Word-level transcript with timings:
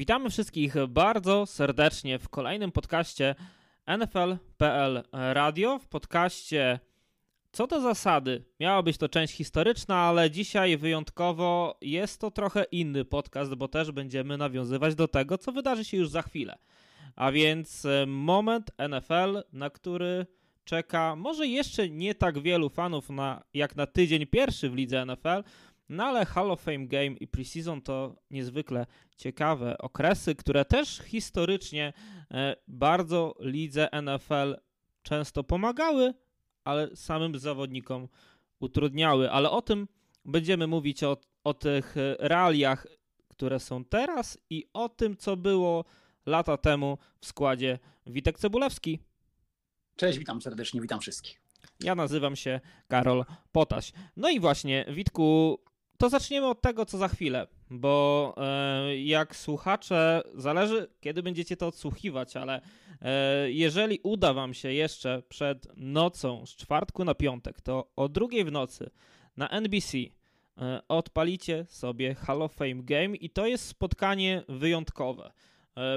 Witamy 0.00 0.30
wszystkich 0.30 0.74
bardzo 0.88 1.46
serdecznie 1.46 2.18
w 2.18 2.28
kolejnym 2.28 2.72
podcaście 2.72 3.34
NFL.pl 3.86 5.02
Radio. 5.12 5.78
W 5.78 5.86
podcaście 5.86 6.80
co 7.52 7.66
do 7.66 7.80
zasady 7.80 8.44
miała 8.60 8.82
być 8.82 8.98
to 8.98 9.08
część 9.08 9.34
historyczna, 9.34 9.96
ale 9.96 10.30
dzisiaj 10.30 10.76
wyjątkowo 10.76 11.78
jest 11.80 12.20
to 12.20 12.30
trochę 12.30 12.64
inny 12.64 13.04
podcast, 13.04 13.54
bo 13.54 13.68
też 13.68 13.92
będziemy 13.92 14.36
nawiązywać 14.36 14.94
do 14.94 15.08
tego, 15.08 15.38
co 15.38 15.52
wydarzy 15.52 15.84
się 15.84 15.96
już 15.96 16.08
za 16.08 16.22
chwilę. 16.22 16.58
A 17.16 17.32
więc 17.32 17.84
e, 17.84 18.06
moment 18.06 18.70
NFL, 18.88 19.42
na 19.52 19.70
który 19.70 20.26
czeka 20.64 21.16
może 21.16 21.46
jeszcze 21.46 21.88
nie 21.88 22.14
tak 22.14 22.38
wielu 22.38 22.68
fanów 22.68 23.10
na, 23.10 23.42
jak 23.54 23.76
na 23.76 23.86
tydzień 23.86 24.26
pierwszy 24.26 24.70
w 24.70 24.74
lidze 24.74 25.06
NFL, 25.06 25.42
no 25.90 26.04
ale 26.04 26.26
Hall 26.26 26.50
of 26.50 26.60
Fame 26.60 26.86
Game 26.86 27.06
i 27.06 27.26
Preseason 27.26 27.82
to 27.82 28.16
niezwykle 28.30 28.86
ciekawe 29.16 29.78
okresy, 29.78 30.34
które 30.34 30.64
też 30.64 31.02
historycznie 31.04 31.92
e, 32.30 32.56
bardzo 32.68 33.34
lidze 33.40 33.88
NFL 34.02 34.56
często 35.02 35.44
pomagały, 35.44 36.14
ale 36.64 36.96
samym 36.96 37.38
zawodnikom 37.38 38.08
utrudniały. 38.60 39.30
Ale 39.30 39.50
o 39.50 39.62
tym 39.62 39.88
będziemy 40.24 40.66
mówić 40.66 41.04
o, 41.04 41.16
o 41.44 41.54
tych 41.54 41.96
realiach, 42.18 42.86
które 43.28 43.60
są 43.60 43.84
teraz 43.84 44.38
i 44.50 44.66
o 44.72 44.88
tym, 44.88 45.16
co 45.16 45.36
było 45.36 45.84
lata 46.26 46.56
temu 46.56 46.98
w 47.20 47.26
składzie 47.26 47.78
Witek 48.06 48.38
Cebulewski. 48.38 48.98
Cześć, 49.96 50.18
witam 50.18 50.42
serdecznie, 50.42 50.80
witam 50.80 51.00
wszystkich. 51.00 51.40
Ja 51.80 51.94
nazywam 51.94 52.36
się 52.36 52.60
Karol 52.88 53.24
Potaś. 53.52 53.92
No 54.16 54.30
i 54.30 54.40
właśnie, 54.40 54.84
Witku, 54.94 55.58
to 56.00 56.08
zaczniemy 56.08 56.46
od 56.46 56.60
tego, 56.60 56.86
co 56.86 56.98
za 56.98 57.08
chwilę, 57.08 57.46
bo 57.70 58.34
e, 58.36 58.96
jak 58.96 59.36
słuchacze, 59.36 60.22
zależy 60.34 60.88
kiedy 61.00 61.22
będziecie 61.22 61.56
to 61.56 61.66
odsłuchiwać, 61.66 62.36
ale 62.36 62.60
e, 63.00 63.50
jeżeli 63.50 63.98
uda 64.02 64.32
Wam 64.32 64.54
się 64.54 64.72
jeszcze 64.72 65.22
przed 65.28 65.66
nocą 65.76 66.46
z 66.46 66.56
czwartku 66.56 67.04
na 67.04 67.14
piątek, 67.14 67.60
to 67.60 67.92
o 67.96 68.08
drugiej 68.08 68.44
w 68.44 68.52
nocy 68.52 68.90
na 69.36 69.48
NBC 69.48 69.98
e, 69.98 70.80
odpalicie 70.88 71.66
sobie 71.68 72.14
Hall 72.14 72.42
of 72.42 72.54
Fame 72.54 72.82
Game 72.82 73.16
i 73.16 73.30
to 73.30 73.46
jest 73.46 73.66
spotkanie 73.66 74.42
wyjątkowe, 74.48 75.32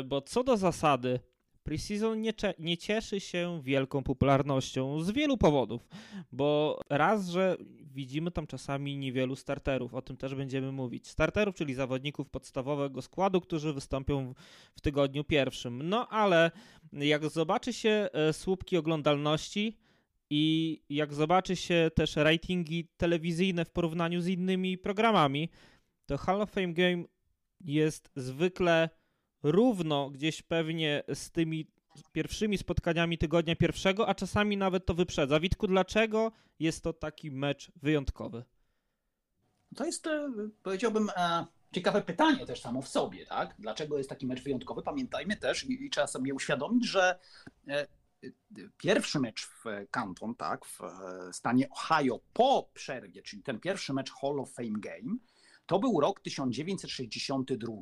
bo 0.05 0.21
co 0.21 0.43
do 0.43 0.57
zasady 0.57 1.19
Preseason 1.63 2.21
nie, 2.21 2.33
nie 2.59 2.77
cieszy 2.77 3.19
się 3.19 3.61
wielką 3.63 4.03
popularnością 4.03 5.01
z 5.01 5.11
wielu 5.11 5.37
powodów, 5.37 5.87
bo 6.31 6.79
raz, 6.89 7.29
że 7.29 7.57
widzimy 7.93 8.31
tam 8.31 8.47
czasami 8.47 8.97
niewielu 8.97 9.35
starterów, 9.35 9.93
o 9.93 10.01
tym 10.01 10.17
też 10.17 10.35
będziemy 10.35 10.71
mówić. 10.71 11.07
Starterów, 11.07 11.55
czyli 11.55 11.73
zawodników 11.73 12.29
podstawowego 12.29 13.01
składu, 13.01 13.41
którzy 13.41 13.73
wystąpią 13.73 14.33
w 14.75 14.81
tygodniu 14.81 15.23
pierwszym. 15.23 15.89
No 15.89 16.07
ale 16.07 16.51
jak 16.93 17.29
zobaczy 17.29 17.73
się 17.73 18.09
e, 18.13 18.33
słupki 18.33 18.77
oglądalności, 18.77 19.77
i 20.35 20.81
jak 20.89 21.13
zobaczy 21.13 21.55
się 21.55 21.91
też 21.95 22.15
ratingi 22.15 22.87
telewizyjne 22.97 23.65
w 23.65 23.69
porównaniu 23.69 24.21
z 24.21 24.27
innymi 24.27 24.77
programami, 24.77 25.49
to 26.05 26.17
Hall 26.17 26.41
of 26.41 26.51
Fame 26.51 26.73
Game 26.73 27.03
jest 27.61 28.09
zwykle 28.15 28.89
równo 29.43 30.09
gdzieś 30.09 30.41
pewnie 30.41 31.03
z 31.13 31.31
tymi 31.31 31.67
pierwszymi 32.11 32.57
spotkaniami 32.57 33.17
tygodnia 33.17 33.55
pierwszego, 33.55 34.07
a 34.07 34.15
czasami 34.15 34.57
nawet 34.57 34.85
to 34.85 34.93
wyprzedza. 34.93 35.39
Witku, 35.39 35.67
dlaczego 35.67 36.31
jest 36.59 36.83
to 36.83 36.93
taki 36.93 37.31
mecz 37.31 37.71
wyjątkowy? 37.75 38.43
To 39.75 39.85
jest, 39.85 40.07
e, 40.07 40.29
powiedziałbym, 40.63 41.09
e, 41.15 41.45
ciekawe 41.71 42.01
pytanie 42.01 42.45
też 42.45 42.61
samo 42.61 42.81
w 42.81 42.87
sobie, 42.87 43.25
tak? 43.25 43.55
Dlaczego 43.59 43.97
jest 43.97 44.09
taki 44.09 44.27
mecz 44.27 44.43
wyjątkowy? 44.43 44.81
Pamiętajmy 44.81 45.37
też 45.37 45.63
i, 45.63 45.85
i 45.85 45.89
trzeba 45.89 46.07
sobie 46.07 46.33
uświadomić, 46.33 46.87
że 46.87 47.19
e, 47.67 47.87
pierwszy 48.77 49.19
mecz 49.19 49.45
w 49.45 49.63
Canton, 49.91 50.35
tak, 50.35 50.65
w 50.65 50.79
stanie 51.31 51.69
Ohio 51.69 52.19
po 52.33 52.69
przerwie, 52.73 53.21
czyli 53.21 53.43
ten 53.43 53.59
pierwszy 53.59 53.93
mecz 53.93 54.11
Hall 54.11 54.39
of 54.39 54.53
Fame 54.53 54.79
Game, 54.79 55.17
to 55.65 55.79
był 55.79 55.99
rok 55.99 56.19
1962. 56.19 57.73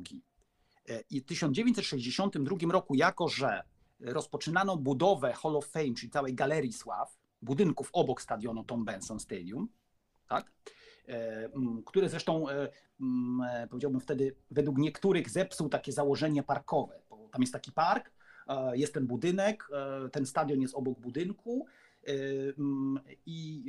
I 1.10 1.20
w 1.20 1.24
1962 1.24 2.72
roku, 2.72 2.94
jako 2.94 3.28
że 3.28 3.62
rozpoczynano 4.00 4.76
budowę 4.76 5.32
Hall 5.32 5.56
of 5.56 5.66
Fame, 5.66 5.94
czyli 5.94 6.10
całej 6.10 6.34
galerii 6.34 6.72
sław, 6.72 7.18
budynków 7.42 7.90
obok 7.92 8.22
stadionu 8.22 8.64
Tom 8.64 8.84
Benson 8.84 9.20
Stadium, 9.20 9.68
tak? 10.28 10.52
E, 11.08 11.48
które 11.86 12.08
zresztą, 12.08 12.48
e, 12.48 12.68
e, 13.50 13.66
powiedziałbym 13.70 14.00
wtedy, 14.00 14.36
według 14.50 14.78
niektórych 14.78 15.30
zepsuł 15.30 15.68
takie 15.68 15.92
założenie 15.92 16.42
parkowe. 16.42 17.00
Bo 17.10 17.28
tam 17.32 17.40
jest 17.40 17.52
taki 17.52 17.72
park, 17.72 18.12
jest 18.72 18.94
ten 18.94 19.06
budynek, 19.06 19.68
ten 20.12 20.26
stadion 20.26 20.60
jest 20.60 20.74
obok 20.74 21.00
budynku 21.00 21.66
i 23.26 23.64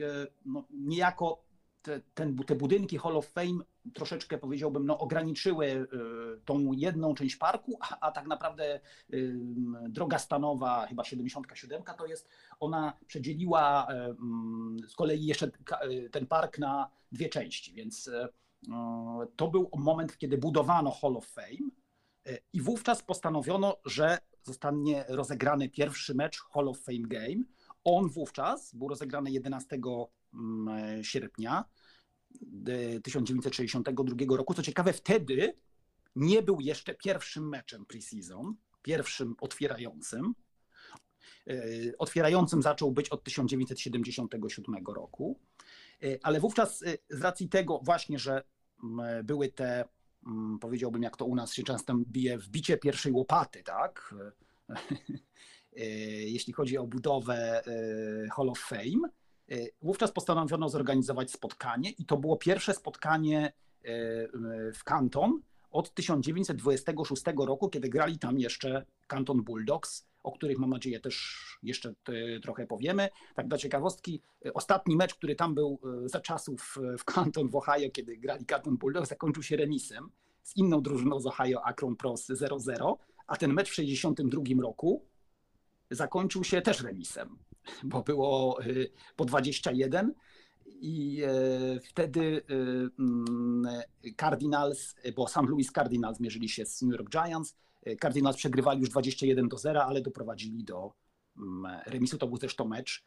no, 0.46 0.68
niejako 0.70 1.44
te, 1.82 2.02
ten, 2.14 2.38
te 2.38 2.56
budynki 2.56 2.98
Hall 2.98 3.18
of 3.18 3.28
Fame 3.28 3.64
troszeczkę 3.94 4.38
powiedziałbym, 4.38 4.86
no, 4.86 5.00
ograniczyły 5.00 5.66
y, 5.68 5.88
tą 6.46 6.72
jedną 6.72 7.14
część 7.14 7.36
parku, 7.36 7.78
a, 7.82 8.00
a 8.00 8.12
tak 8.12 8.28
naprawdę 8.28 8.80
y, 9.14 9.34
droga 9.90 10.20
stanowa, 10.20 10.88
chyba 10.88 11.04
77 11.04 11.84
to 11.98 12.06
jest, 12.06 12.30
ona 12.60 12.94
przedzieliła 13.08 13.88
y, 13.92 13.94
mm, 13.94 14.78
z 14.88 14.96
kolei 14.96 15.26
jeszcze 15.26 15.52
ten 16.12 16.28
park 16.28 16.60
na 16.60 16.90
dwie 17.12 17.30
części, 17.30 17.74
więc 17.74 18.10
to 19.36 19.48
był 19.48 19.70
moment, 19.78 20.18
kiedy 20.18 20.38
budowano 20.38 20.92
Hall 20.92 21.18
of 21.18 21.28
Fame 21.28 21.70
i 22.54 22.62
wówczas 22.62 23.04
postanowiono, 23.04 23.78
że 23.86 24.18
zostanie 24.44 25.06
rozegrany 25.08 25.70
pierwszy 25.70 26.16
mecz 26.16 26.40
Hall 26.54 26.68
of 26.68 26.80
Fame 26.80 27.08
Game. 27.08 27.44
On 27.84 28.10
wówczas 28.10 28.76
był 28.76 28.88
rozegrany 28.88 29.32
11 29.32 29.78
mm, 30.34 31.04
sierpnia 31.04 31.66
1962 33.04 34.38
roku. 34.38 34.54
Co 34.54 34.64
ciekawe, 34.64 34.94
wtedy 34.94 35.54
nie 36.16 36.42
był 36.42 36.60
jeszcze 36.60 36.96
pierwszym 36.96 37.50
meczem 37.50 37.86
preseason, 37.86 38.56
pierwszym 38.82 39.36
otwierającym. 39.42 40.34
E, 41.48 41.54
otwierającym 41.98 42.62
zaczął 42.62 42.92
być 42.92 43.10
od 43.10 43.24
1977 43.24 44.76
roku, 44.88 45.40
e, 46.04 46.18
ale 46.24 46.40
wówczas 46.40 46.84
e, 46.84 46.98
z 47.10 47.22
racji 47.22 47.50
tego 47.50 47.80
właśnie, 47.84 48.20
że 48.20 48.44
były 49.24 49.50
te, 49.50 49.86
powiedziałbym, 50.62 51.04
jak 51.04 51.18
to 51.18 51.26
u 51.26 51.36
nas 51.36 51.54
się 51.54 51.64
często 51.64 51.96
bije, 51.96 52.38
wbicie 52.38 52.78
pierwszej 52.78 53.12
łopaty, 53.12 53.64
tak? 53.64 54.16
Jeśli 56.36 56.54
chodzi 56.54 56.78
o 56.78 56.88
budowę 56.88 57.62
Hall 58.36 58.50
of 58.50 58.60
Fame, 58.60 59.10
E, 59.10 59.23
wówczas 59.82 60.12
postanowiono 60.12 60.70
zorganizować 60.70 61.32
spotkanie 61.32 61.90
i 61.90 62.06
to 62.06 62.18
było 62.18 62.38
pierwsze 62.38 62.74
spotkanie 62.74 63.46
e, 63.46 63.52
w 64.74 64.84
Canton 64.84 65.42
od 65.72 65.94
1926 65.94 67.24
roku, 67.38 67.70
kiedy 67.70 67.90
grali 67.90 68.20
tam 68.20 68.40
jeszcze 68.40 68.86
Canton 69.08 69.44
Bulldogs, 69.44 70.08
o 70.24 70.32
których 70.32 70.60
mam 70.60 70.70
nadzieję 70.70 71.00
też 71.00 71.58
jeszcze 71.64 71.94
e, 72.08 72.40
trochę 72.40 72.68
powiemy. 72.68 73.10
Tak 73.36 73.48
dla 73.48 73.58
ciekawostki, 73.58 74.22
ostatni 74.54 74.96
mecz, 74.96 75.16
który 75.16 75.36
tam 75.36 75.56
był 75.56 75.80
za 76.06 76.20
czasów 76.20 76.78
w 76.98 77.04
Canton 77.06 77.50
w 77.50 77.56
Ohio, 77.56 77.90
kiedy 77.94 78.18
grali 78.18 78.46
Canton 78.46 78.78
Bulldogs, 78.78 79.10
zakończył 79.10 79.44
się 79.44 79.58
remisem 79.58 80.10
z 80.44 80.58
inną 80.58 80.82
drużyną 80.82 81.20
z 81.20 81.26
Ohio, 81.26 81.64
Akron 81.64 81.96
Pros 81.96 82.30
0-0, 82.30 82.96
a 83.28 83.38
ten 83.38 83.54
mecz 83.54 83.70
w 83.70 83.76
1962 83.76 84.62
roku 84.62 85.06
zakończył 85.92 86.44
się 86.44 86.62
też 86.62 86.82
remisem 86.82 87.38
bo 87.84 88.02
było 88.02 88.62
y, 88.64 88.92
po 89.16 89.26
21 89.26 90.14
i 90.66 91.24
e, 91.24 91.80
wtedy 91.80 92.22
y, 92.22 92.44
mm, 93.00 93.68
Cardinals, 94.18 94.96
bo 95.16 95.28
St. 95.28 95.42
Louis 95.48 95.72
Cardinals 95.72 96.20
mierzyli 96.20 96.50
się 96.50 96.66
z 96.66 96.82
New 96.82 96.92
York 96.92 97.10
Giants. 97.10 97.56
Cardinals 98.02 98.38
przegrywali 98.38 98.80
już 98.80 98.90
21 98.90 99.48
do 99.48 99.58
0, 99.58 99.86
ale 99.86 100.02
doprowadzili 100.02 100.64
do 100.64 100.94
mm, 101.38 101.82
remisu. 101.86 102.18
To 102.18 102.28
był 102.28 102.38
zresztą 102.38 102.66
mecz, 102.66 103.04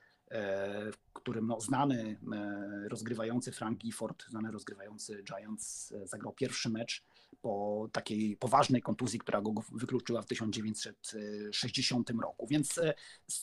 którym 1.12 1.46
no, 1.46 1.60
znany 1.60 2.18
e, 2.32 2.88
rozgrywający 2.88 3.52
Frank 3.52 3.78
Gifford, 3.78 4.24
znany 4.28 4.50
rozgrywający 4.50 5.22
Giants, 5.22 5.94
zagrał 6.04 6.32
pierwszy 6.32 6.70
mecz 6.70 7.04
po 7.42 7.88
takiej 7.92 8.36
poważnej 8.36 8.82
kontuzji, 8.82 9.18
która 9.18 9.40
go 9.40 9.52
wykluczyła 9.72 10.22
w 10.22 10.26
1960 10.26 12.10
roku. 12.22 12.46
Więc 12.46 12.78
e, 12.78 12.94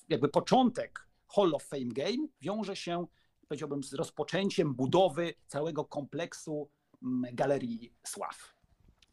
jakby 0.10 0.30
początek 0.30 1.08
Hall 1.36 1.56
of 1.56 1.64
Fame 1.64 1.86
Game 1.86 2.28
wiąże 2.42 2.76
się, 2.76 3.08
powiedziałbym, 3.48 3.84
z 3.84 3.94
rozpoczęciem 3.94 4.74
budowy 4.74 5.34
całego 5.48 5.86
kompleksu 5.86 6.70
Galerii 7.34 7.94
Sław. 8.04 8.54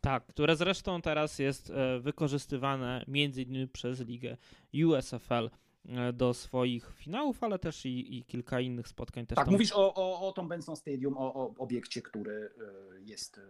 Tak, 0.00 0.26
które 0.26 0.56
zresztą 0.56 1.02
teraz 1.02 1.38
jest 1.38 1.70
e, 1.70 2.00
wykorzystywane 2.00 3.05
między 3.08 3.43
innymi 3.43 3.69
przez 3.69 4.00
ligę 4.00 4.37
USFL 4.87 5.46
e, 5.46 5.50
do 6.12 6.35
swoich 6.35 6.93
finałów, 6.97 7.44
ale 7.44 7.59
też 7.59 7.87
i, 7.87 8.19
i 8.19 8.25
kilka 8.25 8.61
innych 8.61 8.88
spotkań. 8.88 9.27
Też 9.27 9.37
tak, 9.37 9.44
tam... 9.44 9.53
mówisz 9.53 9.73
o, 9.73 9.94
o, 9.94 10.29
o 10.29 10.32
Tom 10.32 10.49
Benson 10.49 10.77
Stadium, 10.77 11.17
o, 11.17 11.35
o 11.35 11.55
obiekcie, 11.59 12.03
który 12.03 12.50
e, 12.97 13.00
jest 13.00 13.38
e, 13.38 13.43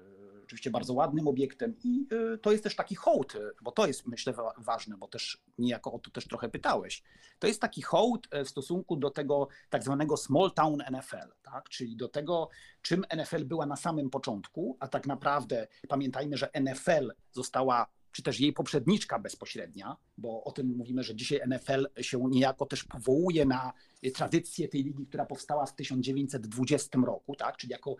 oczywiście 0.44 0.70
bardzo 0.70 0.94
ładnym 0.94 1.28
obiektem 1.28 1.74
i 1.84 2.06
to 2.42 2.52
jest 2.52 2.64
też 2.64 2.76
taki 2.76 2.94
hołd, 2.94 3.36
bo 3.62 3.72
to 3.72 3.86
jest 3.86 4.06
myślę 4.06 4.34
ważne, 4.58 4.96
bo 4.96 5.08
też 5.08 5.42
niejako 5.58 5.92
o 5.92 5.98
to 5.98 6.10
też 6.10 6.28
trochę 6.28 6.48
pytałeś. 6.48 7.02
To 7.38 7.46
jest 7.46 7.60
taki 7.60 7.82
hołd 7.82 8.28
w 8.44 8.48
stosunku 8.48 8.96
do 8.96 9.10
tego 9.10 9.48
tak 9.70 9.84
zwanego 9.84 10.16
small 10.16 10.52
town 10.52 10.82
NFL, 10.90 11.32
tak? 11.42 11.68
czyli 11.68 11.96
do 11.96 12.08
tego, 12.08 12.48
czym 12.82 13.04
NFL 13.16 13.44
była 13.44 13.66
na 13.66 13.76
samym 13.76 14.10
początku, 14.10 14.76
a 14.80 14.88
tak 14.88 15.06
naprawdę 15.06 15.68
pamiętajmy, 15.88 16.36
że 16.36 16.50
NFL 16.60 17.12
została 17.32 17.86
czy 18.12 18.22
też 18.22 18.40
jej 18.40 18.52
poprzedniczka 18.52 19.18
bezpośrednia, 19.18 19.96
bo 20.18 20.44
o 20.44 20.52
tym 20.52 20.76
mówimy, 20.76 21.02
że 21.02 21.14
dzisiaj 21.14 21.40
NFL 21.48 21.86
się 22.00 22.18
niejako 22.30 22.66
też 22.66 22.84
powołuje 22.84 23.46
na 23.46 23.72
tradycję 24.14 24.68
tej 24.68 24.84
ligi, 24.84 25.06
która 25.06 25.26
powstała 25.26 25.66
w 25.66 25.74
1920 25.74 26.98
roku, 27.06 27.36
tak? 27.36 27.56
czyli 27.56 27.70
jako 27.70 27.96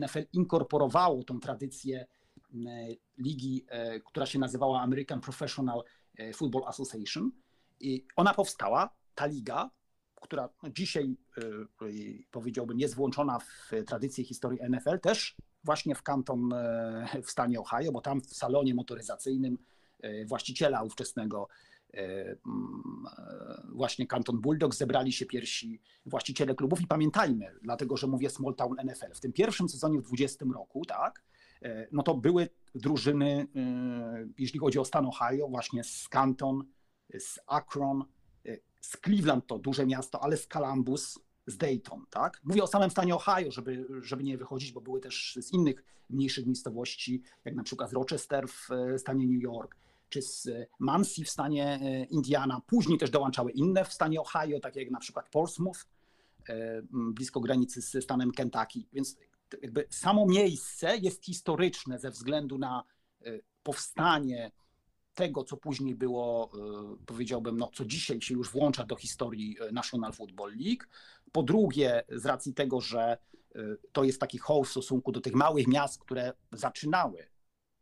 NFL 0.00 0.26
inkorporowało 0.32 1.24
tą 1.24 1.40
tradycję 1.40 2.06
ligi, 3.18 3.64
e, 3.68 4.00
która 4.00 4.26
się 4.26 4.38
nazywała 4.38 4.80
American 4.80 5.20
Professional 5.20 5.82
e, 6.18 6.32
Football 6.32 6.62
Association. 6.66 7.30
I 7.80 8.06
ona 8.16 8.34
powstała, 8.34 8.90
ta 9.14 9.26
liga, 9.26 9.70
która 10.14 10.48
dzisiaj 10.74 11.16
e, 11.38 11.42
powiedziałbym 12.30 12.80
jest 12.80 12.94
włączona 12.94 13.38
w 13.38 13.70
tradycję 13.86 14.24
historii 14.24 14.60
NFL, 14.70 15.00
też 15.00 15.36
właśnie 15.66 15.94
w 15.94 16.02
Canton 16.02 16.52
e, 16.52 17.22
w 17.22 17.30
stanie 17.30 17.60
Ohio, 17.60 17.92
bo 17.92 18.00
tam 18.00 18.20
w 18.20 18.34
salonie 18.34 18.74
motoryzacyjnym 18.74 19.58
e, 20.00 20.24
właściciela 20.24 20.82
ówczesnego 20.82 21.48
e, 21.94 21.98
mm, 22.46 23.04
właśnie 23.72 24.06
Canton 24.06 24.40
Bulldogs 24.40 24.78
zebrali 24.78 25.12
się 25.12 25.26
pierwsi 25.26 25.80
właściciele 26.06 26.54
klubów. 26.54 26.80
I 26.80 26.86
pamiętajmy, 26.86 27.52
dlatego 27.62 27.96
że 27.96 28.06
mówię 28.06 28.30
Small 28.30 28.54
Town 28.54 28.76
NFL, 28.84 29.14
w 29.14 29.20
tym 29.20 29.32
pierwszym 29.32 29.68
sezonie 29.68 29.98
w 29.98 30.02
20 30.02 30.46
roku, 30.54 30.84
tak, 30.84 31.22
no 31.92 32.02
to 32.02 32.14
były 32.14 32.48
drużyny, 32.74 33.46
jeśli 34.38 34.60
chodzi 34.60 34.78
o 34.78 34.84
stan 34.84 35.06
Ohio, 35.06 35.48
właśnie 35.48 35.84
z 35.84 36.08
Canton, 36.08 36.64
z 37.18 37.38
Akron, 37.46 38.04
z 38.80 38.96
Cleveland 39.04 39.46
to 39.46 39.58
duże 39.58 39.86
miasto, 39.86 40.22
ale 40.22 40.36
z 40.36 40.46
Columbus, 40.46 41.18
z 41.46 41.56
Dayton, 41.56 42.04
tak? 42.10 42.40
Mówię 42.44 42.62
o 42.62 42.66
samym 42.66 42.90
stanie 42.90 43.14
Ohio, 43.14 43.50
żeby, 43.50 43.86
żeby 44.02 44.24
nie 44.24 44.38
wychodzić, 44.38 44.72
bo 44.72 44.80
były 44.80 45.00
też 45.00 45.38
z 45.40 45.52
innych 45.52 45.84
mniejszych 46.10 46.46
miejscowości, 46.46 47.22
jak 47.44 47.54
na 47.54 47.62
przykład 47.62 47.90
z 47.90 47.92
Rochester 47.92 48.48
w 48.48 48.70
e, 48.70 48.98
stanie 48.98 49.26
New 49.26 49.42
York, 49.42 49.76
czy 50.08 50.22
z 50.22 50.48
Muncie 50.80 51.24
w 51.24 51.30
stanie 51.30 51.78
e, 51.82 52.04
Indiana. 52.04 52.60
Później 52.66 52.98
też 52.98 53.10
dołączały 53.10 53.50
inne 53.50 53.84
w 53.84 53.92
stanie 53.92 54.20
Ohio, 54.20 54.60
takie 54.60 54.80
jak 54.80 54.90
na 54.90 54.98
przykład 54.98 55.28
Portsmouth, 55.28 55.78
e, 56.48 56.82
blisko 56.92 57.40
granicy 57.40 57.82
z 57.82 58.04
stanem 58.04 58.32
Kentucky. 58.32 58.84
Więc 58.92 59.16
jakby 59.62 59.86
samo 59.90 60.26
miejsce 60.26 60.96
jest 60.96 61.24
historyczne 61.24 61.98
ze 61.98 62.10
względu 62.10 62.58
na 62.58 62.84
powstanie 63.62 64.52
tego, 65.14 65.44
co 65.44 65.56
później 65.56 65.94
było, 65.94 66.50
powiedziałbym, 67.06 67.56
no, 67.56 67.70
co 67.74 67.84
dzisiaj 67.84 68.20
się 68.20 68.34
już 68.34 68.50
włącza 68.50 68.84
do 68.84 68.96
historii 68.96 69.56
National 69.72 70.12
Football 70.12 70.56
League. 70.56 70.84
Po 71.36 71.42
drugie, 71.42 72.02
z 72.08 72.26
racji 72.26 72.54
tego, 72.54 72.80
że 72.80 73.18
y, 73.56 73.78
to 73.92 74.04
jest 74.04 74.20
taki 74.20 74.38
hołd 74.38 74.68
w 74.68 74.70
stosunku 74.70 75.12
do 75.12 75.20
tych 75.20 75.34
małych 75.34 75.66
miast, 75.66 76.00
które 76.00 76.32
zaczynały 76.52 77.28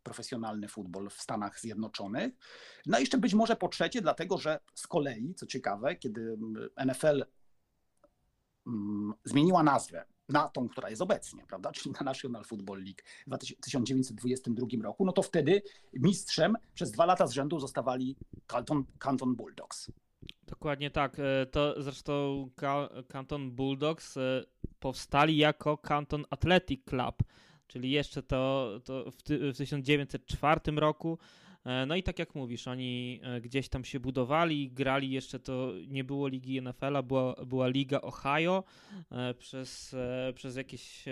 profesjonalny 0.03 0.67
futbol 0.67 1.09
w 1.09 1.21
Stanach 1.21 1.59
Zjednoczonych. 1.59 2.33
No 2.85 2.97
i 2.97 3.01
jeszcze 3.01 3.17
być 3.17 3.33
może 3.33 3.55
po 3.55 3.67
trzecie, 3.67 4.01
dlatego 4.01 4.37
że 4.37 4.59
z 4.73 4.87
kolei, 4.87 5.35
co 5.35 5.45
ciekawe, 5.45 5.95
kiedy 5.95 6.37
NFL 6.85 7.25
zmieniła 9.25 9.63
nazwę 9.63 10.05
na 10.29 10.49
tą, 10.49 10.69
która 10.69 10.89
jest 10.89 11.01
obecnie, 11.01 11.45
prawda, 11.47 11.71
czyli 11.71 11.91
na 11.99 12.05
National 12.05 12.43
Football 12.43 12.83
League 12.83 13.01
w 13.27 13.65
1922 13.65 14.67
roku, 14.83 15.05
no 15.05 15.11
to 15.11 15.21
wtedy 15.21 15.61
mistrzem 15.93 16.55
przez 16.73 16.91
dwa 16.91 17.05
lata 17.05 17.27
z 17.27 17.31
rzędu 17.31 17.59
zostawali 17.59 18.17
Canton, 18.47 18.85
Canton 18.99 19.35
Bulldogs. 19.35 19.91
Dokładnie 20.47 20.91
tak. 20.91 21.17
E, 21.19 21.45
to 21.45 21.81
zresztą 21.83 22.49
Canton 23.07 23.51
Bulldogs 23.51 24.17
e, 24.17 24.43
powstali 24.79 25.37
jako 25.37 25.77
Canton 25.77 26.25
Athletic 26.29 26.85
Club, 26.85 27.23
czyli 27.67 27.91
jeszcze 27.91 28.23
to, 28.23 28.71
to 28.83 29.11
w, 29.11 29.15
w 29.53 29.57
1904 29.57 30.61
roku. 30.75 31.17
E, 31.65 31.85
no 31.85 31.95
i 31.95 32.03
tak 32.03 32.19
jak 32.19 32.35
mówisz, 32.35 32.67
oni 32.67 33.21
gdzieś 33.41 33.69
tam 33.69 33.85
się 33.85 33.99
budowali, 33.99 34.71
grali 34.71 35.11
jeszcze 35.11 35.39
to 35.39 35.71
nie 35.87 36.03
było 36.03 36.27
ligi 36.27 36.61
NFL-a, 36.61 37.01
była, 37.03 37.35
była 37.45 37.67
liga 37.67 38.01
Ohio 38.01 38.63
przez, 39.37 39.95
przez 40.35 40.55
jakieś 40.55 41.05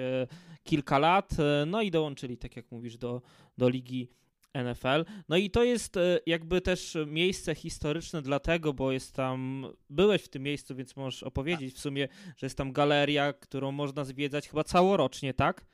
kilka 0.64 1.00
lat, 1.00 1.32
no 1.68 1.82
i 1.82 1.92
dołączyli, 1.92 2.38
tak 2.38 2.56
jak 2.56 2.72
mówisz, 2.72 2.98
do, 2.98 3.22
do 3.58 3.70
ligi 3.70 4.10
NFL. 4.54 5.06
No 5.30 5.38
i 5.38 5.50
to 5.50 5.64
jest 5.64 5.98
e, 5.98 6.20
jakby 6.26 6.62
też 6.62 6.98
miejsce 7.08 7.56
historyczne 7.56 8.22
dlatego, 8.22 8.74
bo 8.74 8.92
jest 8.92 9.14
tam, 9.14 9.66
byłeś 9.90 10.24
w 10.24 10.30
tym 10.30 10.44
miejscu, 10.44 10.76
więc 10.76 10.96
możesz 10.96 11.24
opowiedzieć 11.24 11.76
w 11.76 11.80
sumie, 11.80 12.08
że 12.38 12.46
jest 12.46 12.58
tam 12.58 12.72
galeria, 12.72 13.34
którą 13.34 13.72
można 13.72 14.06
zwiedzać 14.06 14.50
chyba 14.50 14.64
całorocznie, 14.64 15.34
tak? 15.34 15.66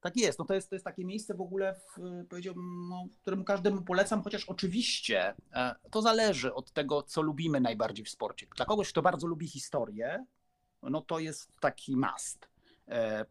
Tak 0.00 0.16
jest, 0.16 0.38
no 0.38 0.44
to 0.44 0.54
jest, 0.54 0.68
to 0.70 0.74
jest 0.74 0.84
takie 0.84 1.04
miejsce 1.04 1.34
w 1.34 1.40
ogóle, 1.40 1.74
w, 1.74 2.00
powiedziałbym, 2.28 2.88
no, 2.88 3.08
któremu 3.22 3.44
każdemu 3.44 3.82
polecam, 3.82 4.22
chociaż 4.22 4.44
oczywiście 4.44 5.34
e, 5.52 5.74
to 5.90 6.02
zależy 6.02 6.54
od 6.54 6.72
tego, 6.72 7.02
co 7.02 7.22
lubimy 7.22 7.60
najbardziej 7.60 8.04
w 8.04 8.10
sporcie. 8.10 8.46
Dla 8.56 8.66
kogoś, 8.66 8.88
kto 8.88 9.02
bardzo 9.02 9.26
lubi 9.26 9.48
historię, 9.48 10.24
no 10.82 11.00
to 11.00 11.18
jest 11.18 11.52
taki 11.60 11.96
must. 11.96 12.48
E, 12.88 13.24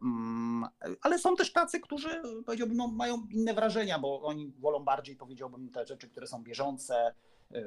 ale 1.02 1.18
są 1.18 1.36
też 1.36 1.52
tacy, 1.52 1.80
którzy 1.80 2.08
powiedziałbym, 2.46 2.76
no, 2.76 2.88
mają 2.88 3.26
inne 3.30 3.54
wrażenia, 3.54 3.98
bo 3.98 4.22
oni 4.22 4.52
wolą 4.58 4.84
bardziej, 4.84 5.16
powiedziałbym, 5.16 5.70
te 5.70 5.86
rzeczy, 5.86 6.08
które 6.08 6.26
są 6.26 6.42
bieżące. 6.42 7.14
E, 7.52 7.62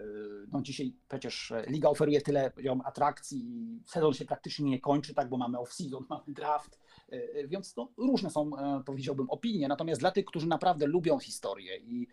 no 0.51 0.61
dzisiaj 0.61 0.93
przecież 1.09 1.53
liga 1.67 1.89
oferuje 1.89 2.21
tyle 2.21 2.51
atrakcji 2.85 3.45
sezon 3.85 4.13
się 4.13 4.25
praktycznie 4.25 4.69
nie 4.69 4.79
kończy, 4.79 5.13
tak, 5.13 5.29
bo 5.29 5.37
mamy 5.37 5.57
off-season, 5.57 6.03
mamy 6.09 6.23
draft, 6.27 6.79
e, 7.09 7.47
więc 7.47 7.75
no, 7.75 7.91
różne 7.97 8.29
są, 8.29 8.51
powiedziałbym, 8.85 9.29
opinie. 9.29 9.67
Natomiast 9.67 10.01
dla 10.01 10.11
tych, 10.11 10.25
którzy 10.25 10.47
naprawdę 10.47 10.87
lubią 10.87 11.19
historię 11.19 11.77
i 11.77 12.07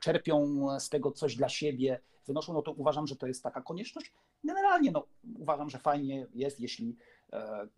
czerpią 0.00 0.66
z 0.78 0.88
tego 0.88 1.12
coś 1.12 1.36
dla 1.36 1.48
siebie, 1.48 2.00
wynoszą, 2.26 2.52
no 2.52 2.62
to 2.62 2.72
uważam, 2.72 3.06
że 3.06 3.16
to 3.16 3.26
jest 3.26 3.42
taka 3.42 3.62
konieczność. 3.62 4.12
Generalnie 4.44 4.90
no, 4.90 5.06
uważam, 5.38 5.70
że 5.70 5.78
fajnie 5.78 6.26
jest, 6.34 6.60
jeśli 6.60 6.96
E, 6.96 7.13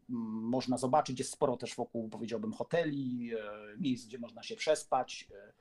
można 0.08 0.78
zobaczyć, 0.78 1.18
jest 1.18 1.32
sporo 1.32 1.56
też 1.56 1.74
wokół, 1.74 2.08
powiedziałbym, 2.08 2.52
hoteli, 2.52 3.30
e, 3.34 3.38
miejsc, 3.78 4.06
gdzie 4.06 4.18
można 4.18 4.42
się 4.42 4.56
przespać. 4.56 5.28
E, 5.34 5.52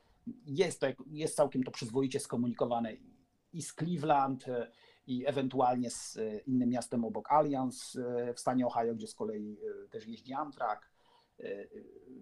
jest, 0.46 0.80
to, 0.80 0.88
jest 1.12 1.36
całkiem 1.36 1.64
to 1.64 1.72
przyzwoicie 1.72 2.20
skomunikowane 2.20 2.94
i 3.54 3.62
z 3.62 3.76
Cleveland, 3.76 4.46
i 5.08 5.28
ewentualnie 5.28 5.92
z 5.92 6.18
innym 6.48 6.70
miastem 6.70 7.06
obok 7.06 7.32
Allianz 7.32 7.98
w 8.36 8.40
stanie 8.40 8.68
Ohio, 8.68 8.96
gdzie 8.96 9.08
z 9.08 9.16
kolei 9.16 9.58
też 9.90 10.08
jeździ 10.08 10.34
Amtrak. 10.34 10.92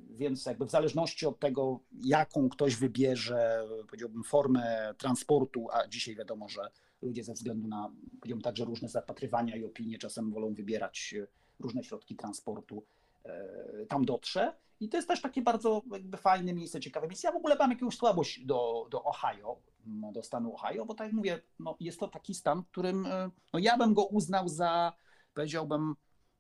Więc 0.10 0.46
jakby 0.46 0.66
w 0.66 0.72
zależności 0.72 1.26
od 1.26 1.40
tego, 1.40 1.80
jaką 2.04 2.50
ktoś 2.50 2.76
wybierze, 2.76 3.68
powiedziałbym, 3.88 4.24
formę 4.24 4.94
transportu, 4.98 5.68
a 5.72 5.88
dzisiaj 5.88 6.16
wiadomo, 6.16 6.50
że 6.50 6.62
ludzie 7.02 7.24
ze 7.24 7.34
względu 7.34 7.68
na, 7.68 7.92
powiedziałbym 8.20 8.44
także 8.44 8.66
różne 8.66 8.90
zapatrywania 8.90 9.56
i 9.56 9.66
opinie 9.66 9.98
czasem 9.98 10.32
wolą 10.32 10.54
wybierać 10.54 11.16
różne 11.60 11.84
środki 11.84 12.16
transportu 12.16 12.84
e, 13.26 13.86
tam 13.86 14.06
dotrze. 14.06 14.54
I 14.80 14.90
to 14.90 14.98
jest 14.98 15.08
też 15.08 15.22
takie 15.22 15.42
bardzo 15.42 15.82
jakby 15.92 16.18
fajne 16.18 16.54
miejsce, 16.54 16.80
ciekawe 16.80 17.08
miejsce. 17.08 17.28
Ja 17.28 17.32
w 17.32 17.38
ogóle 17.38 17.56
mam 17.60 17.72
jakąś 17.72 17.98
słabość 17.98 18.46
do, 18.46 18.88
do 18.92 19.04
Ohio, 19.04 19.60
mm, 19.88 20.14
do 20.14 20.24
stanu 20.24 20.56
Ohio, 20.56 20.86
bo 20.86 20.94
tak 20.94 21.08
jak 21.08 21.14
mówię, 21.14 21.42
no 21.60 21.76
jest 21.80 22.00
to 22.00 22.08
taki 22.08 22.34
stan, 22.34 22.64
którym 22.64 23.06
e, 23.06 23.30
no 23.54 23.60
ja 23.60 23.78
bym 23.78 23.94
go 23.94 24.06
uznał 24.06 24.48
za, 24.48 24.94
powiedziałbym, 25.34 25.96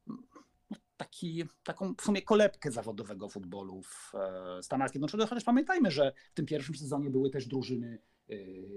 no 0.08 0.78
taki, 0.98 1.44
taką 1.64 1.96
w 1.96 2.02
sumie 2.02 2.22
kolebkę 2.22 2.72
zawodowego 2.72 3.30
futbolu 3.30 3.82
w 3.82 4.16
e, 4.16 4.64
Stanach 4.64 4.90
Zjednoczonych. 4.90 5.30
Chociaż 5.30 5.44
pamiętajmy, 5.44 5.92
że 5.92 6.14
w 6.32 6.34
tym 6.34 6.46
pierwszym 6.46 6.76
sezonie 6.76 7.10
były 7.10 7.30
też 7.30 7.48
drużyny 7.48 8.00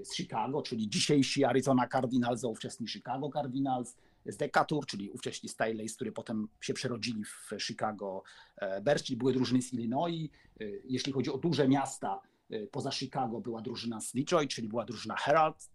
z 0.04 0.16
Chicago, 0.16 0.62
czyli 0.62 0.88
dzisiejsi 0.88 1.44
Arizona 1.44 1.88
Cardinals, 1.88 2.44
a 2.44 2.48
ówczesni 2.48 2.88
Chicago 2.88 3.30
Cardinals, 3.30 3.96
z 4.28 4.36
Decatur, 4.36 4.86
czyli 4.86 5.10
ówcześni 5.10 5.48
Staley's, 5.48 5.94
który 5.94 6.12
potem 6.12 6.48
się 6.60 6.74
przerodzili 6.74 7.24
w 7.24 7.50
Chicago 7.58 8.22
e, 8.56 8.80
Bears, 8.80 9.02
czyli 9.02 9.16
były 9.16 9.32
drużyny 9.32 9.62
z 9.62 9.72
Illinois. 9.72 10.30
E, 10.60 10.64
jeśli 10.84 11.12
chodzi 11.12 11.30
o 11.30 11.38
duże 11.38 11.68
miasta, 11.68 12.20
e, 12.50 12.66
poza 12.66 12.92
Chicago 12.92 13.40
była 13.40 13.60
drużyna 13.60 14.00
z 14.00 14.12
Detroit, 14.12 14.50
czyli 14.50 14.68
była 14.68 14.84
drużyna 14.84 15.16
Herald, 15.16 15.70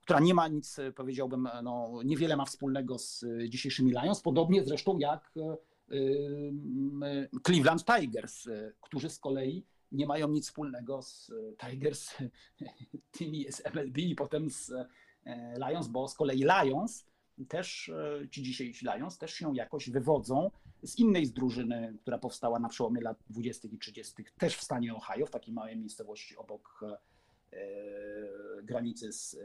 która 0.00 0.20
nie 0.20 0.34
ma 0.34 0.48
nic, 0.48 0.76
powiedziałbym, 0.94 1.48
no, 1.62 2.00
niewiele 2.04 2.36
ma 2.36 2.44
wspólnego 2.44 2.98
z 2.98 3.24
dzisiejszymi 3.48 3.90
Lions, 3.90 4.20
podobnie 4.20 4.64
zresztą 4.64 4.98
jak 4.98 5.32
Cleveland 7.46 7.84
Tigers, 7.84 8.48
którzy 8.80 9.10
z 9.10 9.18
kolei 9.18 9.64
nie 9.92 10.06
mają 10.06 10.28
nic 10.28 10.46
wspólnego 10.46 11.02
z 11.02 11.32
Tigers, 11.58 12.14
tymi 13.18 13.52
z 13.52 13.62
MLB 13.74 13.98
i 13.98 14.14
potem 14.14 14.50
z 14.50 14.72
Lions, 15.68 15.88
bo 15.88 16.08
z 16.08 16.14
kolei 16.14 16.44
Lions 16.44 17.04
też 17.48 17.90
ci 18.30 18.42
dzisiejsi 18.42 18.86
Lions 18.86 19.18
też 19.18 19.34
się 19.34 19.56
jakoś 19.56 19.90
wywodzą 19.90 20.50
z 20.82 20.98
innej 20.98 21.26
z 21.26 21.32
drużyny, 21.32 21.94
która 22.00 22.18
powstała 22.18 22.58
na 22.58 22.68
przełomie 22.68 23.00
lat 23.00 23.18
20. 23.30 23.68
i 23.72 23.78
30., 23.78 24.24
też 24.38 24.56
w 24.56 24.62
stanie 24.62 24.94
Ohio, 24.94 25.26
w 25.26 25.30
takiej 25.30 25.54
małej 25.54 25.76
miejscowości 25.76 26.36
obok 26.36 26.80
granicy 28.62 29.12
z 29.12 29.36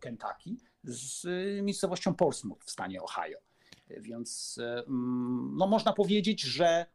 Kentucky, 0.00 0.56
z 0.84 1.24
miejscowością 1.62 2.14
Portsmouth 2.14 2.64
w 2.64 2.70
stanie 2.70 3.02
Ohio. 3.02 3.38
Więc 3.90 4.60
mm, 4.86 5.54
no, 5.56 5.66
można 5.66 5.92
powiedzieć, 5.92 6.42
że 6.42 6.86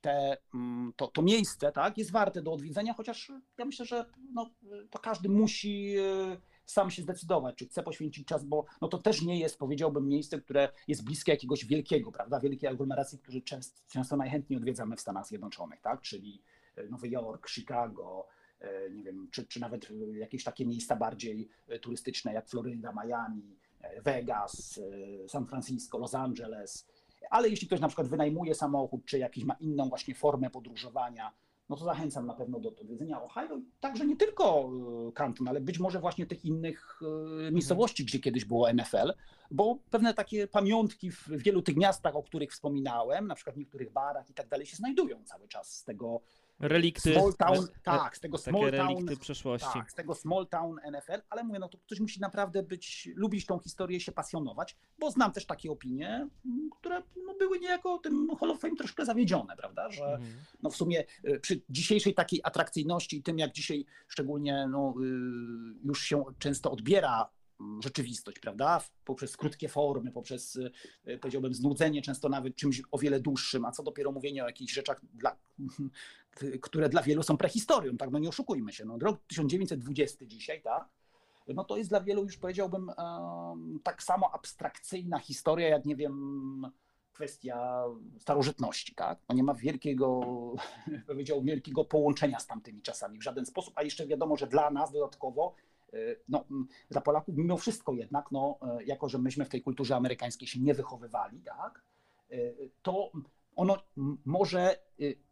te, 0.00 0.36
mm, 0.54 0.92
to, 0.96 1.06
to 1.06 1.22
miejsce 1.22 1.72
tak, 1.72 1.98
jest 1.98 2.10
warte 2.10 2.42
do 2.42 2.52
odwiedzenia, 2.52 2.94
chociaż 2.94 3.32
ja 3.58 3.64
myślę, 3.64 3.86
że 3.86 4.04
no, 4.32 4.50
to 4.90 4.98
każdy 4.98 5.28
musi 5.28 5.96
e, 5.98 6.36
sam 6.70 6.90
się 6.90 7.02
zdecydować, 7.02 7.56
czy 7.56 7.66
chce 7.66 7.82
poświęcić 7.82 8.28
czas, 8.28 8.44
bo 8.44 8.64
no 8.80 8.88
to 8.88 8.98
też 8.98 9.22
nie 9.22 9.38
jest, 9.40 9.58
powiedziałbym, 9.58 10.08
miejsce, 10.08 10.40
które 10.40 10.68
jest 10.88 11.04
bliskie 11.04 11.32
jakiegoś 11.32 11.64
wielkiego, 11.64 12.12
prawda, 12.12 12.40
wielkiej 12.40 12.68
aglomeracji, 12.68 13.18
które 13.18 13.40
często, 13.40 13.80
często 13.88 14.16
najchętniej 14.16 14.56
odwiedzamy 14.56 14.96
w 14.96 15.00
Stanach 15.00 15.26
Zjednoczonych, 15.26 15.80
tak, 15.80 16.00
czyli 16.00 16.42
e, 16.76 16.86
Nowy 16.86 17.08
Jork, 17.08 17.48
Chicago, 17.48 18.26
e, 18.60 18.90
nie 18.90 19.04
wiem, 19.04 19.28
czy, 19.30 19.46
czy 19.46 19.60
nawet 19.60 19.88
jakieś 20.12 20.44
takie 20.44 20.66
miejsca 20.66 20.96
bardziej 20.96 21.48
turystyczne 21.80 22.32
jak 22.32 22.48
Floryda, 22.48 22.92
Miami, 22.92 23.58
Vegas, 24.04 24.80
San 25.28 25.46
Francisco, 25.46 25.98
Los 25.98 26.14
Angeles, 26.14 26.88
ale 27.30 27.48
jeśli 27.48 27.66
ktoś 27.66 27.80
na 27.80 27.88
przykład 27.88 28.08
wynajmuje 28.08 28.54
samochód, 28.54 29.04
czy 29.04 29.18
jakiś 29.18 29.44
ma 29.44 29.54
inną 29.60 29.88
właśnie 29.88 30.14
formę 30.14 30.50
podróżowania, 30.50 31.32
no 31.68 31.76
to 31.76 31.84
zachęcam 31.84 32.26
na 32.26 32.34
pewno 32.34 32.60
do 32.60 32.68
odwiedzenia 32.68 33.22
Ohio. 33.22 33.60
Także 33.80 34.06
nie 34.06 34.16
tylko 34.16 34.70
e, 35.08 35.12
Canton, 35.12 35.48
ale 35.48 35.60
być 35.60 35.78
może 35.78 36.00
właśnie 36.00 36.26
tych 36.26 36.44
innych 36.44 37.00
e, 37.48 37.52
miejscowości, 37.52 38.04
gdzie 38.04 38.18
kiedyś 38.18 38.44
było 38.44 38.72
NFL, 38.72 39.12
bo 39.50 39.78
pewne 39.90 40.14
takie 40.14 40.46
pamiątki 40.46 41.10
w 41.10 41.28
wielu 41.28 41.62
tych 41.62 41.76
miastach, 41.76 42.16
o 42.16 42.22
których 42.22 42.52
wspominałem, 42.52 43.26
na 43.26 43.34
przykład 43.34 43.56
w 43.56 43.58
niektórych 43.58 43.92
barach 43.92 44.30
i 44.30 44.34
tak 44.34 44.48
dalej, 44.48 44.66
się 44.66 44.76
znajdują 44.76 45.24
cały 45.24 45.48
czas 45.48 45.74
z 45.74 45.84
tego 45.84 46.20
relikty. 46.60 47.12
Small 47.12 47.34
town, 47.34 47.66
tak, 47.82 48.16
z 48.16 48.20
tego 48.20 48.38
small 48.38 48.72
town. 48.72 49.06
przeszłości. 49.20 49.68
Tak, 49.74 49.90
z 49.90 49.94
tego 49.94 50.14
small 50.14 50.46
town 50.46 50.76
NFL, 50.92 51.20
ale 51.30 51.44
mówię, 51.44 51.58
no 51.58 51.68
to 51.68 51.78
ktoś 51.78 52.00
musi 52.00 52.20
naprawdę 52.20 52.62
być, 52.62 53.08
lubić 53.14 53.46
tą 53.46 53.58
historię, 53.58 54.00
się 54.00 54.12
pasjonować, 54.12 54.76
bo 54.98 55.10
znam 55.10 55.32
też 55.32 55.46
takie 55.46 55.70
opinie, 55.70 56.28
które 56.78 57.02
no, 57.26 57.34
były 57.34 57.58
niejako 57.58 57.98
tym 57.98 58.36
Hall 58.40 58.50
of 58.50 58.60
Fame 58.60 58.76
troszkę 58.76 59.04
zawiedzione, 59.04 59.56
prawda, 59.56 59.90
że 59.90 60.04
mhm. 60.04 60.32
no 60.62 60.70
w 60.70 60.76
sumie 60.76 61.04
y, 61.24 61.40
przy 61.40 61.60
dzisiejszej 61.68 62.14
takiej 62.14 62.40
atrakcyjności 62.44 63.16
i 63.16 63.22
tym, 63.22 63.38
jak 63.38 63.52
dzisiaj 63.52 63.86
szczególnie 64.08 64.66
no, 64.70 64.94
y, 65.02 65.84
już 65.84 66.02
się 66.02 66.24
często 66.38 66.70
odbiera 66.70 67.30
rzeczywistość, 67.84 68.38
prawda? 68.38 68.80
Poprzez 69.04 69.36
krótkie 69.36 69.68
formy, 69.68 70.12
poprzez, 70.12 70.56
y, 70.56 71.18
powiedziałbym, 71.18 71.54
znudzenie 71.54 72.02
często 72.02 72.28
nawet 72.28 72.56
czymś 72.56 72.82
o 72.90 72.98
wiele 72.98 73.20
dłuższym, 73.20 73.64
a 73.64 73.72
co 73.72 73.82
dopiero 73.82 74.12
mówienie 74.12 74.44
o 74.44 74.46
jakichś 74.46 74.72
rzeczach, 74.72 75.00
dla, 75.14 75.36
które 76.60 76.88
dla 76.88 77.02
wielu 77.02 77.22
są 77.22 77.36
prehistorią, 77.36 77.96
tak? 77.96 78.10
No 78.10 78.18
nie 78.18 78.28
oszukujmy 78.28 78.72
się. 78.72 78.84
No, 78.84 78.98
rok 78.98 79.20
1920 79.26 80.26
dzisiaj, 80.26 80.62
tak? 80.62 80.88
No 81.48 81.64
to 81.64 81.76
jest 81.76 81.90
dla 81.90 82.00
wielu 82.00 82.22
już 82.22 82.36
powiedziałbym 82.36 82.92
tak 83.82 84.02
samo 84.02 84.34
abstrakcyjna 84.34 85.18
historia, 85.18 85.68
jak 85.68 85.84
nie 85.84 85.96
wiem, 85.96 86.66
kwestia 87.12 87.84
starożytności, 88.18 88.94
tak? 88.94 89.18
No 89.28 89.34
nie 89.34 89.42
ma 89.42 89.54
wielkiego, 89.54 90.20
powiedział, 91.06 91.42
wielkiego 91.42 91.84
połączenia 91.84 92.38
z 92.38 92.46
tamtymi 92.46 92.82
czasami 92.82 93.18
w 93.18 93.22
żaden 93.22 93.46
sposób, 93.46 93.74
a 93.76 93.82
jeszcze 93.82 94.06
wiadomo, 94.06 94.36
że 94.36 94.46
dla 94.46 94.70
nas 94.70 94.92
dodatkowo 94.92 95.54
E, 95.92 96.16
no, 96.28 96.44
dla 96.90 97.00
Polaków 97.00 97.36
mimo 97.36 97.56
wszystko 97.56 97.92
jednak, 97.92 98.32
no, 98.32 98.58
e, 98.62 98.84
jako 98.84 99.08
że 99.08 99.18
myśmy 99.18 99.44
w 99.44 99.48
tej 99.48 99.62
kulturze 99.62 99.96
amerykańskiej 99.96 100.48
się 100.48 100.60
nie 100.60 100.74
wychowywali, 100.74 101.40
tak, 101.40 101.82
e, 102.30 102.36
to 102.82 103.12
ono 103.56 103.76
może 104.24 104.78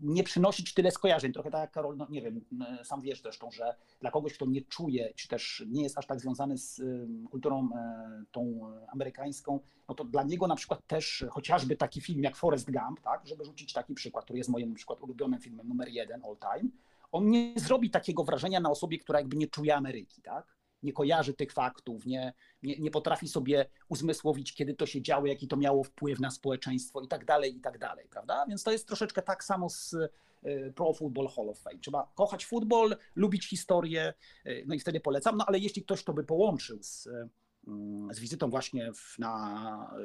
nie 0.00 0.24
przynosić 0.24 0.74
tyle 0.74 0.90
skojarzeń. 0.90 1.32
Trochę 1.32 1.50
tak 1.50 1.60
jak 1.60 1.70
Karol, 1.70 1.96
no 1.96 2.06
nie 2.10 2.22
wiem, 2.22 2.44
sam 2.84 3.00
wiesz 3.00 3.22
zresztą, 3.22 3.50
że 3.50 3.76
dla 4.00 4.10
kogoś, 4.10 4.34
kto 4.34 4.46
nie 4.46 4.62
czuje, 4.62 5.14
czy 5.14 5.28
też 5.28 5.64
nie 5.68 5.82
jest 5.82 5.98
aż 5.98 6.06
tak 6.06 6.20
związany 6.20 6.58
z 6.58 6.82
kulturą 7.30 7.68
tą 8.32 8.60
amerykańską, 8.88 9.60
no 9.88 9.94
to 9.94 10.04
dla 10.04 10.22
niego 10.22 10.46
na 10.46 10.56
przykład 10.56 10.86
też 10.86 11.24
chociażby 11.30 11.76
taki 11.76 12.00
film 12.00 12.22
jak 12.22 12.36
Forrest 12.36 12.70
Gump, 12.70 13.00
tak, 13.00 13.26
żeby 13.26 13.44
rzucić 13.44 13.72
taki 13.72 13.94
przykład, 13.94 14.24
który 14.24 14.38
jest 14.38 14.50
moim 14.50 14.68
na 14.68 14.74
przykład 14.74 15.00
ulubionym 15.02 15.40
filmem 15.40 15.68
numer 15.68 15.88
jeden 15.88 16.22
all 16.24 16.36
time, 16.36 16.70
on 17.12 17.30
nie 17.30 17.52
zrobi 17.56 17.90
takiego 17.90 18.24
wrażenia 18.24 18.60
na 18.60 18.70
osobie, 18.70 18.98
która 18.98 19.18
jakby 19.18 19.36
nie 19.36 19.46
czuje 19.46 19.76
Ameryki, 19.76 20.22
tak? 20.22 20.55
Nie 20.86 20.92
kojarzy 20.92 21.34
tych 21.34 21.52
faktów, 21.52 22.06
nie, 22.06 22.32
nie, 22.62 22.78
nie 22.78 22.90
potrafi 22.90 23.28
sobie 23.28 23.66
uzmysłowić, 23.88 24.54
kiedy 24.54 24.74
to 24.74 24.86
się 24.86 25.02
działo, 25.02 25.26
jaki 25.26 25.48
to 25.48 25.56
miało 25.56 25.84
wpływ 25.84 26.20
na 26.20 26.30
społeczeństwo 26.30 27.00
i 27.00 27.08
tak 27.08 27.24
dalej, 27.24 27.56
i 27.56 27.60
tak 27.60 27.78
dalej, 27.78 28.08
prawda? 28.10 28.46
Więc 28.48 28.62
to 28.62 28.72
jest 28.72 28.86
troszeczkę 28.86 29.22
tak 29.22 29.44
samo 29.44 29.70
z 29.70 29.94
e, 29.94 30.70
Pro 30.72 30.92
Football 30.92 31.28
Hall 31.28 31.48
of 31.48 31.58
Fame. 31.58 31.78
Trzeba 31.78 32.12
kochać 32.14 32.46
futbol, 32.46 32.96
lubić 33.16 33.48
historię, 33.48 34.14
e, 34.44 34.64
no 34.66 34.74
i 34.74 34.80
wtedy 34.80 35.00
polecam. 35.00 35.36
No 35.36 35.44
ale 35.46 35.58
jeśli 35.58 35.82
ktoś 35.82 36.04
to 36.04 36.12
by 36.12 36.24
połączył 36.24 36.78
z, 36.82 37.08
mm, 37.66 38.14
z 38.14 38.18
wizytą 38.18 38.50
właśnie 38.50 38.92
na 39.18 39.96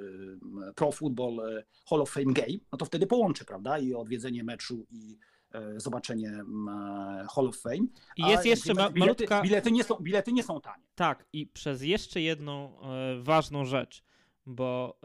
e, 0.69 0.73
Pro 0.73 0.91
Football 0.91 1.63
Hall 1.89 2.01
of 2.01 2.09
Fame 2.09 2.33
Game, 2.33 2.57
no 2.71 2.77
to 2.77 2.85
wtedy 2.85 3.07
połączy, 3.07 3.45
prawda? 3.45 3.79
I 3.79 3.93
odwiedzenie 3.93 4.43
meczu 4.43 4.85
i 4.91 5.17
E, 5.17 5.40
zobaczenie 5.77 6.29
mm, 6.29 6.69
e, 6.69 7.25
Hall 7.35 7.47
of 7.47 7.57
Fame. 7.57 7.87
I 8.17 8.21
jest 8.21 8.45
jeszcze 8.45 8.73
bilety, 8.73 8.99
malutka... 8.99 9.41
Bilety 9.41 9.71
nie, 9.71 9.83
są, 9.83 9.95
bilety 9.95 10.33
nie 10.33 10.43
są 10.43 10.61
tanie. 10.61 10.83
Tak, 10.95 11.25
i 11.33 11.47
przez 11.47 11.81
jeszcze 11.81 12.21
jedną 12.21 12.81
e, 12.81 13.21
ważną 13.21 13.65
rzecz, 13.65 14.03
bo 14.45 14.99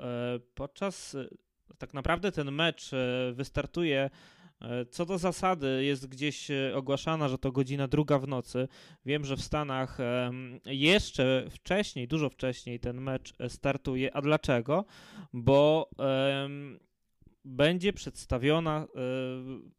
podczas 0.55 1.17
tak 1.79 1.95
naprawdę 1.95 2.33
ten 2.33 2.53
mecz 2.53 2.91
wystartuje 3.33 4.11
co 4.91 5.07
do 5.07 5.19
zasady 5.19 5.85
jest 5.85 6.07
gdzieś 6.07 6.49
ogłaszana, 6.75 7.29
że 7.29 7.39
to 7.39 7.53
godzina 7.53 7.89
druga 7.89 8.19
w 8.19 8.29
nocy. 8.29 8.69
Wiem, 9.07 9.25
że 9.25 9.37
w 9.37 9.43
Stanach 9.43 9.99
jeszcze 10.65 11.47
wcześniej, 11.51 12.09
dużo 12.09 12.31
wcześniej 12.31 12.81
ten 12.81 13.01
mecz 13.01 13.35
startuje. 13.49 14.17
A 14.17 14.23
dlaczego? 14.23 14.85
Bo 15.33 15.91
będzie 17.47 17.93
przedstawiona 17.93 18.81
e, 18.81 18.87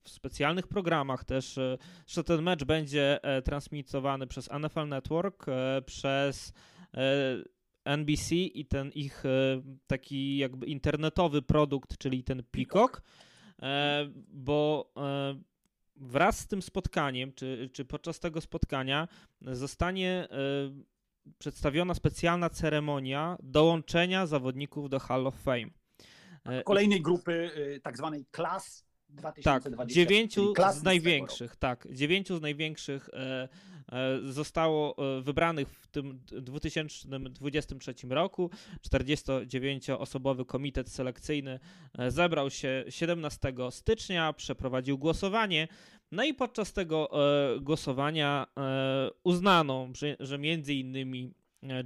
w 0.04 0.10
specjalnych 0.10 0.68
programach 0.68 1.26
też, 1.26 1.58
e, 1.58 1.78
że 2.08 2.24
ten 2.24 2.42
mecz 2.42 2.64
będzie 2.64 3.24
e, 3.24 3.42
transmitowany 3.42 4.28
przez 4.28 4.50
NFL 4.60 4.88
Network, 4.88 5.46
przez 5.86 6.54
NBC 7.86 8.36
i 8.36 8.66
ten 8.66 8.92
ich 8.92 9.24
taki 9.88 10.38
jakby 10.38 10.66
internetowy 10.66 11.42
produkt, 11.42 11.98
czyli 11.98 12.24
ten 12.24 12.44
Peacock, 12.44 13.02
bo 14.28 14.94
wraz 15.96 16.40
z 16.40 16.48
tym 16.48 16.62
spotkaniem, 16.62 17.34
czy, 17.34 17.70
czy 17.74 17.86
podczas 17.86 18.20
tego 18.20 18.42
spotkania 18.42 19.08
zostanie 19.42 20.28
przedstawiona 21.38 21.94
specjalna 21.94 22.50
ceremonia 22.50 23.38
dołączenia 23.44 24.26
zawodników 24.26 24.90
do 24.90 25.00
Hall 25.00 25.28
of 25.28 25.36
Fame. 25.36 25.70
E, 26.48 26.64
kolejnej 26.64 27.02
grupy 27.02 27.52
y, 27.58 27.80
tak 27.84 27.98
zwanej 27.98 28.26
klas 28.32 28.88
2020. 29.10 29.78
Tak, 29.78 29.88
dziewięciu 29.88 30.54
z 30.74 30.84
największych, 30.84 31.56
tak, 31.56 31.88
dziewięciu 31.92 32.38
z 32.38 32.42
największych 32.42 33.10
e, 33.14 33.50
e, 33.92 34.20
zostało 34.24 34.96
wybranych 35.22 35.70
w 35.70 35.88
tym 35.88 36.20
2023 36.26 37.94
roku. 38.10 38.50
49-osobowy 38.92 40.46
komitet 40.46 40.90
selekcyjny 40.90 41.60
zebrał 42.08 42.50
się 42.50 42.86
17 42.90 43.54
stycznia, 43.70 44.34
przeprowadził 44.34 44.98
głosowanie. 44.98 45.68
No 46.12 46.24
i 46.24 46.34
podczas 46.34 46.74
tego 46.74 47.10
głosowania 47.62 48.48
uznano, 49.24 49.90
że, 49.94 50.16
że 50.20 50.38
między 50.38 50.74
innymi 50.74 51.34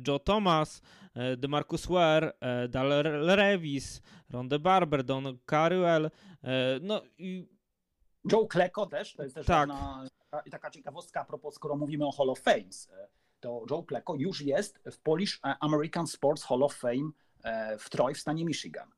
Joe 0.08 0.20
Thomas, 0.20 0.82
e, 1.14 1.38
DeMarcus 1.38 1.86
Ware, 1.86 2.34
e, 2.40 2.68
Daryl 2.68 3.36
Revis, 3.36 4.02
Ronde 4.30 4.60
Barber, 4.60 5.04
Don 5.04 5.38
Caruel, 5.46 6.06
e, 6.44 6.80
no 6.82 7.02
i... 7.18 7.48
Joe 8.32 8.48
Klecko 8.48 8.86
też, 8.86 9.14
to 9.14 9.24
jest 9.24 9.36
też 9.36 9.46
tak. 9.46 9.70
taka 10.52 10.70
ciekawostka 10.70 11.22
a 11.22 11.26
propos, 11.26 11.56
skoro 11.56 11.76
mówimy 11.76 12.08
o 12.08 12.12
Hall 12.12 12.30
of 12.30 12.40
Fame, 12.40 12.70
to 13.40 13.66
Joe 13.72 13.84
Klecko 13.84 14.16
już 14.16 14.42
jest 14.42 14.80
w 14.92 15.00
Polish 15.00 15.40
American 15.60 16.08
Sports 16.08 16.44
Hall 16.44 16.64
of 16.64 16.74
Fame 16.74 17.12
w 17.80 17.90
Troy 17.90 18.14
w 18.14 18.20
stanie 18.20 18.46
Michigan. 18.46 18.90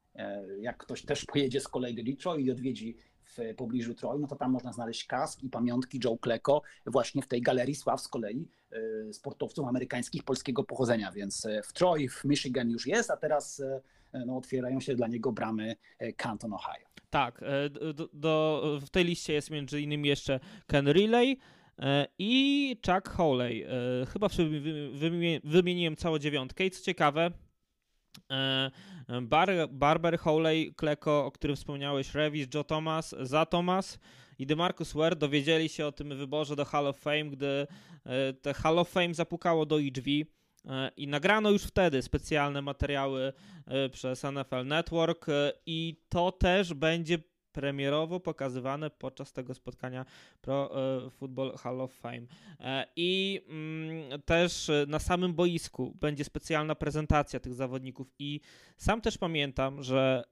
Jak 0.59 0.77
ktoś 0.77 1.05
też 1.05 1.25
pojedzie 1.25 1.61
z 1.61 1.67
kolei 1.67 1.95
do 1.95 2.03
Detroit 2.03 2.45
i 2.45 2.51
odwiedzi 2.51 2.97
w 3.37 3.55
pobliżu 3.55 3.95
Troy, 3.95 4.19
no 4.19 4.27
to 4.27 4.35
tam 4.35 4.51
można 4.51 4.73
znaleźć 4.73 5.05
kask 5.05 5.43
i 5.43 5.49
pamiątki 5.49 5.99
Joe 6.03 6.17
Klecko 6.17 6.61
właśnie 6.85 7.21
w 7.21 7.27
tej 7.27 7.41
galerii 7.41 7.75
sław 7.75 8.01
z 8.01 8.07
kolei 8.07 8.47
e, 8.71 9.13
sportowców 9.13 9.67
amerykańskich 9.67 10.23
polskiego 10.23 10.63
pochodzenia, 10.63 11.11
więc 11.11 11.45
e, 11.45 11.63
w 11.63 11.73
Troy 11.73 12.09
w 12.09 12.23
Michigan 12.23 12.69
już 12.69 12.87
jest, 12.87 13.11
a 13.11 13.17
teraz 13.17 13.59
e, 13.59 14.25
no, 14.25 14.37
otwierają 14.37 14.79
się 14.79 14.95
dla 14.95 15.07
niego 15.07 15.31
bramy 15.31 15.75
Canton, 16.17 16.53
Ohio. 16.53 16.85
Tak, 17.09 17.41
do, 17.95 18.09
do, 18.13 18.63
w 18.81 18.89
tej 18.89 19.05
liście 19.05 19.33
jest 19.33 19.49
między 19.49 19.81
innymi 19.81 20.09
jeszcze 20.09 20.39
Ken 20.67 20.87
Riley, 20.87 21.37
i 22.19 22.77
Chuck 22.85 23.09
Hawley. 23.09 23.65
Chyba 24.13 24.27
wymieniłem 25.43 25.95
całą 25.95 26.19
dziewiątkę 26.19 26.65
i 26.65 26.71
co 26.71 26.83
ciekawe, 26.83 27.31
Bar 29.21 29.49
Barber, 29.69 30.19
Howley, 30.19 30.73
Kleko, 30.75 31.25
o 31.25 31.31
którym 31.31 31.55
wspomniałeś, 31.55 32.13
Revis, 32.13 32.47
Joe 32.53 32.63
Thomas, 32.63 33.15
Za 33.19 33.45
Thomas 33.45 33.99
i 34.39 34.45
DeMarcus 34.45 34.93
Ware 34.93 35.15
dowiedzieli 35.15 35.69
się 35.69 35.85
o 35.85 35.91
tym 35.91 36.17
wyborze 36.17 36.55
do 36.55 36.65
Hall 36.65 36.87
of 36.87 36.97
Fame, 36.97 37.25
gdy 37.25 37.67
te 38.41 38.53
Hall 38.53 38.79
of 38.79 38.89
Fame 38.89 39.13
zapukało 39.13 39.65
do 39.65 39.79
ich 39.79 39.91
drzwi. 39.91 40.25
E, 40.69 40.91
I 40.97 41.07
nagrano 41.07 41.49
już 41.49 41.63
wtedy 41.63 42.01
specjalne 42.01 42.61
materiały 42.61 43.33
e, 43.65 43.89
przez 43.89 44.23
NFL 44.23 44.65
Network 44.65 45.29
e, 45.29 45.53
i 45.65 46.01
to 46.09 46.31
też 46.31 46.73
będzie 46.73 47.17
premierowo 47.53 48.19
pokazywane 48.19 48.89
podczas 48.89 49.33
tego 49.33 49.53
spotkania 49.53 50.05
Pro 50.41 50.71
Football 51.11 51.57
Hall 51.57 51.81
of 51.81 51.93
Fame. 51.93 52.21
I 52.95 53.41
mm, 53.49 54.21
też 54.21 54.71
na 54.87 54.99
samym 54.99 55.33
boisku 55.33 55.95
będzie 55.99 56.23
specjalna 56.23 56.75
prezentacja 56.75 57.39
tych 57.39 57.53
zawodników 57.53 58.07
i 58.19 58.39
sam 58.77 59.01
też 59.01 59.17
pamiętam, 59.17 59.83
że 59.83 60.23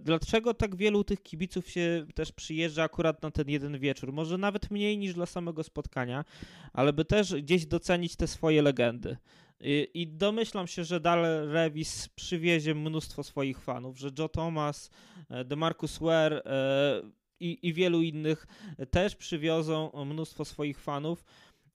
dlaczego 0.00 0.54
tak 0.54 0.76
wielu 0.76 1.04
tych 1.04 1.22
kibiców 1.22 1.70
się 1.70 2.06
też 2.14 2.32
przyjeżdża 2.32 2.82
akurat 2.82 3.22
na 3.22 3.30
ten 3.30 3.48
jeden 3.48 3.78
wieczór, 3.78 4.12
może 4.12 4.38
nawet 4.38 4.70
mniej 4.70 4.98
niż 4.98 5.14
dla 5.14 5.26
samego 5.26 5.62
spotkania, 5.62 6.24
ale 6.72 6.92
by 6.92 7.04
też 7.04 7.34
gdzieś 7.34 7.66
docenić 7.66 8.16
te 8.16 8.26
swoje 8.26 8.62
legendy. 8.62 9.16
I, 9.64 10.06
domyślam 10.08 10.66
się, 10.66 10.84
że 10.84 11.00
Dal 11.00 11.22
Revis 11.48 12.08
przywiezie 12.08 12.74
mnóstwo 12.74 13.22
swoich 13.22 13.60
fanów, 13.60 13.98
że 13.98 14.10
Joe 14.18 14.28
Thomas, 14.28 14.90
e, 15.30 15.44
DeMarcus 15.44 15.98
Ware 15.98 16.32
e, 16.32 17.02
i, 17.40 17.58
i 17.62 17.72
wielu 17.72 18.02
innych 18.02 18.46
też 18.90 19.16
przywiozą 19.16 20.04
mnóstwo 20.06 20.44
swoich 20.44 20.80
fanów. 20.80 21.24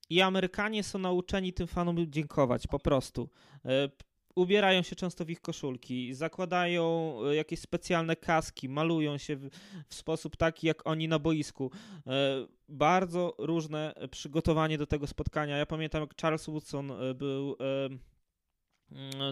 I 0.09 0.21
Amerykanie 0.21 0.83
są 0.83 0.99
nauczeni 0.99 1.53
tym 1.53 1.67
fanom 1.67 2.11
dziękować 2.11 2.67
po 2.67 2.79
prostu. 2.79 3.29
Ubierają 4.37 4.81
się 4.81 4.95
często 4.95 5.25
w 5.25 5.29
ich 5.29 5.41
koszulki, 5.41 6.13
zakładają 6.13 7.15
e, 7.25 7.35
jakieś 7.35 7.59
specjalne 7.59 8.15
kaski, 8.15 8.69
malują 8.69 9.17
się 9.17 9.35
w, 9.35 9.49
w 9.87 9.93
sposób 9.95 10.37
taki 10.37 10.67
jak 10.67 10.87
oni 10.87 11.07
na 11.07 11.19
boisku. 11.19 11.71
E, 12.07 12.11
bardzo 12.69 13.35
różne 13.37 13.93
przygotowanie 14.11 14.77
do 14.77 14.87
tego 14.87 15.07
spotkania. 15.07 15.57
Ja 15.57 15.65
pamiętam, 15.65 16.01
jak 16.01 16.15
Charles 16.21 16.45
Woodson 16.45 16.91
e, 16.91 17.13
był 17.13 17.55
mm, 17.59 17.99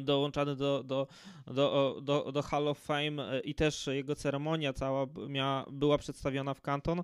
dołączany 0.06 0.56
do, 0.56 0.84
do, 0.84 1.08
do, 1.48 2.00
do, 2.02 2.32
do 2.32 2.42
Hall 2.42 2.68
of 2.68 2.80
Fame 2.80 3.42
i 3.44 3.56
też 3.56 3.88
jego 3.88 4.16
ceremonia 4.16 4.74
cała 4.74 5.08
miała, 5.30 5.66
była 5.72 5.98
przedstawiona 5.98 6.54
w 6.54 6.62
Canton, 6.62 7.04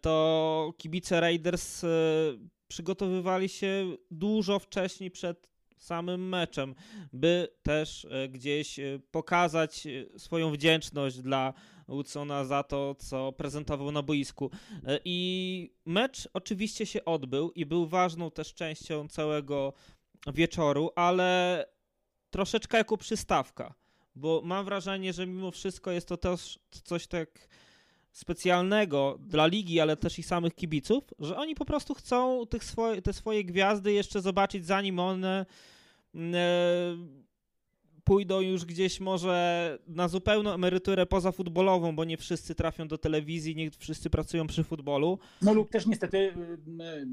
to 0.00 0.72
kibice 0.76 1.20
Raiders 1.20 1.84
przygotowywali 2.68 3.48
się 3.48 3.96
dużo 4.10 4.58
wcześniej 4.58 5.10
przed 5.10 5.48
samym 5.78 6.28
meczem, 6.28 6.74
by 7.12 7.48
też 7.62 8.04
e, 8.04 8.28
gdzieś 8.28 8.78
e, 8.78 9.00
pokazać 9.10 9.86
e, 9.86 10.18
swoją 10.18 10.52
wdzięczność 10.52 11.20
dla 11.20 11.52
Woodsona 11.88 12.44
za 12.44 12.62
to, 12.62 12.94
co 12.94 13.32
prezentował 13.32 13.92
na 13.92 14.02
boisku. 14.02 14.50
I 15.04 15.70
mecz 15.86 16.28
oczywiście 16.32 16.86
się 16.86 17.04
odbył 17.04 17.50
i 17.50 17.66
był 17.66 17.86
ważną 17.86 18.30
też 18.30 18.54
częścią 18.54 19.08
całego 19.08 19.72
wieczoru, 20.34 20.90
ale 20.96 21.64
troszeczkę 22.30 22.78
jako 22.78 22.96
przystawka, 22.96 23.74
bo 24.14 24.42
mam 24.44 24.64
wrażenie, 24.64 25.12
że 25.12 25.26
mimo 25.26 25.50
wszystko 25.50 25.90
jest 25.90 26.08
to 26.08 26.16
też 26.16 26.58
coś 26.84 27.06
tak 27.06 27.48
specjalnego 28.18 29.18
dla 29.20 29.46
ligi, 29.46 29.80
ale 29.80 29.96
też 29.96 30.18
i 30.18 30.22
samych 30.22 30.54
kibiców, 30.54 31.04
że 31.18 31.36
oni 31.36 31.54
po 31.54 31.64
prostu 31.64 31.94
chcą 31.94 32.46
tych 32.46 32.64
swoje, 32.64 33.02
te 33.02 33.12
swoje 33.12 33.44
gwiazdy 33.44 33.92
jeszcze 33.92 34.20
zobaczyć, 34.20 34.66
zanim 34.66 34.98
one 34.98 35.46
mm, 36.14 36.34
e, 36.34 37.28
pójdą 38.04 38.40
już 38.40 38.64
gdzieś 38.64 39.00
może 39.00 39.78
na 39.86 40.08
zupełną 40.08 40.52
emeryturę 40.52 41.06
pozafutbolową, 41.06 41.96
bo 41.96 42.04
nie 42.04 42.16
wszyscy 42.16 42.54
trafią 42.54 42.88
do 42.88 42.98
telewizji, 42.98 43.56
nie 43.56 43.70
wszyscy 43.70 44.10
pracują 44.10 44.46
przy 44.46 44.64
futbolu. 44.64 45.18
No 45.42 45.54
lub 45.54 45.70
też 45.70 45.86
niestety 45.86 46.18
y, 46.18 46.30
y, 46.82 47.06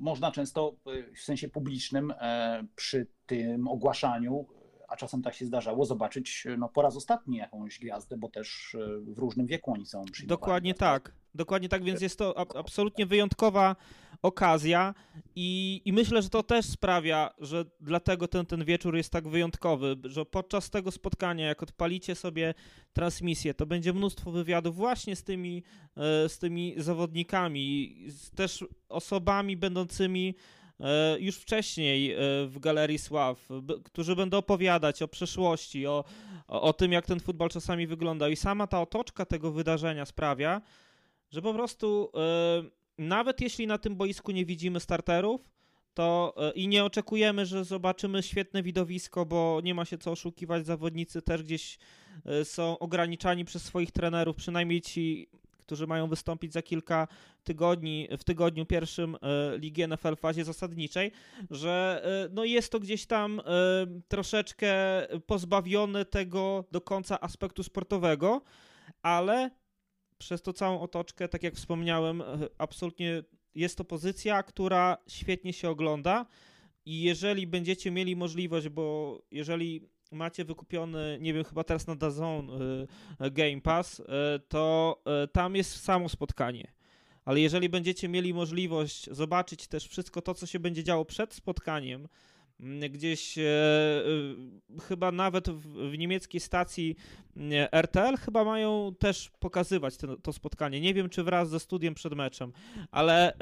można 0.00 0.32
często 0.32 0.76
y, 0.88 1.12
w 1.16 1.20
sensie 1.20 1.48
publicznym 1.48 2.10
e, 2.10 2.64
przy 2.76 3.06
tym 3.26 3.68
ogłaszaniu 3.68 4.46
a 4.88 4.96
czasem 4.96 5.22
tak 5.22 5.34
się 5.34 5.46
zdarzało, 5.46 5.84
zobaczyć 5.84 6.46
no, 6.58 6.68
po 6.68 6.82
raz 6.82 6.96
ostatni 6.96 7.36
jakąś 7.36 7.78
gwiazdę, 7.78 8.16
bo 8.16 8.28
też 8.28 8.74
e, 8.74 8.98
w 9.14 9.18
różnym 9.18 9.46
wieku 9.46 9.72
oni 9.72 9.86
są 9.86 10.04
przyjmowani. 10.04 10.40
Dokładnie 10.40 10.74
tak. 10.74 11.12
Dokładnie 11.34 11.68
tak, 11.68 11.84
więc 11.84 12.00
jest 12.00 12.18
to 12.18 12.38
absolutnie 12.58 13.06
wyjątkowa 13.06 13.76
okazja 14.22 14.94
i, 15.36 15.82
i 15.84 15.92
myślę, 15.92 16.22
że 16.22 16.28
to 16.28 16.42
też 16.42 16.66
sprawia, 16.66 17.30
że 17.38 17.64
dlatego 17.80 18.28
ten, 18.28 18.46
ten 18.46 18.64
wieczór 18.64 18.96
jest 18.96 19.12
tak 19.12 19.28
wyjątkowy, 19.28 19.96
że 20.04 20.24
podczas 20.24 20.70
tego 20.70 20.90
spotkania, 20.90 21.46
jak 21.46 21.62
odpalicie 21.62 22.14
sobie 22.14 22.54
transmisję, 22.92 23.54
to 23.54 23.66
będzie 23.66 23.92
mnóstwo 23.92 24.30
wywiadów 24.30 24.76
właśnie 24.76 25.16
z 25.16 25.24
tymi, 25.24 25.62
e, 25.96 26.28
z 26.28 26.38
tymi 26.38 26.74
zawodnikami, 26.76 27.96
z 28.08 28.30
też 28.30 28.64
osobami 28.88 29.56
będącymi 29.56 30.34
już 31.18 31.36
wcześniej 31.36 32.12
e, 32.12 32.16
w 32.46 32.58
Galerii 32.58 32.98
Sław, 32.98 33.48
którzy 33.84 34.16
będą 34.16 34.38
opowiadać 34.38 35.02
o 35.02 35.08
przeszłości, 35.08 35.86
o, 35.86 36.04
o, 36.48 36.72
tym, 36.72 36.92
jak 36.92 37.06
ten 37.06 37.20
futbol 37.20 37.48
czasami 37.48 37.86
wyglądał. 37.86 38.30
I 38.30 38.36
sama 38.36 38.66
ta 38.66 38.80
otoczka 38.80 39.24
tego 39.26 39.52
wydarzenia 39.52 40.06
sprawia, 40.06 40.62
że 41.30 41.42
po 41.42 41.54
prostu 41.54 42.10
e, 42.14 42.62
nawet 42.98 43.40
jeśli 43.40 43.66
na 43.66 43.78
tym 43.78 43.96
boisku 43.96 44.32
nie 44.32 44.44
widzimy 44.44 44.80
starterów, 44.80 45.40
to 45.94 46.34
i 46.54 46.68
nie 46.68 46.84
oczekujemy, 46.84 47.46
że 47.46 47.64
zobaczymy 47.64 48.22
świetne 48.22 48.62
widowisko, 48.62 49.26
bo 49.26 49.60
nie 49.64 49.74
ma 49.74 49.84
się 49.84 49.98
co 49.98 50.10
oszukiwać, 50.10 50.66
zawodnicy 50.66 51.22
też 51.22 51.42
gdzieś 51.42 51.78
są 52.44 52.78
ograniczani 52.78 53.44
przez 53.44 53.62
swoich 53.62 53.90
trenerów, 53.90 54.36
przynajmniej 54.36 54.80
ci 54.80 55.28
którzy 55.66 55.86
mają 55.86 56.08
wystąpić 56.08 56.52
za 56.52 56.62
kilka 56.62 57.08
tygodni, 57.44 58.08
w 58.18 58.24
tygodniu 58.24 58.66
pierwszym 58.66 59.16
e, 59.22 59.58
Ligi 59.58 59.88
NFL 59.88 60.16
w 60.16 60.20
fazie 60.20 60.44
zasadniczej, 60.44 61.12
że 61.50 62.02
e, 62.04 62.28
no 62.34 62.44
jest 62.44 62.72
to 62.72 62.80
gdzieś 62.80 63.06
tam 63.06 63.40
e, 63.40 63.42
troszeczkę 64.08 64.74
pozbawione 65.26 66.04
tego 66.04 66.64
do 66.72 66.80
końca 66.80 67.20
aspektu 67.20 67.62
sportowego, 67.62 68.42
ale 69.02 69.50
przez 70.18 70.42
to 70.42 70.52
całą 70.52 70.80
otoczkę, 70.80 71.28
tak 71.28 71.42
jak 71.42 71.54
wspomniałem, 71.54 72.22
absolutnie 72.58 73.22
jest 73.54 73.78
to 73.78 73.84
pozycja, 73.84 74.42
która 74.42 74.96
świetnie 75.08 75.52
się 75.52 75.70
ogląda. 75.70 76.26
I 76.86 77.02
jeżeli 77.02 77.46
będziecie 77.46 77.90
mieli 77.90 78.16
możliwość, 78.16 78.68
bo 78.68 79.18
jeżeli 79.30 79.88
macie 80.14 80.44
wykupiony, 80.44 81.18
nie 81.20 81.34
wiem, 81.34 81.44
chyba 81.44 81.64
teraz 81.64 81.86
na 81.86 81.96
DAZN 81.96 82.50
y, 83.20 83.30
Game 83.30 83.60
Pass, 83.60 84.00
y, 84.00 84.04
to 84.48 85.02
y, 85.24 85.28
tam 85.28 85.56
jest 85.56 85.82
samo 85.82 86.08
spotkanie. 86.08 86.72
Ale 87.24 87.40
jeżeli 87.40 87.68
będziecie 87.68 88.08
mieli 88.08 88.34
możliwość 88.34 89.10
zobaczyć 89.10 89.66
też 89.66 89.88
wszystko 89.88 90.22
to, 90.22 90.34
co 90.34 90.46
się 90.46 90.58
będzie 90.58 90.84
działo 90.84 91.04
przed 91.04 91.34
spotkaniem, 91.34 92.08
gdzieś 92.90 93.38
e, 93.38 93.42
e, 93.42 94.80
chyba 94.88 95.12
nawet 95.12 95.50
w, 95.50 95.90
w, 95.90 95.98
niemieckiej 95.98 96.40
stacji 96.40 96.96
e, 97.36 97.72
RTL 97.72 98.16
chyba 98.16 98.44
mają 98.44 98.94
też 98.98 99.30
pokazywać 99.38 99.94
to 100.22 100.32
spotkanie. 100.32 100.80
Nie 100.80 100.94
wiem, 100.94 101.08
czy 101.08 101.24
wraz 101.24 101.50
ze 101.50 101.60
studiem 101.60 101.94
przed 101.94 102.14
meczem, 102.14 102.52
ale 102.90 103.32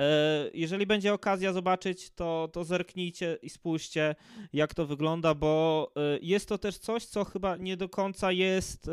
jeżeli 0.54 0.86
będzie 0.86 1.12
okazja 1.12 1.52
zobaczyć, 1.52 2.10
to, 2.10 2.48
to 2.52 2.64
zerknijcie 2.64 3.38
i 3.42 3.50
spójrzcie, 3.50 4.14
jak 4.52 4.74
to 4.74 4.86
wygląda, 4.86 5.34
bo 5.34 5.92
jest 6.22 6.48
to 6.48 6.58
też 6.58 6.78
coś, 6.78 7.04
co 7.04 7.24
chyba 7.24 7.56
nie 7.56 7.76
do 7.76 7.88
końca 7.88 8.32
jest 8.32 8.90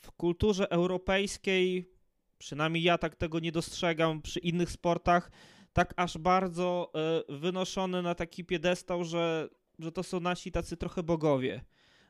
w 0.00 0.12
kulturze 0.16 0.70
europejskiej, 0.70 1.90
przynajmniej 2.38 2.82
ja 2.82 2.98
tak 2.98 3.16
tego 3.16 3.38
nie 3.38 3.52
dostrzegam 3.52 4.22
przy 4.22 4.40
innych 4.40 4.70
sportach, 4.70 5.30
tak 5.72 5.94
aż 5.96 6.18
bardzo 6.18 6.92
e, 7.28 7.36
wynoszone 7.38 8.02
na 8.02 8.14
taki 8.14 8.44
piedestał, 8.44 9.04
że, 9.04 9.48
że 9.78 9.92
to 9.92 10.02
są 10.02 10.20
nasi 10.20 10.52
tacy 10.52 10.76
trochę 10.76 11.02
bogowie. 11.02 11.64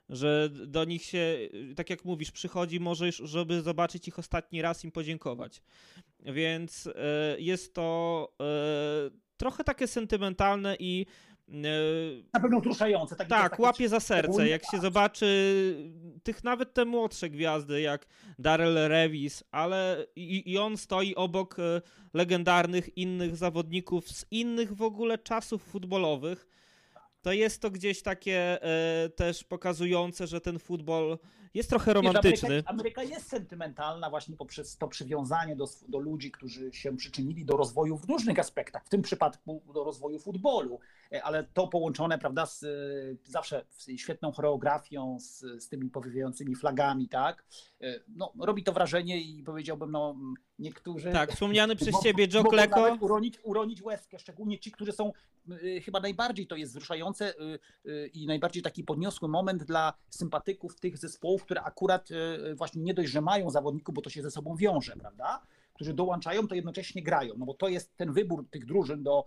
Że 0.09 0.48
do 0.66 0.85
nich 0.85 1.05
się, 1.05 1.38
tak 1.77 1.90
jak 1.90 2.05
mówisz, 2.05 2.31
przychodzi 2.31 2.81
może 2.81 3.07
już, 3.07 3.16
żeby 3.16 3.62
zobaczyć 3.62 4.09
ich 4.09 4.18
ostatni 4.18 4.62
raz, 4.62 4.85
im 4.85 4.92
podziękować. 4.92 5.62
Więc 6.20 6.87
e, 6.87 7.37
jest 7.38 7.75
to 7.75 8.29
e, 8.40 9.11
trochę 9.37 9.64
takie 9.64 9.87
sentymentalne 9.87 10.77
i 10.79 11.07
na 11.48 12.40
pewno 12.40 12.61
wzruszające. 12.61 13.16
Tak, 13.16 13.28
tak 13.28 13.59
łapie 13.59 13.88
za 13.88 14.00
serce. 14.00 14.48
Jak 14.48 14.62
się 14.70 14.81
zobaczy 14.81 15.26
tych 16.22 16.44
nawet 16.44 16.74
te 16.74 16.85
młodsze 16.85 17.31
gwiazdy, 17.31 17.81
jak 17.81 18.07
Darrell 18.38 18.88
Revis, 18.88 19.44
ale 19.50 20.07
i, 20.16 20.52
i, 20.52 20.59
on 20.59 20.76
stoi 20.76 21.14
obok 21.14 21.59
e, 21.59 21.83
legendarnych 22.14 22.96
innych 22.98 23.37
zawodników 23.37 24.09
z 24.09 24.26
innych 24.31 24.72
w 24.72 24.83
ogóle 24.83 25.18
czasów 25.18 25.62
futbolowych, 25.62 26.46
to 27.22 27.33
jest 27.33 27.62
to 27.62 27.70
gdzieś 27.70 28.02
takie 28.02 28.62
e, 28.62 29.09
też 29.09 29.44
pokazujące, 29.44 30.26
że 30.26 30.40
ten 30.40 30.59
futbol 30.59 31.18
jest 31.54 31.70
trochę 31.70 31.92
romantyczny. 31.92 32.48
Ameryka, 32.48 32.70
Ameryka, 32.70 33.02
jest 33.02 33.28
sentymentalna 33.28 34.10
właśnie 34.10 34.36
poprzez 34.36 34.76
to 34.76 34.88
przywiązanie 34.88 35.56
do, 35.56 35.66
do 35.88 35.98
ludzi, 35.98 36.30
którzy 36.30 36.72
się 36.72 36.96
przyczynili 36.96 37.44
do 37.44 37.56
rozwoju 37.56 37.96
w 37.96 38.04
różnych 38.04 38.38
aspektach, 38.38 38.84
w 38.84 38.88
tym 38.88 39.02
przypadku 39.02 39.62
do 39.74 39.84
rozwoju 39.84 40.18
futbolu, 40.18 40.80
e, 41.12 41.24
ale 41.24 41.44
to 41.44 41.68
połączone, 41.68 42.18
prawda, 42.18 42.46
z, 42.46 42.64
zawsze 43.24 43.64
z 43.70 43.90
świetną 44.00 44.32
choreografią, 44.32 45.18
z, 45.20 45.40
z 45.40 45.68
tymi 45.68 45.90
powiewającymi 45.90 46.56
flagami, 46.56 47.08
tak, 47.08 47.44
no, 48.08 48.32
robi 48.40 48.64
to 48.64 48.72
wrażenie 48.72 49.20
i 49.20 49.42
powiedziałbym, 49.42 49.90
no, 49.90 50.16
niektórzy... 50.58 51.12
Tak, 51.12 51.32
wspomniany 51.32 51.76
przez 51.76 52.02
ciebie 52.02 52.28
Joe 52.34 52.44
Kleko... 52.44 52.96
Uronić, 53.00 53.38
uronić 53.42 53.82
łezkę, 53.82 54.18
szczególnie 54.18 54.58
ci, 54.58 54.72
którzy 54.72 54.92
są, 54.92 55.12
chyba 55.84 56.00
najbardziej 56.00 56.46
to 56.46 56.56
jest 56.56 56.72
wzruszające 56.72 57.34
i 58.12 58.26
najbardziej 58.26 58.62
taki 58.62 58.84
podniosły 58.84 59.28
moment 59.28 59.64
dla 59.64 59.92
sympatyków 60.10 60.80
tych 60.80 60.98
zespołów, 60.98 61.44
które 61.44 61.62
akurat 61.62 62.08
właśnie 62.54 62.82
nie 62.82 62.94
dość, 62.94 63.10
że 63.10 63.20
mają 63.20 63.50
zawodników, 63.50 63.94
bo 63.94 64.02
to 64.02 64.10
się 64.10 64.22
ze 64.22 64.30
sobą 64.30 64.56
wiąże, 64.56 64.96
prawda? 64.96 65.42
Którzy 65.74 65.94
dołączają, 65.94 66.48
to 66.48 66.54
jednocześnie 66.54 67.02
grają, 67.02 67.34
no 67.38 67.46
bo 67.46 67.54
to 67.54 67.68
jest 67.68 67.96
ten 67.96 68.12
wybór 68.12 68.46
tych 68.50 68.66
drużyn 68.66 69.02
do 69.02 69.26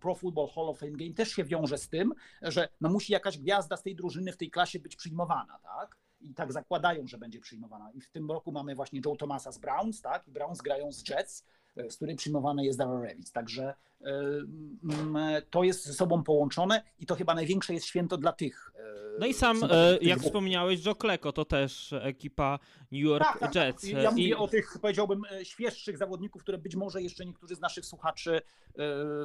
Pro 0.00 0.14
Football 0.14 0.48
Hall 0.54 0.68
of 0.68 0.78
Fame 0.78 0.92
Game 0.92 1.14
też 1.14 1.28
się 1.32 1.44
wiąże 1.44 1.78
z 1.78 1.88
tym, 1.88 2.14
że 2.42 2.68
no 2.80 2.88
musi 2.88 3.12
jakaś 3.12 3.38
gwiazda 3.38 3.76
z 3.76 3.82
tej 3.82 3.96
drużyny 3.96 4.32
w 4.32 4.36
tej 4.36 4.50
klasie 4.50 4.78
być 4.78 4.96
przyjmowana, 4.96 5.58
tak? 5.62 5.96
I 6.22 6.34
tak 6.34 6.52
zakładają, 6.52 7.06
że 7.06 7.18
będzie 7.18 7.40
przyjmowana. 7.40 7.90
I 7.90 8.00
w 8.00 8.08
tym 8.08 8.30
roku 8.30 8.52
mamy 8.52 8.74
właśnie 8.74 9.00
Joe 9.06 9.16
Thomasa 9.16 9.52
z 9.52 9.58
Browns, 9.58 10.00
tak? 10.00 10.28
I 10.28 10.30
Browns 10.30 10.60
grają 10.60 10.92
z 10.92 11.08
Jets, 11.08 11.44
E, 11.76 11.90
z 11.90 11.96
której 11.96 12.16
przyjmowany 12.16 12.64
jest 12.64 12.78
Darrell 12.78 13.02
Revis. 13.02 13.32
Także 13.32 13.74
e, 14.00 15.42
to 15.50 15.64
jest 15.64 15.84
ze 15.84 15.92
sobą 15.92 16.22
połączone 16.22 16.82
i 16.98 17.06
to 17.06 17.14
chyba 17.14 17.34
największe 17.34 17.74
jest 17.74 17.86
święto 17.86 18.16
dla 18.16 18.32
tych. 18.32 18.72
E, 18.74 18.82
no 19.20 19.26
i 19.26 19.34
sam, 19.34 19.60
jak 20.00 20.20
wspomniałeś, 20.20 20.86
Joe 20.86 20.94
Kleko 20.94 21.32
to 21.32 21.44
też 21.44 21.92
ekipa 21.92 22.58
New 22.92 23.00
York 23.02 23.24
tak, 23.24 23.38
tak, 23.38 23.54
Jets. 23.54 23.84
Ja 23.84 24.10
I... 24.10 24.12
mówię 24.12 24.38
o 24.38 24.48
tych, 24.48 24.78
powiedziałbym, 24.82 25.22
świeższych 25.42 25.98
zawodników, 25.98 26.42
które 26.42 26.58
być 26.58 26.76
może 26.76 27.02
jeszcze 27.02 27.26
niektórzy 27.26 27.56
z 27.56 27.60
naszych 27.60 27.86
słuchaczy, 27.86 28.40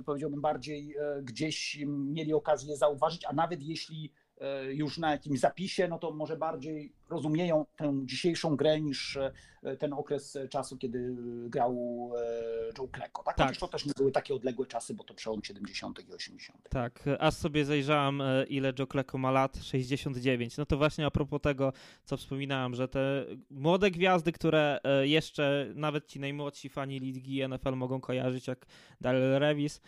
powiedziałbym, 0.06 0.42
bardziej 0.42 0.96
gdzieś 1.22 1.80
mieli 1.88 2.34
okazję 2.34 2.78
zauważyć, 2.78 3.26
a 3.26 3.34
nawet 3.34 3.64
jeśli 3.64 4.12
E, 4.27 4.27
już 4.72 4.98
na 4.98 5.12
jakimś 5.12 5.40
zapisie, 5.40 5.88
no 5.88 6.00
to 6.00 6.12
może 6.12 6.38
bardziej 6.38 6.94
rozumieją 7.10 7.66
tę 7.76 8.02
dzisiejszą 8.06 8.56
grę 8.56 8.82
niż 8.82 9.18
e, 9.18 9.32
ten 9.80 9.94
okres 9.94 10.38
czasu, 10.50 10.78
kiedy 10.78 11.16
grał 11.50 11.74
e, 12.18 12.80
Joe 12.80 12.88
Klecko. 12.88 13.24
Tak? 13.24 13.36
tak. 13.36 13.58
to 13.58 13.68
też 13.68 13.86
nie 13.86 13.92
były 13.98 14.12
takie 14.12 14.34
odległe 14.34 14.66
czasy, 14.66 14.94
bo 14.94 15.04
to 15.04 15.14
przełom 15.14 15.44
70. 15.44 16.10
i 16.10 16.14
80. 16.14 16.70
Tak, 16.70 17.04
aż 17.20 17.34
sobie 17.34 17.66
zajrzałam, 17.66 18.24
ile 18.50 18.74
Joe 18.80 18.88
Klecko 18.88 19.18
ma 19.18 19.32
lat, 19.32 19.58
69. 19.62 20.58
No 20.58 20.66
to 20.66 20.78
właśnie 20.78 21.06
a 21.06 21.12
propos 21.12 21.42
tego, 21.42 21.74
co 22.04 22.18
wspominałem, 22.18 22.76
że 22.76 22.88
te 22.88 23.26
młode 23.50 23.92
gwiazdy, 23.92 24.32
które 24.32 24.80
jeszcze 25.02 25.72
nawet 25.76 26.08
ci 26.08 26.20
najmłodsi 26.20 26.70
fani 26.70 27.00
ligi 27.00 27.48
NFL 27.48 27.76
mogą 27.76 28.02
kojarzyć, 28.02 28.48
jak 28.48 28.66
Daryl 29.02 29.40
Revis 29.40 29.82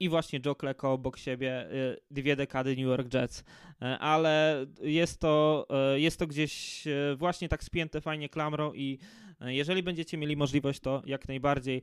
i 0.00 0.08
właśnie 0.08 0.40
Joe 0.46 0.54
Klecko 0.54 0.92
obok 0.92 1.18
siebie, 1.18 1.66
dwie 2.10 2.36
dekady 2.36 2.70
New 2.70 2.86
York 2.86 3.14
Jets 3.14 3.44
E, 3.82 3.98
ale 3.98 4.66
jest 4.82 5.20
to, 5.20 5.66
e, 5.70 6.00
jest 6.00 6.18
to 6.18 6.26
gdzieś 6.26 6.86
e, 6.86 7.16
właśnie 7.16 7.48
tak 7.48 7.64
spięte 7.64 8.00
fajnie 8.00 8.28
klamrą 8.28 8.72
i 8.72 8.98
jeżeli 9.46 9.82
będziecie 9.82 10.18
mieli 10.18 10.36
możliwość, 10.36 10.80
to 10.80 11.02
jak 11.06 11.28
najbardziej 11.28 11.82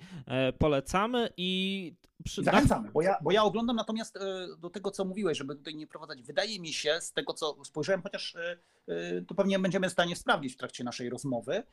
polecamy 0.58 1.30
i 1.38 1.94
przy... 2.24 2.44
Zachęcamy, 2.44 2.92
bo 2.92 3.02
ja, 3.02 3.18
bo 3.22 3.32
ja 3.32 3.44
oglądam 3.44 3.76
natomiast 3.76 4.20
do 4.60 4.70
tego, 4.70 4.92
co 4.92 5.06
mówiłeś, 5.06 5.38
żeby 5.38 5.56
tutaj 5.56 5.76
nie 5.76 5.88
prowadzać. 5.88 6.24
Wydaje 6.24 6.60
mi 6.60 6.74
się, 6.74 7.02
z 7.02 7.14
tego, 7.14 7.34
co 7.34 7.66
spojrzałem, 7.66 8.02
chociaż 8.02 8.38
to 9.28 9.36
pewnie 9.36 9.60
będziemy 9.60 9.90
w 9.90 9.92
stanie 9.92 10.16
sprawdzić 10.16 10.54
w 10.54 10.58
trakcie 10.58 10.84
naszej 10.84 11.10
rozmowy, 11.10 11.64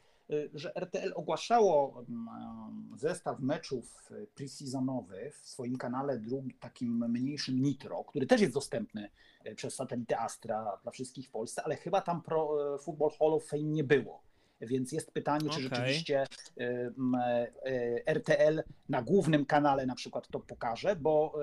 że 0.55 0.77
RTL 0.77 1.12
ogłaszało 1.14 2.05
mm, 2.09 2.99
zestaw 2.99 3.40
meczów 3.40 4.11
preseasonowych 4.35 5.40
w 5.40 5.49
swoim 5.49 5.77
kanale 5.77 6.18
drugim, 6.18 6.59
takim 6.61 7.05
mniejszym 7.09 7.62
Nitro, 7.62 8.05
który 8.05 8.27
też 8.27 8.40
jest 8.40 8.55
dostępny 8.55 9.09
E, 9.46 9.55
przez 9.55 9.75
satelitę 9.75 10.18
Astra 10.18 10.79
dla 10.83 10.92
wszystkich 10.92 11.29
w 11.29 11.31
Polsce, 11.31 11.62
ale 11.64 11.77
chyba 11.77 12.01
tam 12.01 12.22
Pro 12.22 12.75
e, 12.75 12.79
Football 12.79 13.11
Hall 13.18 13.35
of 13.35 13.46
Fame 13.46 13.62
nie 13.62 13.85
było. 13.85 14.22
Więc 14.60 14.92
jest 14.92 15.12
pytanie, 15.12 15.50
czy 15.50 15.56
okay. 15.56 15.62
rzeczywiście 15.62 16.26
e, 16.60 18.06
RTL 18.06 18.62
na 18.88 19.02
głównym 19.02 19.46
kanale 19.46 19.86
na 19.86 19.94
przykład 19.94 20.28
to 20.28 20.40
pokaże, 20.40 20.96
bo 20.96 21.38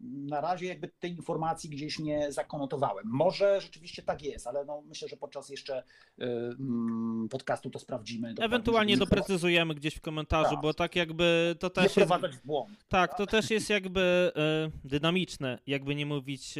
na 0.00 0.40
razie 0.40 0.66
jakby 0.66 0.88
tej 0.88 1.10
informacji 1.10 1.70
gdzieś 1.70 1.98
nie 1.98 2.32
zakonotowałem. 2.32 3.06
Może 3.06 3.60
rzeczywiście 3.60 4.02
tak 4.02 4.22
jest, 4.22 4.46
ale 4.46 4.64
no 4.64 4.82
myślę, 4.88 5.08
że 5.08 5.16
podczas 5.16 5.48
jeszcze 5.48 5.82
podcastu 7.30 7.70
to 7.70 7.78
sprawdzimy. 7.78 8.34
Ewentualnie 8.40 8.96
doprecyzujemy 8.96 9.74
gdzieś 9.74 9.94
w 9.94 10.00
komentarzu, 10.00 10.50
tak. 10.50 10.60
bo 10.62 10.74
tak 10.74 10.96
jakby 10.96 11.56
to 11.58 11.70
też 11.70 11.96
nie 11.96 12.02
jest... 12.02 12.38
w 12.42 12.46
błąd. 12.46 12.84
Tak, 12.88 13.16
to 13.16 13.26
też 13.26 13.50
jest 13.50 13.70
jakby 13.70 14.32
dynamiczne, 14.84 15.58
jakby 15.66 15.94
nie 15.94 16.06
mówić 16.06 16.54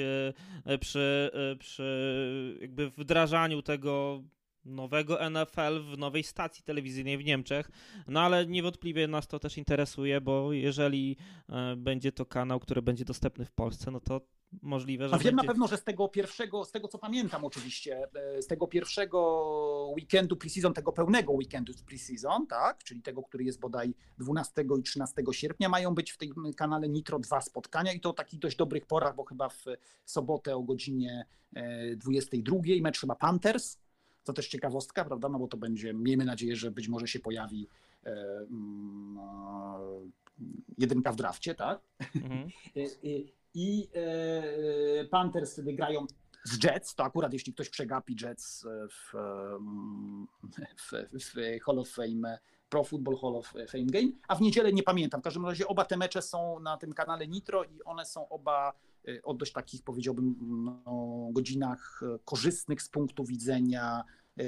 przy, 0.81 1.31
przy 1.59 2.59
jakby 2.61 2.91
wdrażaniu 2.91 3.63
tego 3.63 4.23
nowego 4.69 5.31
NFL 5.31 5.81
w 5.95 5.99
nowej 5.99 6.23
stacji 6.23 6.65
telewizyjnej 6.65 7.19
w 7.19 7.25
Niemczech. 7.25 7.71
No 8.09 8.21
ale 8.21 8.47
niewątpliwie 8.47 9.09
nas 9.09 9.27
to 9.27 9.39
też 9.39 9.59
interesuje, 9.59 10.21
bo 10.21 10.53
jeżeli 10.53 11.17
e, 11.49 11.77
będzie 11.77 12.13
to 12.13 12.27
kanał, 12.27 12.61
który 12.61 12.83
będzie 12.83 13.05
dostępny 13.05 13.45
w 13.45 13.53
Polsce, 13.53 13.91
no 13.91 14.01
to 14.01 14.21
możliwe, 14.63 15.09
że. 15.09 15.15
A 15.15 15.19
wiem 15.19 15.25
będzie... 15.25 15.37
na 15.37 15.53
pewno, 15.53 15.69
że 15.69 15.77
z 15.77 15.85
tego 15.85 16.09
pierwszego, 16.09 16.65
z 16.65 16.71
tego 16.71 16.89
co 16.89 16.99
pamiętam 16.99 17.45
oczywiście, 17.45 18.09
e, 18.15 18.43
z 18.43 18.47
tego 18.47 18.67
pierwszego 18.67 19.93
weekendu 19.97 20.37
preseason, 20.37 20.75
tego 20.75 20.93
pełnego 20.93 21.33
weekendu 21.33 21.73
preseason, 21.87 22.47
tak, 22.47 22.85
czyli 22.85 23.03
tego, 23.03 23.23
który 23.23 23.45
jest 23.45 23.61
bodaj 23.61 23.95
12 24.19 24.65
i 24.79 24.83
13 24.83 25.23
sierpnia, 25.33 25.69
mają 25.69 25.95
być 25.95 26.13
w 26.13 26.17
tym 26.17 26.35
kanale 26.57 26.89
Nitro 26.89 27.19
dwa 27.19 27.41
spotkania 27.41 27.93
i 27.93 28.01
to 28.01 28.11
o 28.11 28.13
takich 28.13 28.41
dość 28.41 28.57
dobrych 28.57 28.87
porach, 28.87 29.17
bo 29.17 29.25
chyba 29.25 29.49
w 29.49 29.65
sobotę 30.05 30.57
o 30.57 30.63
godzinie 30.63 31.27
22 31.97 32.57
e, 32.57 32.81
mecz 32.81 33.01
chyba 33.01 33.15
Panthers 33.15 33.79
to 34.29 34.33
też 34.33 34.49
ciekawostka, 34.49 35.05
prawda? 35.05 35.29
No 35.29 35.39
bo 35.39 35.49
to 35.49 35.57
będzie, 35.57 35.95
miejmy 35.95 36.25
nadzieję, 36.25 36.57
że 36.57 36.71
być 36.71 36.89
może 36.89 37.09
się 37.09 37.21
pojawi 37.21 37.69
e, 38.07 38.11
mm, 38.51 39.19
jedynka 40.79 41.13
w 41.13 41.17
drafcie, 41.17 41.55
tak? 41.55 41.81
Mhm. 42.17 42.49
I 43.55 43.89
e, 43.95 45.05
Panthers 45.05 45.53
wtedy 45.53 45.73
grają 45.73 46.07
z 46.45 46.65
Jets, 46.65 46.95
to 46.95 47.05
akurat 47.05 47.33
jeśli 47.33 47.53
ktoś 47.53 47.69
przegapi 47.69 48.17
Jets 48.23 48.67
w, 48.91 49.13
w, 50.77 50.93
w 51.13 51.61
Hall 51.65 51.79
of 51.79 51.89
Fame, 51.89 52.39
Pro 52.69 52.85
Football 52.85 53.17
Hall 53.17 53.37
of 53.37 53.47
Fame 53.47 53.87
Game, 53.87 54.09
a 54.29 54.35
w 54.35 54.41
niedzielę 54.41 54.73
nie 54.73 54.83
pamiętam. 54.83 55.21
W 55.21 55.25
każdym 55.25 55.47
razie 55.47 55.67
oba 55.67 55.85
te 55.85 55.97
mecze 55.97 56.23
są 56.23 56.61
na 56.61 56.77
tym 56.77 56.93
kanale 56.93 57.29
Nitro 57.29 57.65
i 57.65 57.83
one 57.85 58.05
są 58.07 58.29
oba 58.29 58.73
o 59.23 59.35
dość 59.35 59.53
takich, 59.53 59.83
powiedziałbym, 59.83 60.37
no, 60.65 61.29
godzinach 61.33 62.01
korzystnych 62.25 62.83
z 62.83 62.89
punktu 62.89 63.25
widzenia 63.25 64.05
e, 64.39 64.43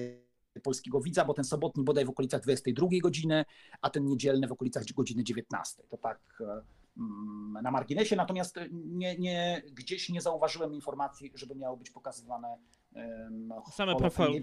polskiego 0.60 1.00
widza, 1.00 1.24
bo 1.24 1.34
ten 1.34 1.44
sobotni 1.44 1.84
bodaj 1.84 2.04
w 2.04 2.10
okolicach 2.10 2.42
22 2.42 2.88
godziny, 3.02 3.44
a 3.82 3.90
ten 3.90 4.04
niedzielny 4.04 4.48
w 4.48 4.52
okolicach 4.52 4.84
godziny 4.96 5.24
19. 5.24 5.82
To 5.88 5.96
tak 5.96 6.42
mm, 6.96 7.62
na 7.62 7.70
marginesie, 7.70 8.16
natomiast 8.16 8.58
nie, 8.72 9.18
nie, 9.18 9.62
gdzieś 9.72 10.08
nie 10.08 10.20
zauważyłem 10.20 10.74
informacji, 10.74 11.32
żeby 11.34 11.54
miało 11.54 11.76
być 11.76 11.90
pokazywane 11.90 12.56
Same 13.72 13.96
profile. 13.96 14.40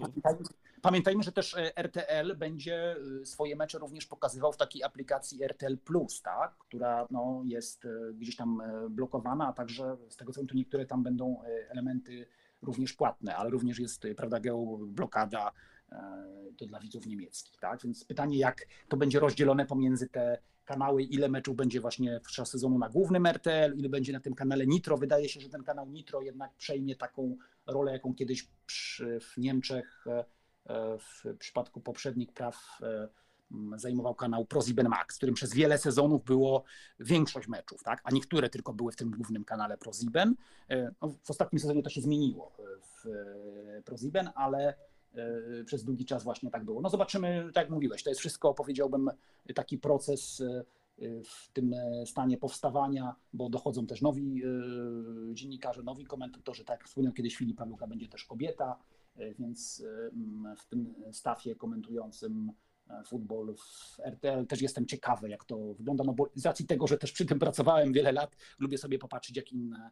Pamiętajmy, 0.81 1.23
że 1.23 1.31
też 1.31 1.55
e, 1.55 1.77
RTL 1.77 2.35
będzie 2.37 2.95
swoje 3.23 3.55
mecze 3.55 3.79
również 3.79 4.05
pokazywał 4.05 4.53
w 4.53 4.57
takiej 4.57 4.83
aplikacji 4.83 5.43
RTL 5.43 5.77
Plus, 5.77 6.21
tak? 6.21 6.57
która 6.57 7.07
no, 7.11 7.41
jest 7.45 7.87
gdzieś 8.13 8.35
tam 8.35 8.61
blokowana, 8.89 9.47
a 9.47 9.53
także 9.53 9.97
z 10.09 10.17
tego 10.17 10.33
co 10.33 10.41
wiem, 10.41 10.47
tu 10.47 10.55
niektóre 10.55 10.85
tam 10.85 11.03
będą 11.03 11.41
elementy 11.69 12.27
również 12.61 12.93
płatne, 12.93 13.35
ale 13.35 13.49
również 13.49 13.79
jest, 13.79 14.03
prawda, 14.17 14.39
geoblokada 14.39 15.51
e, 15.91 15.97
to 16.57 16.65
dla 16.65 16.79
widzów 16.79 17.05
niemieckich, 17.05 17.59
tak? 17.59 17.81
Więc 17.83 18.05
pytanie, 18.05 18.37
jak 18.37 18.65
to 18.87 18.97
będzie 18.97 19.19
rozdzielone 19.19 19.65
pomiędzy 19.65 20.09
te 20.09 20.37
kanały, 20.65 21.03
ile 21.03 21.29
meczów 21.29 21.55
będzie 21.55 21.81
właśnie 21.81 22.19
w 22.19 22.27
czas 22.27 22.49
sezonu 22.49 22.79
na 22.79 22.89
głównym 22.89 23.25
RTL, 23.25 23.77
ile 23.77 23.89
będzie 23.89 24.13
na 24.13 24.19
tym 24.19 24.35
kanale 24.35 24.67
Nitro. 24.67 24.97
Wydaje 24.97 25.29
się, 25.29 25.39
że 25.41 25.49
ten 25.49 25.63
kanał 25.63 25.89
Nitro 25.89 26.21
jednak 26.21 26.53
przejmie 26.55 26.95
taką 26.95 27.37
rolę, 27.67 27.91
jaką 27.91 28.15
kiedyś 28.15 28.47
w 29.21 29.37
Niemczech 29.37 30.05
e, 30.07 30.19
e, 30.19 30.25
w 30.99 31.37
przypadku 31.39 31.81
poprzednich 31.81 32.33
praw 32.33 32.79
zajmował 33.75 34.15
kanał 34.15 34.45
ProSieben 34.45 34.89
Max, 34.89 35.15
w 35.15 35.17
którym 35.17 35.35
przez 35.35 35.53
wiele 35.53 35.77
sezonów 35.77 36.23
było 36.23 36.63
większość 36.99 37.47
meczów, 37.47 37.83
tak? 37.83 38.01
a 38.03 38.11
niektóre 38.11 38.49
tylko 38.49 38.73
były 38.73 38.91
w 38.91 38.95
tym 38.95 39.11
głównym 39.11 39.43
kanale 39.43 39.77
ProSieben. 39.77 40.35
E, 40.69 40.91
no, 41.01 41.09
w 41.23 41.29
ostatnim 41.29 41.59
sezonie 41.59 41.83
to 41.83 41.89
się 41.89 42.01
zmieniło 42.01 42.51
w 42.81 43.07
e, 43.07 43.81
ProSieben, 43.81 44.29
ale 44.35 44.73
e, 45.15 45.63
przez 45.65 45.83
długi 45.83 46.05
czas 46.05 46.23
właśnie 46.23 46.51
tak 46.51 46.65
było. 46.65 46.81
No 46.81 46.89
zobaczymy, 46.89 47.49
tak 47.53 47.63
jak 47.63 47.69
mówiłeś, 47.69 48.03
to 48.03 48.09
jest 48.09 48.19
wszystko, 48.19 48.53
powiedziałbym, 48.53 49.09
taki 49.55 49.77
proces 49.77 50.43
w 51.25 51.51
tym 51.53 51.75
stanie 52.05 52.37
powstawania, 52.37 53.15
bo 53.33 53.49
dochodzą 53.49 53.87
też 53.87 54.01
nowi 54.01 54.41
dziennikarze, 55.33 55.83
nowi 55.83 56.05
komentatorzy, 56.05 56.65
tak 56.65 56.79
jak 56.79 56.87
wspomniał 56.87 57.13
kiedyś 57.13 57.35
Filipa 57.35 57.65
Luka, 57.65 57.87
będzie 57.87 58.07
też 58.07 58.25
kobieta, 58.25 58.77
więc 59.39 59.83
w 60.57 60.65
tym 60.65 60.93
stafie 61.11 61.55
komentującym 61.55 62.51
futbol 63.05 63.55
w 63.55 63.99
RTL 63.99 64.47
też 64.47 64.61
jestem 64.61 64.85
ciekawy, 64.85 65.29
jak 65.29 65.45
to 65.45 65.73
wygląda, 65.73 66.03
no 66.03 66.13
bo 66.13 66.29
z 66.35 66.45
racji 66.45 66.65
tego, 66.65 66.87
że 66.87 66.97
też 66.97 67.11
przy 67.11 67.25
tym 67.25 67.39
pracowałem 67.39 67.93
wiele 67.93 68.11
lat, 68.11 68.35
lubię 68.59 68.77
sobie 68.77 68.99
popatrzeć, 68.99 69.37
jak 69.37 69.51
inne 69.51 69.91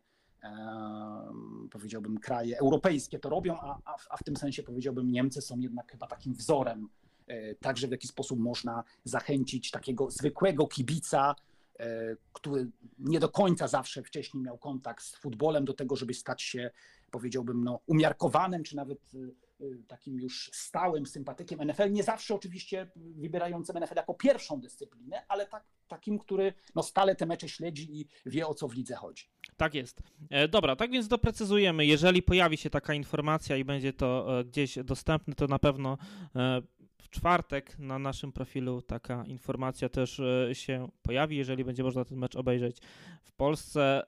powiedziałbym, 1.71 2.19
kraje 2.19 2.59
europejskie 2.59 3.19
to 3.19 3.29
robią, 3.29 3.57
a, 3.59 3.79
a 4.09 4.17
w 4.17 4.23
tym 4.23 4.35
sensie 4.35 4.63
powiedziałbym, 4.63 5.11
Niemcy 5.11 5.41
są 5.41 5.59
jednak 5.59 5.91
chyba 5.91 6.07
takim 6.07 6.33
wzorem, 6.33 6.89
e, 7.27 7.55
także 7.55 7.88
w 7.88 7.91
jaki 7.91 8.07
sposób 8.07 8.39
można 8.39 8.83
zachęcić 9.03 9.71
takiego 9.71 10.11
zwykłego 10.11 10.67
kibica, 10.67 11.35
e, 11.79 12.15
który 12.33 12.71
nie 12.99 13.19
do 13.19 13.29
końca 13.29 13.67
zawsze 13.67 14.03
wcześniej 14.03 14.43
miał 14.43 14.57
kontakt 14.57 15.03
z 15.03 15.15
futbolem, 15.15 15.65
do 15.65 15.73
tego, 15.73 15.95
żeby 15.95 16.13
stać 16.13 16.41
się, 16.41 16.71
powiedziałbym, 17.15 17.63
no, 17.63 17.80
umiarkowanym, 17.86 18.63
czy 18.63 18.75
nawet 18.75 18.99
e, 19.15 19.65
takim 19.88 20.19
już 20.19 20.49
stałym 20.54 21.06
sympatykiem 21.06 21.60
NFL. 21.67 21.91
Nie 21.91 22.04
zawsze 22.04 22.36
oczywiście 22.36 22.91
wybierającym 22.95 23.80
NFL 23.80 23.95
jako 23.95 24.13
pierwszą 24.13 24.60
dyscyplinę, 24.60 25.25
ale 25.28 25.47
tak, 25.47 25.63
takim, 25.88 26.19
który 26.19 26.54
no, 26.75 26.84
stale 26.84 27.15
te 27.15 27.25
mecze 27.25 27.49
śledzi 27.49 27.99
i 27.99 28.08
wie 28.25 28.47
o 28.47 28.54
co 28.54 28.67
w 28.67 28.73
lidze 28.73 28.95
chodzi. 28.95 29.30
Tak 29.58 29.73
jest. 29.73 30.01
E, 30.30 30.47
dobra, 30.47 30.75
tak 30.75 30.91
więc 30.91 31.08
doprecyzujemy. 31.08 31.86
Jeżeli 31.86 32.23
pojawi 32.23 32.58
się 32.58 32.69
taka 32.69 32.93
informacja 32.93 33.58
i 33.58 33.65
będzie 33.65 33.93
to 33.93 34.39
e, 34.39 34.45
gdzieś 34.45 34.78
dostępne, 34.84 35.36
to 35.36 35.47
na 35.47 35.60
pewno 35.60 35.97
e, 36.36 36.62
w 37.01 37.10
czwartek 37.10 37.80
na 37.80 37.99
naszym 37.99 38.32
profilu 38.32 38.82
taka 38.82 39.23
informacja 39.25 39.89
też 39.89 40.21
się 40.54 40.89
pojawi, 41.01 41.38
jeżeli 41.38 41.65
będzie 41.65 41.84
można 41.84 42.06
ten 42.06 42.17
mecz 42.17 42.36
obejrzeć 42.36 42.78
w 43.23 43.32
Polsce. 43.32 44.04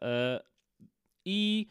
I, 1.26 1.68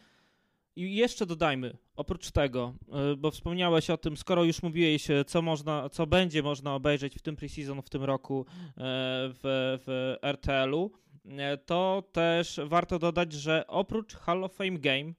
i 0.76 0.94
jeszcze 0.94 1.26
dodajmy, 1.26 1.76
oprócz 1.96 2.30
tego, 2.30 2.74
bo 3.18 3.30
wspomniałeś 3.30 3.90
o 3.90 3.96
tym, 3.96 4.16
skoro 4.16 4.44
już 4.44 4.62
mówiłeś, 4.62 5.08
co 5.26 5.42
można, 5.42 5.88
co 5.88 6.06
będzie 6.06 6.42
można 6.42 6.74
obejrzeć 6.74 7.14
w 7.14 7.22
tym 7.22 7.36
preseason 7.36 7.82
w 7.82 7.90
tym 7.90 8.04
roku 8.04 8.46
w, 8.76 9.78
w 9.86 10.16
RTL-u, 10.22 10.90
E, 11.28 11.56
to 11.56 12.02
też 12.12 12.60
warto 12.64 12.98
dodać, 12.98 13.32
że 13.32 13.66
oprócz 13.66 14.14
Hall 14.14 14.44
of 14.44 14.54
Fame 14.54 14.78
Game 14.78 15.12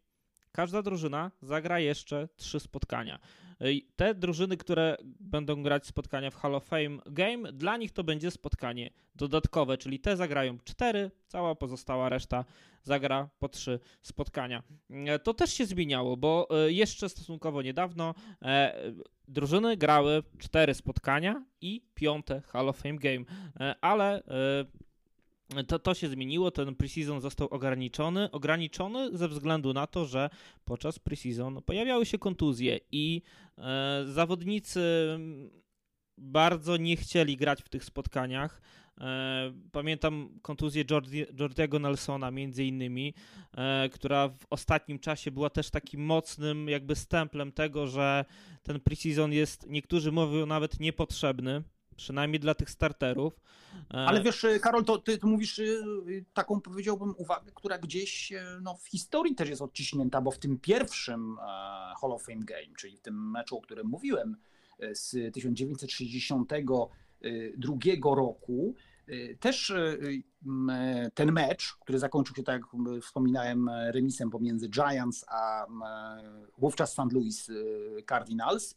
każda 0.52 0.82
drużyna 0.82 1.32
zagra 1.41 1.80
jeszcze 1.80 2.28
trzy 2.36 2.60
spotkania. 2.60 3.20
E, 3.62 3.65
te 3.96 4.15
drużyny, 4.15 4.58
które 4.58 4.98
będą 5.20 5.63
grać 5.63 5.88
spotkania 5.88 6.32
w 6.32 6.36
Hall 6.36 6.56
of 6.56 6.65
Fame 6.65 6.98
Game, 7.06 7.52
dla 7.52 7.78
nich 7.78 7.91
to 7.91 8.04
będzie 8.04 8.32
spotkanie 8.32 8.89
dodatkowe, 9.15 9.78
czyli 9.78 10.00
te 10.00 10.17
zagrają 10.17 10.58
cztery, 10.63 11.12
cała 11.28 11.56
pozostała 11.56 12.10
reszta 12.10 12.46
zagra 12.84 13.30
po 13.39 13.50
trzy 13.50 13.80
spotkania. 14.02 14.63
E, 14.89 15.20
to 15.20 15.34
też 15.34 15.54
się 15.54 15.65
zmieniało, 15.65 16.17
bo 16.17 16.48
jeszcze 16.67 17.10
stosunkowo 17.10 17.62
niedawno 17.62 18.13
drużyny 19.28 19.78
grały 19.78 20.24
cztery 20.38 20.74
spotkania 20.74 21.46
i 21.62 21.82
piąte 21.93 22.41
Hall 22.41 22.70
of 22.70 22.78
Fame 22.78 22.98
Game, 22.98 23.26
ale 23.82 24.24
to, 25.67 25.79
to 25.79 25.93
się 25.93 26.10
zmieniło, 26.10 26.51
ten 26.51 26.75
preseason 26.75 27.21
został 27.21 27.47
ograniczony, 27.47 28.31
ograniczony 28.31 29.17
ze 29.17 29.27
względu 29.27 29.73
na 29.73 29.88
to, 29.88 30.05
że 30.05 30.29
podczas 30.65 30.99
preseason 30.99 31.62
pojawiały 31.62 32.05
się 32.05 32.17
kontuzje 32.17 32.79
i 32.91 33.21
e, 33.57 34.03
zawodnicy 34.07 34.81
bardzo 36.17 36.77
nie 36.77 36.97
chcieli 36.97 37.38
grać 37.38 37.62
w 37.62 37.69
tych 37.69 37.83
spotkaniach. 37.83 38.62
E, 39.01 39.53
pamiętam 39.71 40.29
kontuzję 40.41 40.83
Jordiego 41.39 41.79
Nelsona 41.79 42.31
między 42.31 42.63
innymi, 42.63 43.13
e, 43.57 43.89
która 43.89 44.29
w 44.29 44.45
ostatnim 44.49 44.99
czasie 44.99 45.31
była 45.31 45.49
też 45.49 45.69
takim 45.69 46.01
mocnym 46.01 46.69
jakby 46.69 46.95
stemplem 46.95 47.51
tego, 47.51 47.88
że 47.88 48.25
ten 48.63 48.79
preseason 48.79 49.33
jest, 49.33 49.69
niektórzy 49.69 50.12
mówią 50.12 50.45
nawet 50.45 50.79
niepotrzebny 50.79 51.63
przynajmniej 51.97 52.39
dla 52.39 52.55
tych 52.55 52.69
starterów. 52.69 53.39
E, 53.93 53.97
Ale 53.97 54.21
wiesz, 54.21 54.45
Karol, 54.62 54.86
to 54.86 54.97
ty, 54.97 55.17
ty 55.17 55.27
mówisz 55.27 55.60
y, 55.60 56.25
taką, 56.33 56.62
powiedziałbym, 56.62 57.13
uwagę, 57.17 57.51
która 57.55 57.77
gdzieś 57.77 58.31
e, 58.31 58.60
no, 58.62 58.75
w 58.75 58.88
historii 58.88 59.36
też 59.36 59.49
jest 59.49 59.62
odciśnięta, 59.62 60.21
bo 60.21 60.31
w 60.31 60.39
tym 60.39 60.60
pierwszym 60.60 61.38
e, 61.39 61.43
Hall 62.01 62.12
of 62.12 62.23
Fame 62.23 62.45
Game, 62.45 62.75
czyli 62.77 62.97
w 62.97 63.01
tym 63.01 63.31
meczu, 63.31 63.57
o 63.57 63.62
którym 63.62 63.88
mówiłem, 63.88 64.38
z 64.93 65.33
1962 65.33 68.15
roku, 68.15 68.75
też 69.39 69.73
ten 71.13 71.31
mecz, 71.31 71.77
który 71.81 71.99
zakończył 71.99 72.36
się, 72.36 72.43
tak 72.43 72.62
jak 72.62 72.65
wspominałem, 73.03 73.69
remisem 73.69 74.29
pomiędzy 74.29 74.69
Giants 74.69 75.25
a 75.27 75.65
wówczas 76.57 76.91
St. 76.91 77.12
Louis 77.12 77.51
Cardinals, 78.10 78.75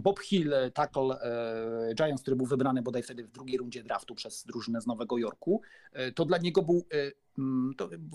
Bob 0.00 0.20
Hill, 0.20 0.52
tackle 0.74 1.20
e, 1.20 1.94
Giants, 1.94 2.22
który 2.22 2.36
był 2.36 2.46
wybrany 2.46 2.82
bodaj 2.82 3.02
wtedy 3.02 3.24
w 3.24 3.30
drugiej 3.30 3.58
rundzie 3.58 3.82
draftu 3.82 4.14
przez 4.14 4.44
drużynę 4.44 4.80
z 4.80 4.86
Nowego 4.86 5.18
Jorku, 5.18 5.62
e, 5.92 6.12
to 6.12 6.24
dla 6.24 6.38
niego 6.38 6.62
był 6.62 6.86
e, 6.92 7.12
mm, 7.38 7.74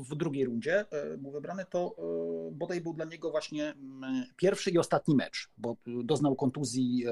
w 0.10 0.16
drugiej 0.16 0.46
rundzie 0.46 0.86
był 1.18 1.32
wybrany, 1.32 1.66
to 1.70 1.96
bodaj 2.52 2.82
był 2.82 2.94
dla 2.94 3.06
niego 3.06 3.32
właśnie 3.32 3.70
mm, 3.70 4.26
pierwszy 4.36 4.72
i 4.72 4.78
ostatni 4.78 5.16
mecz, 5.16 5.50
bo 5.58 5.76
doznał 6.04 6.36
kontuzji 6.36 7.06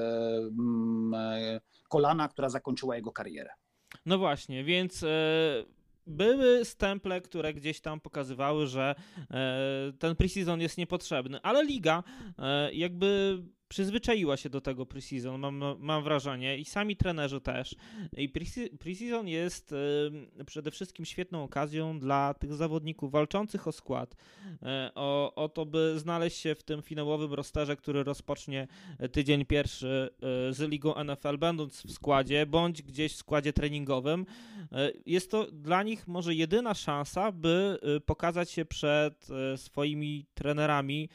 kolana, 1.88 2.28
która 2.28 2.48
zakończyła 2.48 2.96
jego 2.96 3.12
karierę. 3.12 3.50
No 4.06 4.18
właśnie, 4.18 4.64
więc 4.64 5.04
były 6.06 6.64
stemple, 6.64 7.20
które 7.20 7.54
gdzieś 7.54 7.80
tam 7.80 8.00
pokazywały, 8.00 8.66
że 8.66 8.94
ten 9.98 10.16
preseason 10.16 10.60
jest 10.60 10.78
niepotrzebny, 10.78 11.40
ale 11.42 11.64
liga 11.64 12.02
jakby 12.72 13.42
przyzwyczaiła 13.68 14.36
się 14.36 14.50
do 14.50 14.60
tego 14.60 14.86
preseason, 14.86 15.40
mam, 15.40 15.62
mam 15.78 16.04
wrażenie, 16.04 16.58
i 16.58 16.64
sami 16.64 16.96
trenerzy 16.96 17.40
też. 17.40 17.74
I 18.16 18.32
preseason 18.78 19.28
jest 19.28 19.74
przede 20.46 20.70
wszystkim 20.70 21.04
świetną 21.04 21.44
okazją 21.44 21.98
dla 21.98 22.34
tych 22.34 22.54
zawodników 22.54 23.12
walczących 23.12 23.68
o 23.68 23.72
skład, 23.72 24.14
y, 24.14 24.56
o, 24.94 25.34
o 25.34 25.48
to, 25.48 25.66
by 25.66 25.98
znaleźć 25.98 26.38
się 26.38 26.54
w 26.54 26.62
tym 26.62 26.82
finałowym 26.82 27.34
rosterze, 27.34 27.76
który 27.76 28.04
rozpocznie 28.04 28.68
tydzień 29.12 29.44
pierwszy 29.44 30.10
y, 30.50 30.54
z 30.54 30.60
ligą 30.60 31.04
NFL, 31.04 31.38
będąc 31.38 31.82
w 31.82 31.92
składzie, 31.92 32.46
bądź 32.46 32.82
gdzieś 32.82 33.12
w 33.12 33.16
składzie 33.16 33.52
treningowym. 33.52 34.26
Jest 35.06 35.30
to 35.30 35.46
dla 35.52 35.82
nich 35.82 36.08
może 36.08 36.34
jedyna 36.34 36.74
szansa, 36.74 37.32
by 37.32 37.78
pokazać 38.06 38.50
się 38.50 38.64
przed 38.64 39.28
swoimi 39.56 40.26
trenerami 40.34 41.08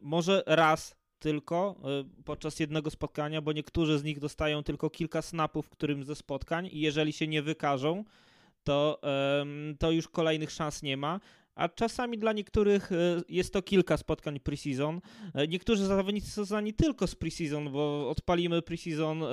może 0.00 0.42
raz 0.46 0.99
tylko 1.20 1.76
y, 2.20 2.24
podczas 2.24 2.60
jednego 2.60 2.90
spotkania, 2.90 3.42
bo 3.42 3.52
niektórzy 3.52 3.98
z 3.98 4.04
nich 4.04 4.18
dostają 4.18 4.62
tylko 4.62 4.90
kilka 4.90 5.22
snapów 5.22 5.66
w 5.66 5.70
którym 5.70 6.04
ze 6.04 6.14
spotkań 6.14 6.68
i 6.72 6.80
jeżeli 6.80 7.12
się 7.12 7.26
nie 7.26 7.42
wykażą, 7.42 8.04
to, 8.64 9.00
to 9.78 9.90
już 9.90 10.08
kolejnych 10.08 10.50
szans 10.50 10.82
nie 10.82 10.96
ma 10.96 11.20
a 11.60 11.68
czasami 11.68 12.18
dla 12.18 12.32
niektórych 12.32 12.92
e, 12.92 12.96
jest 13.28 13.52
to 13.52 13.62
kilka 13.62 13.96
spotkań 13.96 14.40
preseason. 14.40 15.00
E, 15.34 15.48
niektórzy 15.48 15.86
zawodnicy 15.86 16.30
są 16.30 16.44
znani 16.44 16.74
tylko 16.74 17.06
z 17.06 17.14
preseason, 17.14 17.72
bo 17.72 18.10
odpalimy 18.10 18.62
preseason 18.62 19.22
e, 19.22 19.26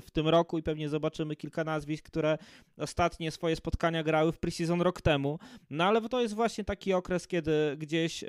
w 0.00 0.10
tym 0.12 0.28
roku 0.28 0.58
i 0.58 0.62
pewnie 0.62 0.88
zobaczymy 0.88 1.36
kilka 1.36 1.64
nazwisk, 1.64 2.04
które 2.06 2.38
ostatnie 2.78 3.30
swoje 3.30 3.56
spotkania 3.56 4.02
grały 4.02 4.32
w 4.32 4.38
preseason 4.38 4.80
rok 4.80 5.00
temu. 5.00 5.38
No 5.70 5.84
ale 5.84 6.08
to 6.08 6.20
jest 6.20 6.34
właśnie 6.34 6.64
taki 6.64 6.92
okres, 6.92 7.26
kiedy 7.26 7.76
gdzieś 7.76 8.24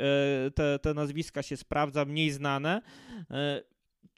te, 0.56 0.80
te 0.80 0.94
nazwiska 0.94 1.44
się 1.44 1.58
sprawdza, 1.58 2.06
mniej 2.06 2.32
znane 2.32 2.82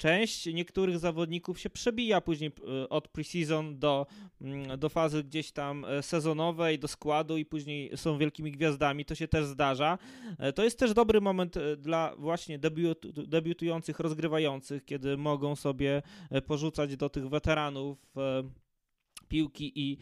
część 0.01 0.45
niektórych 0.45 0.99
zawodników 0.99 1.59
się 1.59 1.69
przebija 1.69 2.21
później 2.21 2.51
e, 2.83 2.89
od 2.89 3.07
preseason 3.07 3.79
do, 3.79 4.07
mm, 4.41 4.79
do 4.79 4.89
fazy 4.89 5.23
gdzieś 5.23 5.51
tam 5.51 5.85
e, 5.85 6.03
sezonowej, 6.03 6.79
do 6.79 6.87
składu 6.87 7.37
i 7.37 7.45
później 7.45 7.97
są 7.97 8.17
wielkimi 8.17 8.51
gwiazdami. 8.51 9.05
To 9.05 9.15
się 9.15 9.27
też 9.27 9.45
zdarza. 9.45 9.97
E, 10.39 10.53
to 10.53 10.63
jest 10.63 10.79
też 10.79 10.93
dobry 10.93 11.21
moment 11.21 11.55
dla 11.77 12.15
właśnie 12.17 12.59
debiut, 12.59 13.27
debiutujących, 13.27 13.99
rozgrywających, 13.99 14.85
kiedy 14.85 15.17
mogą 15.17 15.55
sobie 15.55 16.01
porzucać 16.47 16.97
do 16.97 17.09
tych 17.09 17.29
weteranów 17.29 17.97
piłki 19.31 19.71
i, 19.75 19.97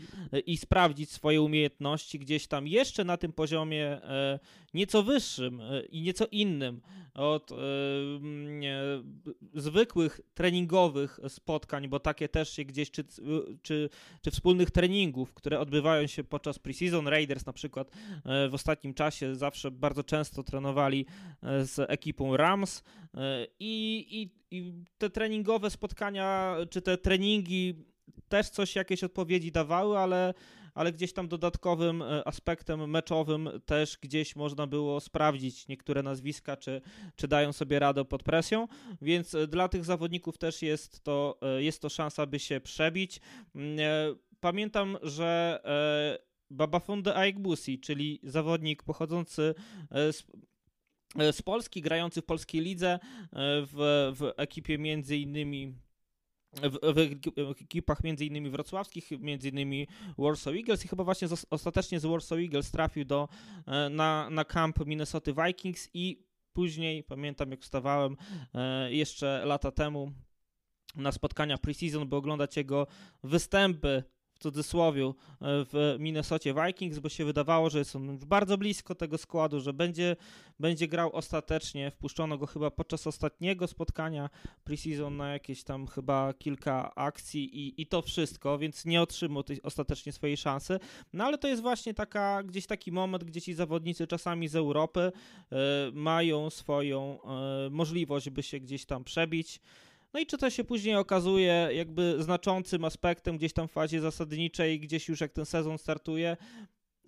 i 0.45 0.57
sprawdzić 0.57 1.11
swoje 1.11 1.41
umiejętności 1.41 2.19
gdzieś 2.19 2.47
tam 2.47 2.67
jeszcze 2.67 3.03
na 3.03 3.17
tym 3.17 3.33
poziomie 3.33 3.85
e, 3.85 4.39
nieco 4.73 5.03
wyższym 5.03 5.61
e, 5.61 5.81
i 5.85 6.01
nieco 6.01 6.25
innym 6.31 6.81
od 7.13 7.51
e, 7.51 7.55
zwykłych 9.53 10.21
treningowych 10.33 11.19
spotkań, 11.27 11.87
bo 11.87 11.99
takie 11.99 12.29
też 12.29 12.49
się 12.49 12.65
gdzieś, 12.65 12.91
czy, 12.91 13.03
czy, 13.61 13.89
czy 14.21 14.31
wspólnych 14.31 14.71
treningów, 14.71 15.33
które 15.33 15.59
odbywają 15.59 16.07
się 16.07 16.23
podczas 16.23 16.59
preseason. 16.59 17.07
Raiders 17.07 17.45
na 17.45 17.53
przykład 17.53 17.91
w 18.49 18.53
ostatnim 18.53 18.93
czasie 18.93 19.35
zawsze 19.35 19.71
bardzo 19.71 20.03
często 20.03 20.43
trenowali 20.43 21.05
z 21.41 21.79
ekipą 21.89 22.37
Rams 22.37 22.83
i, 23.59 24.05
i, 24.09 24.57
i 24.57 24.73
te 24.97 25.09
treningowe 25.09 25.69
spotkania, 25.69 26.55
czy 26.69 26.81
te 26.81 26.97
treningi 26.97 27.88
też 28.29 28.49
coś, 28.49 28.75
jakieś 28.75 29.03
odpowiedzi 29.03 29.51
dawały, 29.51 29.97
ale, 29.97 30.33
ale 30.73 30.93
gdzieś 30.93 31.13
tam 31.13 31.27
dodatkowym 31.27 32.03
aspektem 32.25 32.89
meczowym 32.89 33.49
też 33.65 33.97
gdzieś 34.01 34.35
można 34.35 34.67
było 34.67 34.99
sprawdzić 34.99 35.67
niektóre 35.67 36.03
nazwiska, 36.03 36.57
czy, 36.57 36.81
czy 37.15 37.27
dają 37.27 37.53
sobie 37.53 37.79
radę 37.79 38.05
pod 38.05 38.23
presją, 38.23 38.67
więc 39.01 39.35
dla 39.47 39.67
tych 39.67 39.85
zawodników 39.85 40.37
też 40.37 40.61
jest 40.61 41.03
to, 41.03 41.39
jest 41.57 41.81
to 41.81 41.89
szansa, 41.89 42.25
by 42.25 42.39
się 42.39 42.59
przebić. 42.59 43.19
Mm, 43.55 43.79
pamiętam, 44.39 44.97
że 45.01 45.59
Babafunde 46.49 47.15
Aegbusi, 47.15 47.79
czyli 47.79 48.19
zawodnik 48.23 48.83
pochodzący 48.83 49.55
z 49.91 50.23
E, 51.15 51.33
z 51.33 51.41
Polski, 51.41 51.81
grający 51.81 52.21
w 52.21 52.25
polskiej 52.25 52.61
lidze, 52.61 52.89
e, 52.89 52.99
w, 53.33 53.73
w 54.15 54.31
ekipie 54.37 54.77
między 54.77 55.17
innymi 55.17 55.73
w, 56.53 56.93
w, 56.93 57.61
ekipach 57.61 58.03
między 58.03 58.25
innymi 58.25 58.49
wrocławskich, 58.49 59.11
między 59.19 59.49
innymi 59.49 59.87
Warsaw 60.17 60.55
Eagles 60.55 60.85
i 60.85 60.87
chyba 60.87 61.03
właśnie 61.03 61.27
z, 61.27 61.45
ostatecznie 61.49 61.99
z 61.99 62.05
Warsaw 62.05 62.39
Eagles 62.39 62.71
trafił 62.71 63.05
do, 63.05 63.29
e, 63.67 63.89
na, 63.89 64.29
na 64.29 64.45
camp 64.45 64.85
Minnesota 64.85 65.31
Vikings 65.45 65.89
i 65.93 66.23
później, 66.53 67.03
pamiętam 67.03 67.51
jak 67.51 67.61
wstawałem 67.61 68.17
jeszcze 68.89 69.41
lata 69.45 69.71
temu 69.71 70.11
na 70.95 71.11
spotkania 71.11 71.57
preseason, 71.57 72.09
by 72.09 72.15
oglądać 72.15 72.57
jego 72.57 72.87
występy 73.23 74.03
w 74.39 74.41
cudzysłowie 74.41 75.05
e, 75.05 75.11
w 75.41 75.95
Minnesocie 75.99 76.53
Vikings, 76.53 76.99
bo 76.99 77.09
się 77.09 77.25
wydawało, 77.25 77.69
że 77.69 77.79
jest 77.79 77.95
on 77.95 78.13
już 78.13 78.25
bardzo 78.25 78.57
blisko 78.57 78.95
tego 78.95 79.17
składu, 79.17 79.59
że 79.59 79.73
będzie, 79.73 80.15
będzie 80.59 80.87
grał 80.87 81.15
ostatecznie. 81.15 81.91
Wpuszczono 81.91 82.37
go 82.37 82.45
chyba 82.45 82.71
podczas 82.71 83.07
ostatniego 83.07 83.67
spotkania 83.67 84.29
preseason 84.63 85.17
na 85.17 85.33
jakieś 85.33 85.63
tam 85.63 85.87
chyba 85.87 86.33
kilka 86.33 86.95
akcji 86.95 87.59
i, 87.59 87.81
i 87.81 87.85
to 87.85 88.01
wszystko, 88.01 88.57
więc 88.57 88.85
nie 88.85 89.01
otrzymał 89.01 89.43
tej, 89.43 89.61
ostatecznie 89.61 90.11
swojej 90.11 90.37
szansy. 90.37 90.79
No 91.13 91.25
ale 91.25 91.37
to 91.37 91.47
jest 91.47 91.61
właśnie 91.61 91.93
taka, 91.93 92.43
gdzieś 92.43 92.65
taki 92.65 92.91
moment, 92.91 93.23
gdzie 93.23 93.41
ci 93.41 93.53
zawodnicy 93.53 94.07
czasami 94.07 94.47
z 94.47 94.55
Europy 94.55 95.11
y, 95.11 95.55
mają 95.93 96.49
swoją 96.49 97.19
y, 97.67 97.69
możliwość, 97.69 98.29
by 98.29 98.43
się 98.43 98.59
gdzieś 98.59 98.85
tam 98.85 99.03
przebić. 99.03 99.61
No 100.13 100.19
i 100.19 100.25
czy 100.25 100.37
to 100.37 100.49
się 100.49 100.63
później 100.63 100.95
okazuje 100.95 101.69
jakby 101.71 102.23
znaczącym 102.23 102.85
aspektem 102.85 103.37
gdzieś 103.37 103.53
tam 103.53 103.67
w 103.67 103.71
fazie 103.71 104.01
zasadniczej, 104.01 104.79
gdzieś 104.79 105.09
już 105.09 105.21
jak 105.21 105.31
ten 105.31 105.45
sezon 105.45 105.77
startuje, 105.77 106.37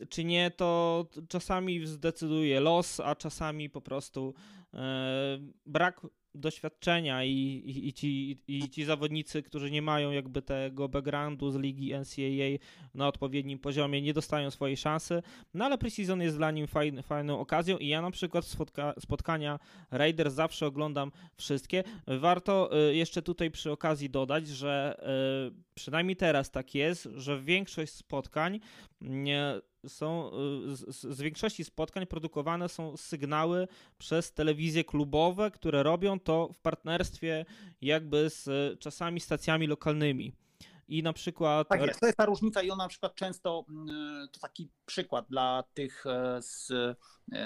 czy 0.09 0.23
nie, 0.23 0.51
to 0.51 1.05
czasami 1.29 1.87
zdecyduje 1.87 2.59
los, 2.59 2.99
a 2.99 3.15
czasami 3.15 3.69
po 3.69 3.81
prostu 3.81 4.33
e, 4.73 5.39
brak 5.65 6.01
doświadczenia 6.35 7.23
i, 7.23 7.29
i, 7.29 7.87
i, 7.87 7.93
ci, 7.93 8.37
i 8.47 8.69
ci 8.69 8.85
zawodnicy, 8.85 9.43
którzy 9.43 9.71
nie 9.71 9.81
mają 9.81 10.11
jakby 10.11 10.41
tego 10.41 10.89
backgroundu 10.89 11.51
z 11.51 11.55
ligi 11.55 11.93
NCAA 11.93 12.65
na 12.93 13.07
odpowiednim 13.07 13.59
poziomie, 13.59 14.01
nie 14.01 14.13
dostają 14.13 14.51
swojej 14.51 14.77
szansy, 14.77 15.23
no 15.53 15.65
ale 15.65 15.77
preseason 15.77 16.21
jest 16.21 16.37
dla 16.37 16.51
nim 16.51 16.67
fajny, 16.67 17.03
fajną 17.03 17.39
okazją 17.39 17.77
i 17.77 17.87
ja 17.87 18.01
na 18.01 18.11
przykład 18.11 18.45
spotka 18.45 18.93
spotkania 18.99 19.59
Raiders 19.91 20.33
zawsze 20.33 20.65
oglądam 20.65 21.11
wszystkie. 21.35 21.83
Warto 22.07 22.69
y, 22.89 22.95
jeszcze 22.95 23.21
tutaj 23.21 23.51
przy 23.51 23.71
okazji 23.71 24.09
dodać, 24.09 24.47
że 24.47 24.97
y, 25.49 25.73
przynajmniej 25.73 26.15
teraz 26.15 26.51
tak 26.51 26.75
jest, 26.75 27.09
że 27.15 27.41
większość 27.41 27.93
spotkań 27.93 28.59
nie 29.01 29.61
są, 29.87 30.31
y, 30.71 30.75
z, 30.75 31.01
z, 31.01 31.21
większości 31.21 31.63
spotkań 31.63 32.05
produkowane 32.05 32.69
są 32.69 32.97
sygnały 32.97 33.67
przez 33.97 34.33
telewizje 34.33 34.83
klubowe, 34.83 35.51
które 35.51 35.83
robią 35.83 36.19
to 36.19 36.49
w 36.53 36.59
partnerstwie 36.59 37.45
jakby 37.81 38.29
z 38.29 38.49
czasami 38.79 39.19
stacjami 39.19 39.67
lokalnymi. 39.67 40.33
I 40.87 41.03
na 41.03 41.13
przykład. 41.13 41.67
Tak 41.67 41.81
jest, 41.81 41.99
to 41.99 42.05
jest 42.05 42.17
ta 42.17 42.25
różnica, 42.25 42.61
i 42.61 42.71
ona 42.71 42.83
na 42.83 42.89
przykład 42.89 43.15
często 43.15 43.65
mm, 43.69 44.27
to 44.31 44.39
taki 44.39 44.69
przykład 44.85 45.25
dla 45.29 45.63
tych 45.73 46.05
e, 46.05 46.41
z 46.41 46.71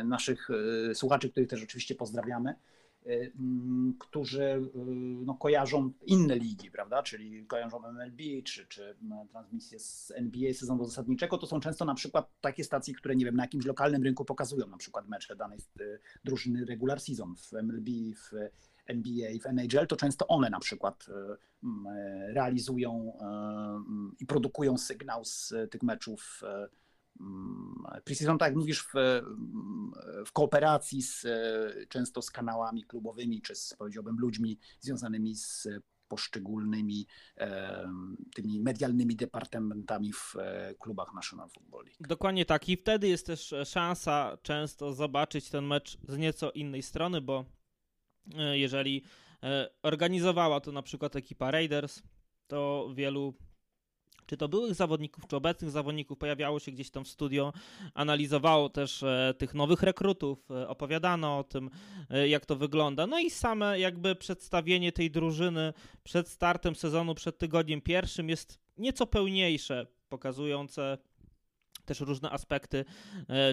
naszych 0.04 0.50
słuchaczy, 0.93 1.30
których 1.30 1.50
też 1.50 1.63
oczywiście 1.63 1.95
pozdrawiamy 1.95 2.56
Y, 2.56 2.75
którzy 4.00 4.44
y, 4.44 4.70
no, 5.26 5.34
kojarzą 5.34 5.91
inne 6.06 6.36
ligi, 6.36 6.72
prawda? 6.72 7.04
Czyli 7.04 7.46
kojarzą 7.46 7.91
MLB 7.91 8.44
czy, 8.44 8.68
czy 8.68 8.96
mm, 9.02 9.28
transmisje 9.28 9.80
z 9.80 10.12
NBA 10.15 10.54
sezonu 10.54 10.86
zasadniczego, 10.86 11.38
to 11.38 11.48
są 11.48 11.60
często 11.60 11.86
na 11.86 11.96
przykład 11.96 12.30
takie 12.41 12.63
stacje, 12.63 12.94
które 12.94 13.15
nie 13.15 13.26
wiem, 13.26 13.36
na 13.36 13.44
jakimś 13.44 13.65
lokalnym 13.65 14.04
rynku 14.04 14.26
pokazują 14.26 14.68
na 14.68 14.78
przykład 14.78 15.08
mecze 15.08 15.36
danej 15.36 15.60
y, 15.82 16.00
drużyny 16.24 16.65
regular 16.65 17.00
season 17.00 17.36
w 17.36 17.54
MLB, 17.54 17.89
w 18.15 18.32
NBA, 18.86 19.30
w 19.44 19.46
NHL, 19.46 19.88
to 19.88 19.96
często 19.96 20.28
one 20.28 20.50
na 20.50 20.60
przykład 20.60 21.06
mm, 21.63 21.88
realizują 22.34 23.18
i 24.20 24.26
produkują 24.26 24.78
sygnał 24.78 25.26
z 25.26 25.54
tych 25.72 25.84
meczów 25.84 26.41
Mm, 26.44 26.70
Preseason, 28.04 28.38
tak 28.38 28.49
jak 28.49 28.58
mówisz, 28.58 28.84
w, 28.84 29.21
w, 30.25 30.32
kooperacji 30.32 31.01
z, 31.01 31.25
często 31.89 32.21
z 32.21 32.32
kanałami 32.32 32.84
klubowymi, 32.84 33.41
czy 33.41 33.56
z, 33.56 33.73
powiedziałbym, 33.78 34.19
ludźmi 34.19 34.60
związanymi 34.80 35.36
z 35.36 35.67
poszczególnymi 36.08 37.08
e, 37.38 37.89
tymi 38.36 38.60
medialnymi 38.60 39.15
departamentami 39.15 40.13
w 40.13 40.36
e, 40.36 40.75
klubach 40.80 41.13
National 41.13 41.49
Football 41.49 41.86
League. 41.86 41.97
Dokładnie 41.99 42.45
tak 42.45 42.69
i 42.69 42.78
wtedy 42.78 43.08
jest 43.08 43.25
też 43.28 43.54
szansa 43.65 44.38
często 44.41 44.93
zobaczyć 44.93 45.49
ten 45.49 45.65
mecz 45.65 45.97
z 46.08 46.17
nieco 46.17 46.51
innej 46.51 46.82
strony, 46.82 47.21
bo 47.21 47.45
e, 48.36 48.58
jeżeli 48.58 49.04
organizowała 49.84 50.60
to 50.60 50.71
na 50.71 50.82
przykład 50.82 51.15
ekipa 51.15 51.51
Raiders, 51.51 52.04
to 52.47 52.89
wielu 52.95 53.34
czy 54.26 54.38
to 54.38 54.48
byłych 54.48 54.76
zawodników, 54.76 55.28
czy 55.28 55.36
obecnych 55.36 55.72
zawodników 55.72 56.18
pojawiało 56.18 56.60
się 56.60 56.72
gdzieś 56.72 56.90
tam 56.90 57.06
w 57.06 57.08
studio, 57.08 57.54
analizowało 57.94 58.70
też 58.70 59.04
e, 59.04 59.34
tych 59.38 59.54
nowych 59.54 59.84
rekrutów, 59.84 60.52
e, 60.52 60.68
opowiadano 60.68 61.38
o 61.38 61.44
tym, 61.44 61.70
e, 62.10 62.28
jak 62.28 62.46
to 62.46 62.56
wygląda. 62.56 63.08
No 63.08 63.20
i 63.20 63.30
same 63.30 63.80
jakby 63.80 64.16
przedstawienie 64.16 64.92
tej 64.92 65.12
drużyny 65.12 65.74
przed 66.04 66.30
startem 66.30 66.76
sezonu, 66.76 67.16
przed 67.16 67.38
tygodniem 67.38 67.82
pierwszym 67.82 68.30
jest 68.30 68.60
nieco 68.78 69.08
pełniejsze, 69.08 69.88
pokazujące 70.10 70.98
też 71.86 72.00
różne 72.00 72.30
aspekty, 72.30 72.86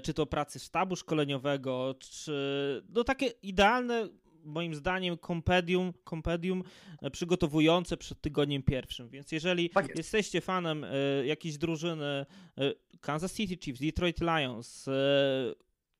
czy 0.02 0.14
to 0.14 0.26
pracy 0.26 0.58
sztabu 0.58 0.96
szkoleniowego, 0.96 1.94
czy 1.98 2.82
no 2.88 3.04
takie 3.04 3.26
idealne 3.26 4.08
moim 4.44 4.74
zdaniem 4.74 5.16
kompedium, 5.16 5.92
kompedium 6.04 6.62
e, 7.02 7.10
przygotowujące 7.10 7.96
przed 7.96 8.20
tygodniem 8.20 8.62
pierwszym. 8.62 9.08
Więc 9.08 9.32
jeżeli 9.32 9.70
tak 9.70 9.96
jesteście 9.98 10.40
fanem 10.40 10.84
y, 10.84 11.24
jakiejś 11.26 11.58
drużyny 11.58 12.26
y, 12.60 12.98
Kansas 13.00 13.34
City 13.34 13.56
Chiefs, 13.64 13.80
Detroit 13.80 14.20
Lions, 14.20 14.88
y, 14.88 14.92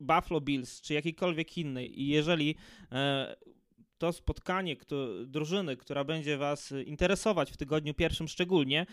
Buffalo 0.00 0.40
Bills 0.40 0.80
czy 0.80 0.94
jakiejkolwiek 0.94 1.58
innej 1.58 2.00
i 2.00 2.06
jeżeli 2.06 2.54
to 3.98 4.12
spotkanie 4.12 4.76
kto, 4.76 5.24
drużyny, 5.26 5.76
która 5.76 6.04
będzie 6.04 6.36
Was 6.36 6.74
interesować 6.86 7.52
w 7.52 7.56
tygodniu 7.56 7.94
pierwszym 7.94 8.28
szczególnie, 8.28 8.86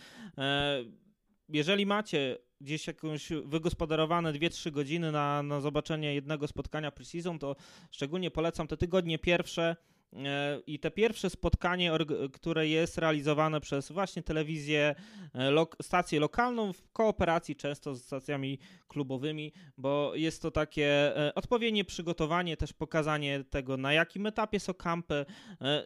jeżeli 1.49 1.85
macie 1.85 2.37
gdzieś 2.61 2.87
jakąś 2.87 3.29
wygospodarowane 3.45 4.33
2-3 4.33 4.71
godziny 4.71 5.11
na, 5.11 5.43
na 5.43 5.61
zobaczenie 5.61 6.13
jednego 6.13 6.47
spotkania 6.47 6.91
preseason, 6.91 7.39
to 7.39 7.55
szczególnie 7.91 8.31
polecam 8.31 8.67
te 8.67 8.77
tygodnie 8.77 9.19
pierwsze 9.19 9.75
e, 10.13 10.59
i 10.67 10.79
te 10.79 10.91
pierwsze 10.91 11.29
spotkanie, 11.29 11.91
które 12.33 12.67
jest 12.67 12.97
realizowane 12.97 13.61
przez 13.61 13.91
właśnie 13.91 14.23
telewizję, 14.23 14.95
e, 15.35 15.65
stację 15.81 16.19
lokalną 16.19 16.73
w 16.73 16.91
kooperacji 16.91 17.55
często 17.55 17.95
z 17.95 18.03
stacjami 18.03 18.59
klubowymi, 18.87 19.53
bo 19.77 20.11
jest 20.15 20.41
to 20.41 20.51
takie 20.51 21.17
e, 21.17 21.35
odpowiednie 21.35 21.85
przygotowanie, 21.85 22.57
też 22.57 22.73
pokazanie 22.73 23.43
tego, 23.43 23.77
na 23.77 23.93
jakim 23.93 24.25
etapie 24.25 24.59
są 24.59 24.73
kampy 24.73 25.25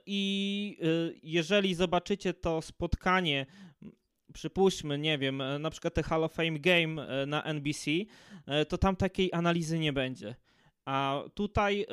i 0.05 0.77
jeżeli 1.23 1.75
zobaczycie 1.75 2.33
to 2.33 2.61
spotkanie 2.61 3.45
przypuśćmy, 4.33 4.97
nie 4.97 5.17
wiem, 5.17 5.41
e, 5.41 5.59
na 5.59 5.69
przykład 5.69 5.93
te 5.93 6.03
Hall 6.03 6.23
of 6.23 6.33
Fame 6.33 6.59
Game 6.59 7.07
e, 7.07 7.25
na 7.25 7.43
NBC, 7.43 7.91
e, 8.45 8.65
to 8.65 8.77
tam 8.77 8.95
takiej 8.95 9.33
analizy 9.33 9.79
nie 9.79 9.93
będzie. 9.93 10.35
A 10.85 11.23
tutaj 11.33 11.85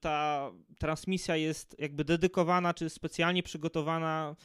ta 0.00 0.50
transmisja 0.78 1.36
jest 1.36 1.76
jakby 1.78 2.04
dedykowana, 2.04 2.74
czy 2.74 2.90
specjalnie 2.90 3.42
przygotowana 3.42 4.36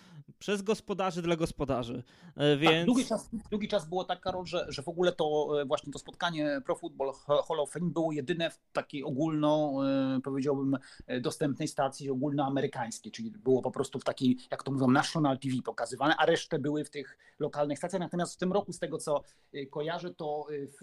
przez 0.43 0.61
gospodarzy 0.61 1.21
dla 1.21 1.35
gospodarzy. 1.35 2.03
E, 2.37 2.57
więc... 2.57 2.73
Tak, 2.73 2.85
długi, 2.85 3.05
czas, 3.05 3.29
długi 3.51 3.67
czas 3.67 3.89
było 3.89 4.03
tak, 4.03 4.21
Karol, 4.21 4.45
że, 4.45 4.65
że 4.69 4.81
w 4.81 4.87
ogóle 4.87 5.11
to 5.11 5.49
e, 5.61 5.65
właśnie 5.65 5.93
to 5.93 5.99
spotkanie 5.99 6.61
Pro 6.65 6.75
Football 6.75 7.13
Hall 7.47 7.59
of 7.59 7.71
Fame 7.71 7.89
było 7.89 8.11
jedyne 8.11 8.49
w 8.49 8.59
takiej 8.73 9.03
ogólno, 9.03 9.79
e, 10.15 10.21
powiedziałbym, 10.21 10.77
dostępnej 11.21 11.67
stacji 11.67 12.09
ogólnoamerykańskiej, 12.09 13.11
czyli 13.11 13.31
było 13.31 13.61
po 13.61 13.71
prostu 13.71 13.99
w 13.99 14.03
takiej, 14.03 14.37
jak 14.51 14.63
to 14.63 14.71
mówią, 14.71 14.87
National 14.87 15.39
TV 15.39 15.55
pokazywane, 15.65 16.15
a 16.17 16.25
resztę 16.25 16.59
były 16.59 16.85
w 16.85 16.89
tych 16.89 17.17
lokalnych 17.39 17.77
stacjach. 17.77 18.01
Natomiast 18.01 18.33
w 18.33 18.37
tym 18.37 18.53
roku, 18.53 18.73
z 18.73 18.79
tego 18.79 18.97
co 18.97 19.23
kojarzę, 19.71 20.13
to 20.13 20.47
w, 20.49 20.77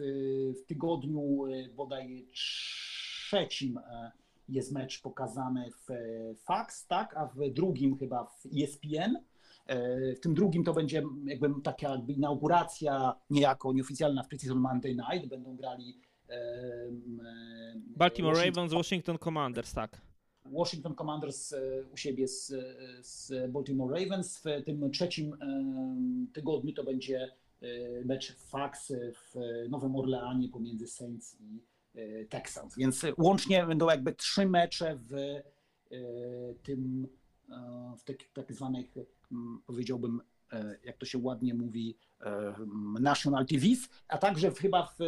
w 0.63 0.67
tygodniu 0.67 1.45
bodaj 1.77 2.29
trzecim 2.33 3.81
jest 4.49 4.73
mecz 4.73 5.03
pokazany 5.03 5.71
w 5.71 5.89
Fax, 6.45 6.87
tak, 6.87 7.17
a 7.17 7.27
w 7.27 7.51
drugim 7.51 7.99
chyba 7.99 8.25
w 8.25 8.47
ESPN 8.63 9.30
W 10.17 10.21
tym 10.21 10.35
drugim 10.35 10.65
to 10.65 10.75
będzie 10.75 11.03
jakby 11.25 11.51
taka 11.65 11.89
jakby 11.89 12.13
inauguracja, 12.13 13.17
niejako 13.31 13.73
nieoficjalna 13.73 14.23
w 14.23 14.29
Precision 14.29 14.59
Monday 14.59 14.95
Night. 14.95 15.29
Będą 15.29 15.57
grali 15.57 16.01
Baltimore 17.77 18.35
Washington, 18.35 18.63
Ravens, 18.63 18.73
Washington 18.73 19.19
Commanders, 19.19 19.75
tak. 19.75 20.01
Washington 20.45 20.95
Commanders 20.95 21.55
u 21.93 21.97
siebie 21.97 22.29
z, 22.29 22.55
z 23.01 23.51
Baltimore 23.53 24.01
Ravens. 24.01 24.39
W 24.39 24.65
tym 24.65 24.91
trzecim 24.91 25.37
tygodniu 26.33 26.73
to 26.73 26.85
będzie 26.85 27.29
mecz 28.05 28.37
Fax 28.37 28.93
w 29.15 29.35
Nowym 29.69 29.97
Orleanie 29.97 30.49
pomiędzy 30.49 30.87
Saints 30.87 31.37
i 31.41 31.61
Texans. 32.29 32.77
Więc 32.77 33.07
łącznie 33.19 33.67
będą 33.67 33.91
jakby 33.91 34.13
trzy 34.13 34.47
mecze 34.47 34.99
w 35.09 35.41
tym, 36.63 37.09
w 37.99 38.05
tak, 38.05 38.17
tak 38.33 38.53
zwanych, 38.53 38.87
powiedziałbym, 39.67 40.21
jak 40.85 40.97
to 40.97 41.07
się 41.07 41.19
ładnie 41.19 41.55
mówi, 41.55 41.97
National 43.01 43.47
TVs, 43.47 43.89
a 44.09 44.19
także 44.19 44.51
chyba 44.51 44.87
w 44.87 44.99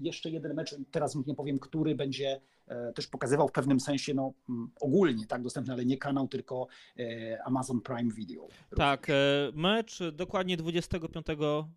jeszcze 0.00 0.30
jeden 0.30 0.54
mecz, 0.54 0.76
teraz 0.90 1.26
nie 1.26 1.34
powiem, 1.34 1.58
który 1.58 1.94
będzie 1.94 2.40
E, 2.59 2.59
też 2.94 3.06
pokazywał 3.06 3.48
w 3.48 3.52
pewnym 3.52 3.80
sensie 3.80 4.14
no, 4.14 4.32
ogólnie 4.80 5.26
tak 5.26 5.42
dostępny, 5.42 5.72
ale 5.72 5.84
nie 5.84 5.98
kanał, 5.98 6.28
tylko 6.28 6.66
e, 6.98 7.38
Amazon 7.44 7.80
Prime 7.80 8.14
Video. 8.14 8.48
Tak, 8.76 9.10
e, 9.10 9.14
mecz 9.54 9.98
dokładnie 10.12 10.56
25 10.56 11.26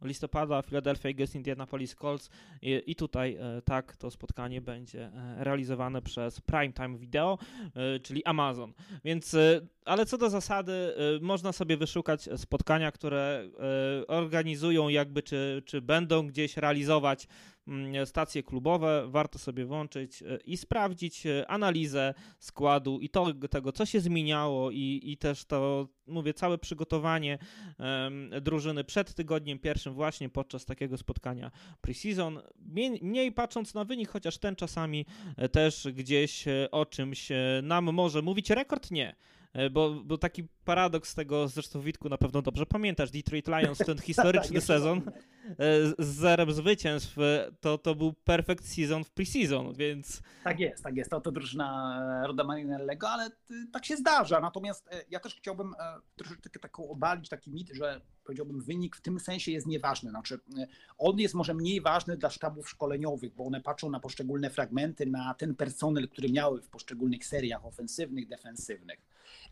listopada 0.01 0.61
Philadelphia 0.61 1.09
Eagles 1.09 1.35
Indianapolis 1.35 1.95
Colts 1.95 2.29
i 2.61 2.95
tutaj 2.95 3.37
tak 3.65 3.95
to 3.95 4.11
spotkanie 4.11 4.61
będzie 4.61 5.11
realizowane 5.37 6.01
przez 6.01 6.41
Prime 6.41 6.73
Time 6.73 6.97
Video, 6.97 7.37
czyli 8.03 8.25
Amazon. 8.25 8.73
Więc 9.05 9.35
ale 9.85 10.05
co 10.05 10.17
do 10.17 10.29
zasady, 10.29 10.93
można 11.21 11.51
sobie 11.51 11.77
wyszukać 11.77 12.29
spotkania, 12.35 12.91
które 12.91 13.49
organizują 14.07 14.89
jakby, 14.89 15.23
czy, 15.23 15.63
czy 15.65 15.81
będą 15.81 16.27
gdzieś 16.27 16.57
realizować 16.57 17.27
Mm, 17.27 17.52
stacje 18.05 18.43
klubowe, 18.43 19.07
warto 19.07 19.39
sobie 19.39 19.65
włączyć 19.65 20.21
e, 20.23 20.37
i 20.45 20.57
sprawdzić 20.57 21.25
e, 21.25 21.47
analizę 21.47 22.13
składu 22.39 22.99
i 22.99 23.09
to, 23.09 23.33
tego, 23.49 23.71
co 23.71 23.85
się 23.85 23.99
zmieniało 23.99 24.71
i, 24.71 25.01
i 25.03 25.17
też 25.17 25.45
to, 25.45 25.87
mówię, 26.07 26.33
całe 26.33 26.57
przygotowanie 26.57 27.37
drużyny 28.41 28.83
przed 28.83 29.13
tygodniem 29.13 29.59
pierwszym 29.59 29.93
właśnie 29.93 30.29
podczas 30.29 30.65
takiego 30.65 30.97
spotkania 30.97 31.51
preseason. 31.81 32.39
Mniej 33.01 33.31
patrząc 33.31 33.73
na 33.73 33.85
wynik, 33.85 34.09
chociaż 34.09 34.37
ten 34.37 34.55
czasami 34.55 35.05
e, 35.37 35.49
też 35.49 35.87
gdzieś 35.93 36.45
o 36.71 36.85
czymś 36.85 37.29
nam 37.63 37.93
może 37.93 38.21
mówić. 38.21 38.49
Rekord 38.49 38.91
nie. 38.91 39.15
Bo, 39.71 40.01
bo 40.05 40.17
taki 40.17 40.43
paradoks 40.65 41.15
tego, 41.15 41.47
zresztą 41.47 41.81
Witku 41.81 42.09
na 42.09 42.17
pewno 42.17 42.41
dobrze 42.41 42.65
pamiętasz, 42.65 43.11
Detroit 43.11 43.47
Lions, 43.47 43.77
ten 43.77 43.97
historyczny 44.07 44.55
tak, 44.55 44.63
sezon 44.63 45.01
z 45.99 46.05
zerem 46.05 46.51
zwycięstw, 46.51 47.15
to, 47.59 47.77
to 47.77 47.95
był 47.95 48.13
perfect 48.13 48.65
season 48.65 49.03
w 49.03 49.11
preseason, 49.11 49.73
więc... 49.73 50.21
Tak 50.43 50.59
jest, 50.59 50.83
tak 50.83 50.95
jest, 50.95 51.11
to, 51.11 51.21
to 51.21 51.31
drużyna 51.31 52.23
Roda 52.27 52.43
Marinellego, 52.43 53.09
ale 53.09 53.29
tak 53.73 53.85
się 53.85 53.97
zdarza, 53.97 54.39
natomiast 54.39 54.87
e, 54.91 55.03
ja 55.09 55.19
też 55.19 55.35
chciałbym 55.35 55.73
e, 55.79 55.99
troszeczkę 56.15 56.59
taką 56.59 56.89
obalić 56.89 57.29
taki 57.29 57.51
mit, 57.51 57.69
że 57.73 58.01
powiedziałbym 58.23 58.61
wynik 58.61 58.95
w 58.95 59.01
tym 59.01 59.19
sensie 59.19 59.51
jest 59.51 59.67
nieważny, 59.67 60.09
znaczy 60.09 60.39
e, 60.57 60.67
on 60.97 61.19
jest 61.19 61.33
może 61.33 61.53
mniej 61.53 61.81
ważny 61.81 62.17
dla 62.17 62.29
sztabów 62.29 62.69
szkoleniowych, 62.69 63.33
bo 63.35 63.45
one 63.45 63.61
patrzą 63.61 63.89
na 63.89 63.99
poszczególne 63.99 64.49
fragmenty, 64.49 65.05
na 65.05 65.33
ten 65.33 65.55
personel, 65.55 66.09
który 66.09 66.29
miały 66.29 66.61
w 66.61 66.69
poszczególnych 66.69 67.25
seriach 67.25 67.65
ofensywnych, 67.65 68.27
defensywnych. 68.27 68.99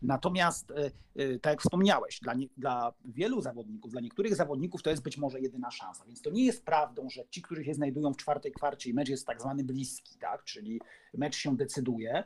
Natomiast 0.02 0.72
Y, 1.20 1.38
tak 1.38 1.50
jak 1.50 1.60
wspomniałeś, 1.60 2.20
dla, 2.20 2.34
nie, 2.34 2.46
dla 2.56 2.92
wielu 3.04 3.40
zawodników, 3.40 3.90
dla 3.90 4.00
niektórych 4.00 4.34
zawodników 4.34 4.82
to 4.82 4.90
jest 4.90 5.02
być 5.02 5.18
może 5.18 5.40
jedyna 5.40 5.70
szansa. 5.70 6.04
Więc 6.06 6.22
to 6.22 6.30
nie 6.30 6.44
jest 6.44 6.64
prawdą, 6.64 7.10
że 7.10 7.22
ci, 7.30 7.42
którzy 7.42 7.64
się 7.64 7.74
znajdują 7.74 8.12
w 8.12 8.16
czwartej 8.16 8.52
kwarcie 8.52 8.90
i 8.90 8.94
mecz 8.94 9.08
jest 9.08 9.26
tak 9.26 9.40
zwany 9.40 9.64
bliski, 9.64 10.18
tak? 10.18 10.44
czyli 10.44 10.80
mecz 11.14 11.36
się 11.36 11.56
decyduje, 11.56 12.24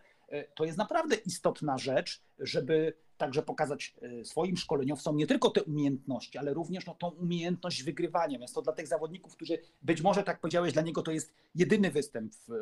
to 0.55 0.65
jest 0.65 0.79
naprawdę 0.79 1.17
istotna 1.17 1.79
rzecz, 1.79 2.23
żeby 2.39 2.95
także 3.17 3.43
pokazać 3.43 3.95
e, 4.03 4.25
swoim 4.25 4.57
szkoleniowcom 4.57 5.17
nie 5.17 5.27
tylko 5.27 5.51
te 5.51 5.63
umiejętności, 5.63 6.39
ale 6.39 6.55
również 6.55 6.87
no, 6.87 6.95
tą 6.95 7.09
umiejętność 7.09 7.83
wygrywania. 7.83 8.39
Więc 8.39 8.53
to 8.53 8.63
dla 8.63 8.73
tych 8.73 8.87
zawodników, 8.87 9.37
którzy 9.37 9.59
być 9.83 10.03
może, 10.03 10.23
tak 10.23 10.41
powiedziałeś, 10.41 10.73
dla 10.73 10.83
niego 10.83 11.03
to 11.03 11.11
jest 11.11 11.33
jedyny 11.55 11.91
występ 11.91 12.35
w 12.35 12.53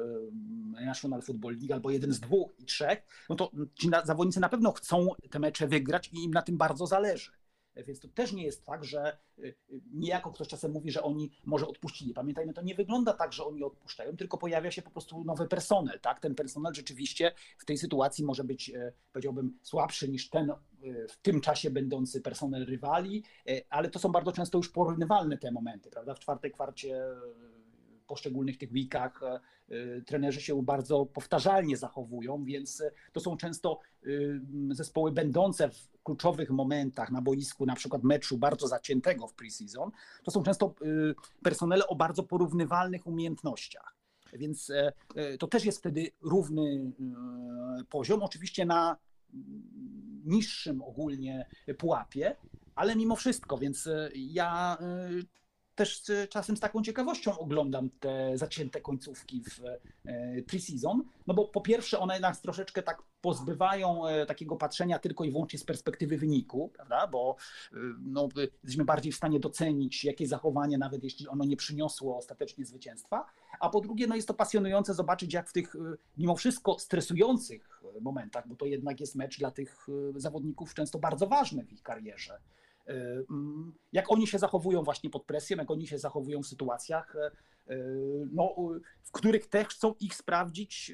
e, 0.79 0.85
National 0.85 1.23
Football 1.23 1.57
League 1.57 1.73
albo 1.75 1.91
jeden 1.91 2.13
z 2.13 2.21
dwóch 2.21 2.51
i 2.59 2.65
trzech, 2.65 3.03
no 3.29 3.37
to 3.37 3.51
ci 3.75 3.91
zawodnicy 4.05 4.41
na 4.41 4.49
pewno 4.49 4.73
chcą 4.73 5.09
te 5.31 5.39
mecze 5.39 5.69
wygrać 5.69 6.11
i 6.13 6.25
im 6.25 6.31
na 6.31 6.43
tym 6.43 6.57
bardzo 6.57 6.87
zależy. 6.87 7.31
Więc 7.77 8.01
to 8.01 8.09
też 8.09 8.33
nie 8.33 8.45
jest 8.45 8.65
tak, 8.65 8.85
że 8.85 9.17
y, 9.39 9.43
y, 9.43 9.81
niejako 9.93 10.33
ktoś 10.33 10.49
czasem 10.49 10.73
mówi, 10.73 10.91
że 10.91 11.03
oni 11.03 11.31
może 11.45 11.67
odpuścili. 11.67 12.15
Pamiętajmy, 12.15 12.53
to 12.53 12.63
nie 12.63 12.75
wygląda 12.75 13.13
tak, 13.13 13.33
że 13.33 13.45
oni 13.45 13.63
odpuszczają, 13.63 14.17
tylko 14.17 14.39
pojawia 14.39 14.71
się 14.71 14.83
po 14.83 14.91
prostu 14.91 15.25
nowy 15.25 15.49
personel. 15.49 16.01
Tak? 16.01 16.21
Ten 16.21 16.35
personel 16.35 16.75
rzeczywiście 16.75 17.33
w 17.59 17.65
tej 17.65 17.79
sytuacji 17.79 18.25
może 18.25 18.45
być, 18.45 18.71
e, 18.71 18.93
powiedziałbym, 19.13 19.59
słabszy 19.63 20.09
niż 20.09 20.31
ten 20.31 20.51
e, 20.51 20.57
w 21.09 21.17
tym 21.17 21.41
czasie 21.41 21.71
będący 21.71 22.21
personel 22.21 22.67
rywali, 22.67 23.25
e, 23.49 23.63
ale 23.71 23.91
to 23.91 23.99
są 23.99 24.13
bardzo 24.13 24.33
często 24.33 24.59
już 24.59 24.69
porównywalne 24.69 25.39
te 25.39 25.53
momenty. 25.53 25.91
Prawda? 25.91 26.15
W 26.15 26.19
czwartej 26.19 26.53
kwarcie 26.53 27.05
poszczególnych 28.07 28.59
tych 28.59 28.73
weekach 28.73 29.21
trenerzy 30.07 30.41
się 30.41 30.63
bardzo 30.63 31.07
powtarzalnie 31.07 31.77
zachowują, 31.77 32.45
więc 32.45 32.83
to 33.13 33.21
są 33.21 33.37
często 33.37 33.81
zespoły 34.71 35.13
będące 35.13 35.71
w 35.71 35.94
kluczowych 36.05 36.51
momentach 36.51 37.11
na 37.11 37.23
boisku, 37.23 37.67
na 37.67 37.75
przykład 37.75 38.03
meczu 38.03 38.39
bardzo 38.39 38.69
zaciętego 38.69 39.27
w 39.27 39.35
preseason, 39.35 39.91
to 40.25 40.31
są 40.31 40.43
często 40.43 40.75
y, 40.83 41.15
personele 41.43 41.87
o 41.87 41.95
bardzo 41.95 42.23
porównywalnych 42.23 43.07
umiejętnościach. 43.07 43.95
Więc 44.33 44.71
e, 44.71 44.93
e, 45.15 45.39
to 45.39 45.47
też 45.47 45.65
jest 45.65 45.79
wtedy 45.79 46.11
równy 46.21 46.93
e, 47.81 47.85
poziom, 47.85 48.23
oczywiście 48.23 48.67
na 48.67 48.97
niższym 50.25 50.83
ogólnie 50.83 51.47
pułapie, 51.79 52.37
ale 52.75 52.97
mimo 52.97 53.17
wszystko, 53.17 53.59
więc 53.59 53.89
ja 54.15 54.79
też 55.75 56.03
czasem 56.29 56.57
z 56.57 56.61
taką 56.61 56.83
ciekawością 56.83 57.39
oglądam 57.39 57.91
te 58.01 58.39
zacięte 58.39 58.81
końcówki 58.81 59.43
w 59.43 59.61
e, 60.05 60.43
preseason, 60.43 61.05
no 61.27 61.35
bo 61.35 61.49
po 61.49 61.61
pierwsze 61.61 61.99
one 61.99 62.21
nas 62.21 62.41
troszeczkę 62.41 62.83
tak 62.83 63.03
pozbywają 63.25 64.07
e, 64.07 64.27
takiego 64.27 64.57
patrzenia 64.57 64.99
tylko 64.99 65.25
i 65.25 65.31
wyłącznie 65.31 65.59
z 65.59 65.65
perspektywy 65.65 66.17
wyniku, 66.19 66.71
prawda, 66.75 67.07
bo 67.07 67.37
e, 67.73 67.77
no, 67.99 68.29
jesteśmy 68.37 68.85
bardziej 68.85 69.13
w 69.13 69.17
stanie 69.17 69.41
docenić 69.41 70.05
jakie 70.05 70.27
zachowanie, 70.27 70.79
nawet 70.79 71.05
jeśli 71.05 71.29
ono 71.29 71.45
nie 71.45 71.57
przyniosło 71.57 72.17
ostatecznie 72.17 72.65
zwycięstwa, 72.65 73.27
a 73.61 73.69
po 73.69 73.81
drugie 73.81 74.07
no 74.07 74.17
jest 74.17 74.29
to 74.29 74.35
pasjonujące 74.35 74.95
zobaczyć 74.95 75.33
jak 75.33 75.49
w 75.49 75.53
tych 75.53 75.77
mimo 76.19 76.37
wszystko 76.37 76.79
stresujących 76.79 77.83
momentach, 78.01 78.49
bo 78.49 78.57
to 78.57 78.67
jednak 78.67 79.01
jest 79.01 79.15
mecz 79.15 79.39
dla 79.39 79.51
tych 79.51 79.87
zawodników 80.17 80.75
często 80.75 80.99
bardzo 80.99 81.27
ważny 81.27 81.65
w 81.65 81.73
ich 81.73 81.83
karierze, 81.83 82.41
jak 83.93 84.13
oni 84.13 84.27
się 84.27 84.39
zachowują 84.39 84.83
właśnie 84.83 85.11
pod 85.11 85.25
presją, 85.25 85.57
jak 85.57 85.71
oni 85.71 85.87
się 85.87 85.99
zachowują 85.99 86.43
w 86.43 86.47
sytuacjach, 86.47 87.17
y, 87.17 87.73
y, 87.73 88.29
no, 88.33 88.55
w 89.03 89.13
których 89.13 89.47
też 89.47 89.69
chcą 89.69 89.95
ich 90.01 90.15
sprawdzić 90.15 90.93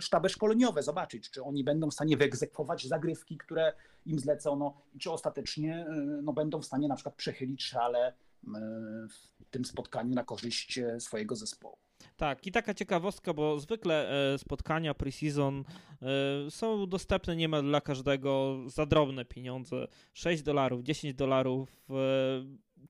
sztaby 0.00 0.28
szkoleniowe, 0.28 0.82
zobaczyć, 0.82 1.30
czy 1.30 1.42
oni 1.42 1.64
będą 1.64 1.90
w 1.90 1.94
stanie 1.94 2.16
wyegzekwować 2.16 2.86
zagrywki, 2.86 3.38
które 3.38 3.72
im 4.06 4.18
zlecono 4.18 4.82
i 4.94 4.98
czy 4.98 5.10
ostatecznie 5.10 5.86
no, 6.22 6.32
będą 6.32 6.60
w 6.60 6.66
stanie 6.66 6.88
na 6.88 6.94
przykład 6.94 7.14
przechylić 7.14 7.64
szale 7.64 8.12
w 9.10 9.44
tym 9.50 9.64
spotkaniu 9.64 10.14
na 10.14 10.24
korzyść 10.24 10.80
swojego 10.98 11.36
zespołu. 11.36 11.87
Tak, 12.16 12.46
i 12.46 12.52
taka 12.52 12.74
ciekawostka, 12.74 13.34
bo 13.34 13.60
zwykle 13.60 14.10
e, 14.34 14.38
spotkania 14.38 14.94
pre-season 14.94 15.64
e, 16.46 16.50
są 16.50 16.86
dostępne 16.86 17.36
niemal 17.36 17.62
dla 17.62 17.80
każdego 17.80 18.58
za 18.66 18.86
drobne 18.86 19.24
pieniądze. 19.24 19.86
6 20.14 20.42
dolarów, 20.42 20.82
10 20.82 21.14
dolarów, 21.14 21.86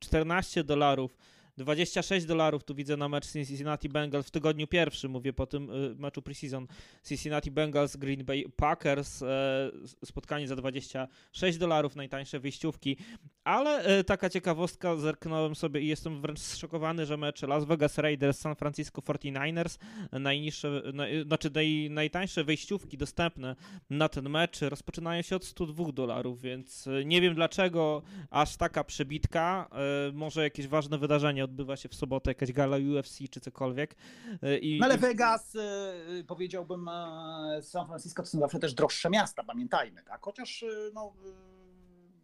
14 0.00 0.60
e, 0.60 0.64
dolarów 0.64 1.16
26 1.58 2.26
dolarów 2.26 2.64
tu 2.64 2.74
widzę 2.74 2.96
na 2.96 3.08
mecz 3.08 3.32
Cincinnati 3.32 3.88
Bengals 3.88 4.26
w 4.26 4.30
tygodniu 4.30 4.66
pierwszym, 4.66 5.10
mówię 5.10 5.32
po 5.32 5.46
tym 5.46 5.70
y, 5.70 5.94
meczu 5.98 6.22
preseason. 6.22 6.66
Cincinnati 7.04 7.50
Bengals, 7.50 7.96
Green 7.96 8.24
Bay 8.24 8.44
Packers, 8.56 9.22
e, 9.22 9.70
spotkanie 10.04 10.48
za 10.48 10.56
26 10.56 11.58
dolarów, 11.58 11.96
najtańsze 11.96 12.40
wyjściówki, 12.40 12.96
ale 13.44 13.82
e, 13.82 14.04
taka 14.04 14.30
ciekawostka, 14.30 14.96
zerknąłem 14.96 15.54
sobie 15.54 15.80
i 15.80 15.86
jestem 15.86 16.20
wręcz 16.20 16.38
zszokowany, 16.38 17.06
że 17.06 17.16
mecz 17.16 17.42
Las 17.42 17.64
Vegas 17.64 17.98
Raiders, 17.98 18.38
San 18.38 18.56
Francisco 18.56 19.00
49ers, 19.00 19.78
najniższe, 20.12 20.82
znaczy 21.26 21.50
naj, 21.54 21.88
najtańsze 21.90 22.44
wyjściówki 22.44 22.98
dostępne 22.98 23.56
na 23.90 24.08
ten 24.08 24.28
mecz 24.28 24.60
rozpoczynają 24.60 25.22
się 25.22 25.36
od 25.36 25.44
102 25.44 25.92
dolarów, 25.92 26.40
więc 26.40 26.86
e, 26.86 27.04
nie 27.04 27.20
wiem 27.20 27.34
dlaczego 27.34 28.02
aż 28.30 28.56
taka 28.56 28.84
przebitka, 28.84 29.70
może 30.12 30.42
jakieś 30.42 30.66
ważne 30.66 30.98
wydarzenie 30.98 31.47
odbywa 31.48 31.76
się 31.76 31.88
w 31.88 31.94
sobotę 31.94 32.30
jakaś 32.30 32.52
gala 32.52 32.76
UFC 32.76 33.18
czy 33.30 33.40
cokolwiek. 33.40 33.94
E, 34.42 34.58
I, 34.58 34.78
no 34.78 34.86
ale 34.86 34.98
Vegas, 34.98 35.56
e, 35.56 36.24
powiedziałbym, 36.26 36.88
e, 36.88 37.62
San 37.62 37.86
Francisco 37.86 38.22
to 38.22 38.28
są 38.28 38.38
zawsze 38.38 38.58
też 38.58 38.74
droższe 38.74 39.10
miasta, 39.10 39.44
pamiętajmy, 39.44 40.02
tak? 40.02 40.20
Chociaż 40.22 40.64
no, 40.94 41.12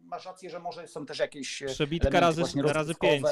masz 0.03 0.25
rację, 0.25 0.51
że 0.51 0.59
może 0.59 0.89
są 0.89 1.07
też 1.07 1.19
jakieś. 1.19 1.63
Przebitka 1.67 2.21
razy, 2.21 2.43
razy 2.63 2.95
pięć. 2.95 3.27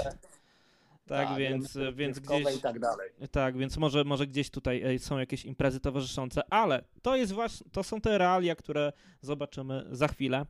Tak, 1.07 1.28
tak, 1.28 1.38
więc, 1.38 1.78
więc 1.95 2.18
gdzieś. 2.18 2.61
Tak 2.61 2.78
dalej. 2.78 3.11
Tak, 3.30 3.57
więc 3.57 3.76
może, 3.76 4.05
może 4.05 4.26
gdzieś 4.26 4.51
tutaj 4.51 4.99
są 4.99 5.18
jakieś 5.18 5.45
imprezy 5.45 5.80
towarzyszące, 5.80 6.43
ale 6.51 6.84
to 7.03 7.16
jest 7.16 7.32
właśnie, 7.32 7.70
to 7.72 7.82
są 7.82 8.01
te 8.01 8.18
realia, 8.18 8.57
które 8.57 8.93
zobaczymy 9.20 9.84
za 9.90 10.09
chwilę. 10.09 10.47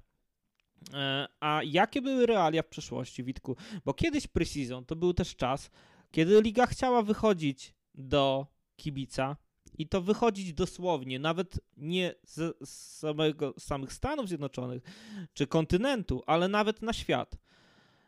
E, 0.95 1.29
a 1.41 1.61
jakie 1.65 2.03
były 2.03 2.27
realia 2.27 2.63
w 2.63 2.69
przeszłości, 2.69 3.25
Witku? 3.25 3.57
Bo 3.85 3.95
kiedyś 3.95 4.27
preseason 4.27 4.85
to 4.85 4.97
był 4.97 5.15
też 5.15 5.37
czas, 5.37 5.71
kiedy 6.11 6.43
liga 6.43 6.67
chciała 6.67 7.03
wychodzić 7.03 7.75
do 7.95 8.47
kibica 8.77 9.37
i 9.79 9.89
to 9.89 10.03
wychodzić 10.03 10.55
dosłownie, 10.55 11.19
nawet 11.19 11.61
nie 11.77 12.15
z, 12.23 12.69
samego, 12.71 13.55
z 13.59 13.65
samych 13.65 13.93
Stanów 13.93 14.29
Zjednoczonych 14.29 14.83
czy 15.35 15.47
kontynentu, 15.47 16.23
ale 16.27 16.49
nawet 16.49 16.83
na 16.83 16.93
świat. 16.93 17.37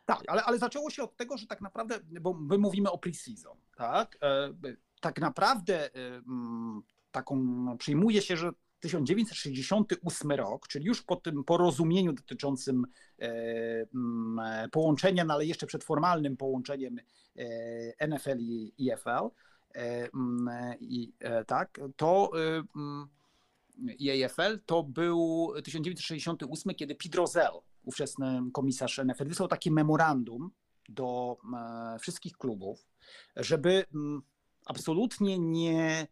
Tak, 0.05 0.23
ale, 0.27 0.43
ale 0.43 0.57
zaczęło 0.57 0.89
się 0.89 1.03
od 1.03 1.17
tego, 1.17 1.37
że 1.37 1.47
tak 1.47 1.61
naprawdę, 1.61 1.99
bo 2.21 2.33
my 2.33 2.57
mówimy 2.57 2.91
o 2.91 2.97
preseason, 2.97 3.57
tak? 3.77 4.17
E, 4.21 4.53
tak 5.01 5.21
naprawdę 5.21 5.89
taką 7.11 7.77
przyjmuje 7.77 8.21
się, 8.21 8.37
że 8.37 8.51
1968 8.85 10.31
rok, 10.31 10.67
czyli 10.67 10.85
już 10.85 11.01
po 11.01 11.15
tym 11.15 11.43
porozumieniu 11.43 12.13
dotyczącym 12.13 12.85
e, 13.19 14.67
połączenia, 14.71 15.25
no 15.25 15.33
ale 15.33 15.45
jeszcze 15.45 15.67
przed 15.67 15.83
formalnym 15.83 16.37
połączeniem 16.37 16.99
NFL 18.07 18.37
i 18.39 18.91
EFL, 18.91 19.29
i, 20.79 21.13
tak, 21.47 21.79
to 21.95 22.31
i 23.99 24.23
AFL 24.23 24.59
to 24.65 24.83
był 24.83 25.51
1968, 25.63 26.75
kiedy 26.75 26.95
Pete 26.95 27.17
Rozelle 27.17 27.59
ówczesny 27.83 28.41
komisarz 28.53 28.97
NFL, 28.97 29.27
wysłał 29.27 29.47
takie 29.47 29.71
memorandum 29.71 30.51
do 30.89 31.37
e, 31.53 31.99
wszystkich 31.99 32.37
klubów, 32.37 32.87
żeby 33.35 33.85
absolutnie 34.65 35.39
nie 35.39 36.07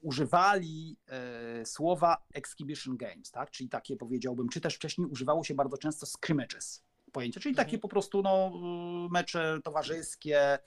używali 0.00 0.96
e, 1.08 1.66
słowa 1.66 2.26
exhibition 2.34 2.96
games, 2.96 3.30
tak? 3.30 3.50
czyli 3.50 3.68
takie 3.68 3.96
powiedziałbym, 3.96 4.48
czy 4.48 4.60
też 4.60 4.74
wcześniej 4.74 5.06
używało 5.06 5.44
się 5.44 5.54
bardzo 5.54 5.78
często 5.78 6.06
scrimmages, 6.06 6.82
pojęcie, 7.12 7.40
czyli 7.40 7.54
takie 7.54 7.76
mhm. 7.76 7.80
po 7.80 7.88
prostu 7.88 8.22
no, 8.22 8.50
mecze 9.10 9.60
towarzyskie, 9.64 10.38
e, 10.40 10.58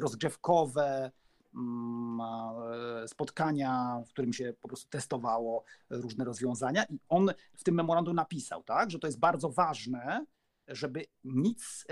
rozgrzewkowe, 0.00 1.10
Mm, 1.56 2.20
e, 2.20 3.08
spotkania, 3.08 4.02
w 4.06 4.08
którym 4.08 4.32
się 4.32 4.54
po 4.60 4.68
prostu 4.68 4.90
testowało 4.90 5.64
różne 5.90 6.24
rozwiązania 6.24 6.84
i 6.84 6.98
on 7.08 7.30
w 7.54 7.64
tym 7.64 7.74
memorandum 7.74 8.16
napisał, 8.16 8.62
tak, 8.62 8.90
że 8.90 8.98
to 8.98 9.06
jest 9.06 9.18
bardzo 9.18 9.50
ważne, 9.50 10.26
żeby 10.68 11.04
nic 11.24 11.86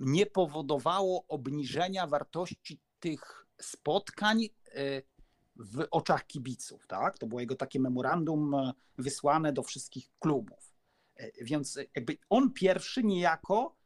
nie 0.00 0.26
powodowało 0.26 1.24
obniżenia 1.28 2.06
wartości 2.06 2.80
tych 3.00 3.46
spotkań 3.60 4.48
w 5.56 5.86
oczach 5.90 6.26
kibiców, 6.26 6.86
tak? 6.86 7.18
To 7.18 7.26
było 7.26 7.40
jego 7.40 7.54
takie 7.54 7.80
memorandum 7.80 8.54
wysłane 8.98 9.52
do 9.52 9.62
wszystkich 9.62 10.10
klubów. 10.18 10.74
Więc 11.40 11.78
jakby 11.94 12.16
on 12.30 12.52
pierwszy 12.52 13.04
niejako 13.04 13.76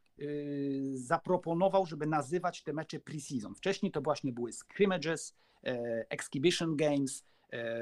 zaproponował, 0.95 1.87
żeby 1.87 2.07
nazywać 2.07 2.63
te 2.63 2.73
mecze 2.73 3.01
preseason. 3.01 3.55
Wcześniej 3.55 3.93
to 3.93 4.01
właśnie 4.01 4.33
były 4.33 4.53
scrimmages, 4.53 5.35
e, 5.65 6.07
exhibition 6.11 6.77
games, 6.77 7.25
e, 7.53 7.77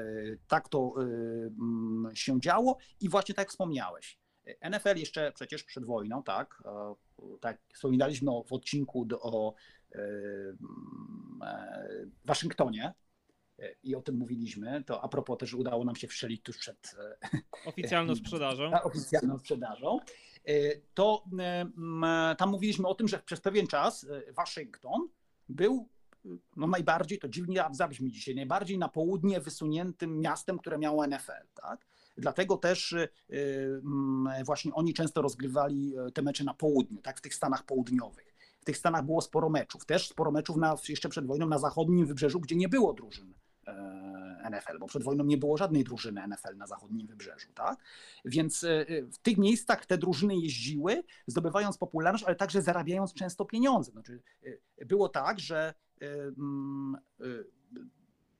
tak 0.47 0.69
to 0.69 0.93
mm, 0.97 2.15
się 2.15 2.41
działo 2.41 2.77
i 3.01 3.09
właśnie 3.09 3.35
tak 3.35 3.49
wspomniałeś. 3.49 4.19
NFL 4.69 4.97
jeszcze 4.97 5.31
przecież 5.35 5.63
przed 5.63 5.85
wojną, 5.85 6.23
tak, 6.23 6.63
tak 7.41 7.57
wspominaliśmy 7.73 8.31
w 8.47 8.53
odcinku 8.53 9.05
do, 9.05 9.21
o 9.21 9.53
e, 9.91 9.99
mm, 9.99 11.39
Waszyngtonie, 12.25 12.93
i 13.83 13.95
o 13.95 14.01
tym 14.01 14.15
mówiliśmy, 14.15 14.83
to 14.83 15.03
a 15.03 15.07
propos 15.07 15.37
też 15.37 15.53
udało 15.53 15.85
nam 15.85 15.95
się 15.95 16.07
wszczelić 16.07 16.43
tuż 16.43 16.57
przed 16.57 16.95
oficjalną 17.65 18.15
sprzedażą. 18.15 18.71
oficjalną 18.83 19.39
sprzedażą. 19.39 19.99
E, 20.45 20.77
to 20.93 21.23
e, 21.39 22.35
tam 22.37 22.49
mówiliśmy 22.49 22.87
o 22.87 22.95
tym, 22.95 23.07
że 23.07 23.19
przez 23.19 23.41
pewien 23.41 23.67
czas 23.67 24.03
e, 24.03 24.33
Waszyngton 24.33 25.07
był 25.49 25.89
no 26.55 26.67
najbardziej, 26.67 27.19
to 27.19 27.27
dziwnie 27.27 27.63
zabrzmi 27.71 28.11
dzisiaj, 28.11 28.35
najbardziej 28.35 28.77
na 28.77 28.89
południe 28.89 29.41
wysuniętym 29.41 30.19
miastem, 30.19 30.59
które 30.59 30.77
miało 30.77 31.07
NFL. 31.07 31.47
Tak? 31.61 31.85
Dlatego 32.17 32.57
też 32.57 32.95
właśnie 34.45 34.73
oni 34.73 34.93
często 34.93 35.21
rozgrywali 35.21 35.93
te 36.13 36.21
mecze 36.21 36.43
na 36.43 36.53
południu, 36.53 37.01
tak, 37.01 37.17
w 37.17 37.21
tych 37.21 37.35
Stanach 37.35 37.63
południowych. 37.63 38.35
W 38.61 38.65
tych 38.65 38.77
Stanach 38.77 39.05
było 39.05 39.21
sporo 39.21 39.49
meczów. 39.49 39.85
Też 39.85 40.09
sporo 40.09 40.31
meczów 40.31 40.57
na, 40.57 40.75
jeszcze 40.89 41.09
przed 41.09 41.27
wojną 41.27 41.47
na 41.47 41.57
zachodnim 41.57 42.05
wybrzeżu, 42.05 42.39
gdzie 42.39 42.55
nie 42.55 42.69
było 42.69 42.93
drużyn 42.93 43.33
NFL, 44.51 44.79
bo 44.79 44.87
przed 44.87 45.03
wojną 45.03 45.23
nie 45.23 45.37
było 45.37 45.57
żadnej 45.57 45.83
drużyny 45.83 46.27
NFL 46.27 46.57
na 46.57 46.67
zachodnim 46.67 47.07
wybrzeżu, 47.07 47.53
tak? 47.53 47.79
Więc 48.25 48.63
e, 48.63 48.87
e, 48.87 49.01
w 49.01 49.17
tych 49.17 49.37
miejscach 49.37 49.85
te 49.85 49.97
drużyny 49.97 50.37
jeździły, 50.37 51.03
zdobywając 51.27 51.77
popularność, 51.77 52.23
ale 52.23 52.35
także 52.35 52.61
zarabiając 52.61 53.13
często 53.13 53.45
pieniądze. 53.45 53.91
Znaczy, 53.91 54.21
e, 54.77 54.85
było 54.85 55.09
tak, 55.09 55.39
że 55.39 55.73
mm, 56.01 56.97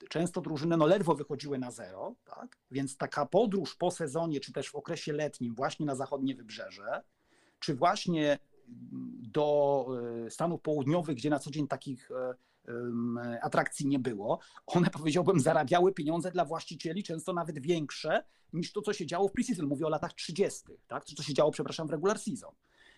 często 0.09 0.41
drużyny 0.41 0.77
no 0.77 0.85
ledwo 0.85 1.15
wychodziły 1.15 1.57
na 1.57 1.71
zero, 1.71 2.15
tak? 2.25 2.57
więc 2.71 2.97
taka 2.97 3.25
podróż 3.25 3.75
po 3.75 3.91
sezonie, 3.91 4.39
czy 4.39 4.53
też 4.53 4.69
w 4.69 4.75
okresie 4.75 5.13
letnim 5.13 5.55
właśnie 5.55 5.85
na 5.85 5.95
zachodnie 5.95 6.35
wybrzeże, 6.35 7.03
czy 7.59 7.75
właśnie 7.75 8.39
do 9.33 9.87
Stanów 10.29 10.61
Południowych, 10.61 11.15
gdzie 11.15 11.29
na 11.29 11.39
co 11.39 11.51
dzień 11.51 11.67
takich 11.67 12.09
atrakcji 13.41 13.87
nie 13.87 13.99
było. 13.99 14.39
One, 14.65 14.89
powiedziałbym, 14.89 15.39
zarabiały 15.39 15.93
pieniądze 15.93 16.31
dla 16.31 16.45
właścicieli, 16.45 17.03
często 17.03 17.33
nawet 17.33 17.59
większe 17.59 18.23
niż 18.53 18.73
to, 18.73 18.81
co 18.81 18.93
się 18.93 19.05
działo 19.05 19.27
w 19.27 19.31
preseason. 19.31 19.65
Mówię 19.65 19.85
o 19.85 19.89
latach 19.89 20.13
30., 20.13 20.61
tak? 20.87 21.05
co 21.05 21.23
się 21.23 21.33
działo, 21.33 21.51
przepraszam, 21.51 21.87
w 21.87 21.91
regular 21.91 22.19
season. 22.19 22.51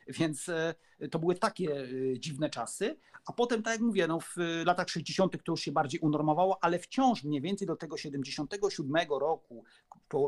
Więc 0.08 0.50
e, 0.50 0.74
to 1.12 1.20
były 1.20 1.36
takie 1.36 1.82
e, 1.82 2.20
dziwne 2.20 2.50
czasy. 2.50 3.00
A 3.26 3.34
potem, 3.34 3.64
tak 3.64 3.74
jak 3.74 3.82
mówię, 3.82 4.08
no 4.08 4.20
w 4.20 4.36
latach 4.66 4.90
60. 4.90 5.44
to 5.44 5.52
już 5.52 5.62
się 5.62 5.72
bardziej 5.72 6.00
unormowało, 6.00 6.64
ale 6.64 6.80
wciąż 6.80 7.24
mniej 7.24 7.42
więcej 7.42 7.68
do 7.68 7.76
tego 7.76 7.98
77 7.98 9.10
roku, 9.10 9.64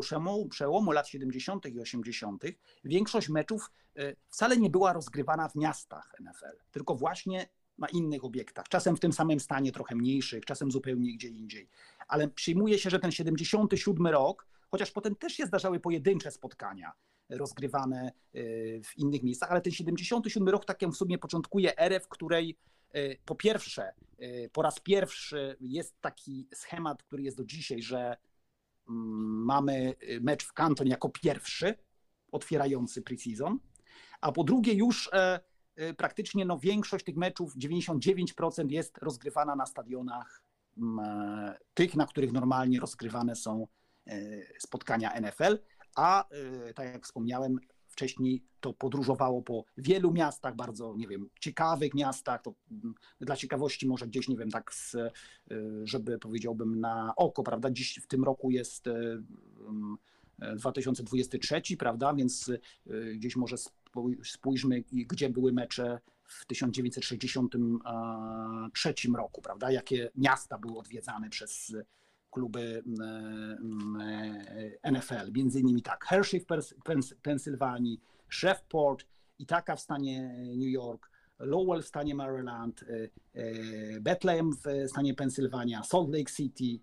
przełomu, 0.01 0.47
przełomu 0.47 0.91
lat 0.91 1.07
70. 1.07 1.65
i 1.65 1.79
80., 1.79 2.43
większość 2.83 3.29
meczów 3.29 3.71
e, 3.95 4.15
wcale 4.29 4.57
nie 4.57 4.69
była 4.69 4.93
rozgrywana 4.93 5.49
w 5.49 5.55
miastach 5.55 6.13
NFL, 6.19 6.57
tylko 6.71 6.95
właśnie 6.95 7.49
na 7.79 7.87
innych 7.87 8.25
obiektach, 8.25 8.67
czasem 8.67 8.95
w 8.95 8.99
tym 8.99 9.13
samym 9.13 9.39
stanie, 9.39 9.71
trochę 9.71 9.95
mniejszych, 9.95 10.45
czasem 10.45 10.71
zupełnie 10.71 11.13
gdzie 11.13 11.27
indziej. 11.27 11.69
Ale 12.07 12.27
przyjmuje 12.27 12.79
się, 12.79 12.89
że 12.89 12.99
ten 12.99 13.11
77 13.11 14.07
rok, 14.07 14.47
chociaż 14.71 14.91
potem 14.91 15.15
też 15.15 15.33
się 15.33 15.45
zdarzały 15.45 15.79
pojedyncze 15.79 16.31
spotkania 16.31 16.91
rozgrywane 17.29 18.11
y, 18.35 18.81
w 18.83 18.97
innych 18.97 19.23
miejscach, 19.23 19.51
ale 19.51 19.61
ten 19.61 19.73
77 19.73 20.49
rok 20.49 20.65
tak 20.65 20.79
w 20.91 20.95
sumie 20.95 21.17
początkuje 21.17 21.77
erę, 21.77 21.99
w 21.99 22.07
której 22.07 22.57
y, 22.95 23.17
po 23.25 23.35
pierwsze, 23.35 23.93
po 24.51 24.61
raz 24.61 24.79
pierwszy 24.79 25.57
jest 25.59 26.01
taki 26.01 26.47
schemat, 26.53 27.03
który 27.03 27.23
jest 27.23 27.37
do 27.37 27.45
dzisiaj, 27.45 27.81
że 27.81 28.17
mm, 28.89 29.45
mamy 29.45 29.95
mecz 30.21 30.45
w 30.45 30.53
Canton 30.53 30.87
jako 30.87 31.09
pierwszy, 31.09 31.75
otwierający 32.31 33.01
preseason, 33.01 33.59
a 34.21 34.31
po 34.31 34.43
drugie 34.43 34.73
już 34.73 35.09
e, 35.13 35.39
praktycznie 35.97 36.45
no, 36.45 36.59
większość 36.59 37.05
tych 37.05 37.15
meczów, 37.15 37.55
99% 37.55 38.69
jest 38.69 38.97
rozgrywana 38.97 39.55
na 39.55 39.65
stadionach 39.65 40.43
mm, 40.77 40.99
e, 40.99 41.57
tych, 41.73 41.95
na 41.95 42.05
których 42.05 42.31
normalnie 42.31 42.79
rozgrywane 42.79 43.35
są 43.35 43.67
e, 44.07 44.19
spotkania 44.59 45.21
NFL, 45.21 45.59
a 45.95 46.29
e, 46.29 46.73
tak 46.73 46.93
jak 46.93 47.05
wspomniałem 47.05 47.59
wcześniej, 47.87 48.43
to 48.59 48.73
podróżowało 48.73 49.41
po 49.41 49.65
wielu 49.77 50.11
miastach, 50.11 50.55
bardzo, 50.55 50.95
nie 50.97 51.07
wiem, 51.07 51.29
ciekawych 51.39 51.93
miastach, 51.93 52.41
to 52.41 52.53
mm, 52.71 52.93
dla 53.21 53.35
ciekawości 53.35 53.87
może 53.87 54.07
gdzieś, 54.07 54.27
nie 54.27 54.37
wiem, 54.37 54.49
tak, 54.49 54.73
z, 54.73 54.95
żeby 55.83 56.19
powiedziałbym 56.19 56.79
na 56.79 57.13
oko, 57.15 57.43
prawda, 57.43 57.71
dziś 57.71 57.99
w 58.03 58.07
tym 58.07 58.23
roku 58.23 58.51
jest 58.51 58.85
2023, 60.55 61.55
mm, 61.55 61.63
prawda, 61.79 62.13
więc 62.13 62.51
gdzieś 63.15 63.35
może 63.35 63.55
spójrzmy, 64.23 64.83
gdzie 64.91 65.29
były 65.29 65.53
mecze 65.53 65.99
w 66.23 66.45
1963 66.45 68.93
roku, 69.17 69.41
prawda? 69.41 69.71
Jakie 69.71 70.11
miasta 70.15 70.57
były 70.57 70.79
odwiedzane 70.79 71.29
przez 71.29 71.75
kluby 72.31 72.83
NFL. 74.91 75.31
Między 75.31 75.59
innymi 75.59 75.81
tak, 75.81 76.05
Hershey 76.05 76.39
w 76.39 76.45
Pensylwanii, 77.21 78.01
Shreveport, 78.29 79.05
Ithaca 79.39 79.75
w 79.75 79.81
stanie 79.81 80.35
New 80.57 80.69
York, 80.69 81.09
Lowell 81.39 81.81
w 81.81 81.87
stanie 81.87 82.15
Maryland, 82.15 82.83
e, 82.83 83.09
e, 83.33 84.01
Bethlehem 84.01 84.53
w 84.53 84.89
stanie 84.89 85.13
Pensylwania, 85.13 85.83
Salt 85.83 86.09
Lake 86.09 86.31
City, 86.31 86.63
mm, 86.63 86.79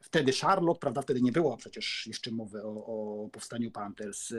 wtedy 0.00 0.32
Charlotte, 0.32 0.80
prawda, 0.80 1.02
wtedy 1.02 1.22
nie 1.22 1.32
było 1.32 1.56
przecież 1.56 2.06
jeszcze 2.06 2.30
mowy 2.30 2.62
o, 2.64 2.86
o 2.86 3.28
powstaniu 3.28 3.70
Panthers, 3.70 4.34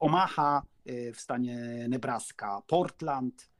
Omaha 0.00 0.62
w 1.14 1.20
stanie 1.20 1.86
Nebraska, 1.88 2.62
Portland, 2.66 3.50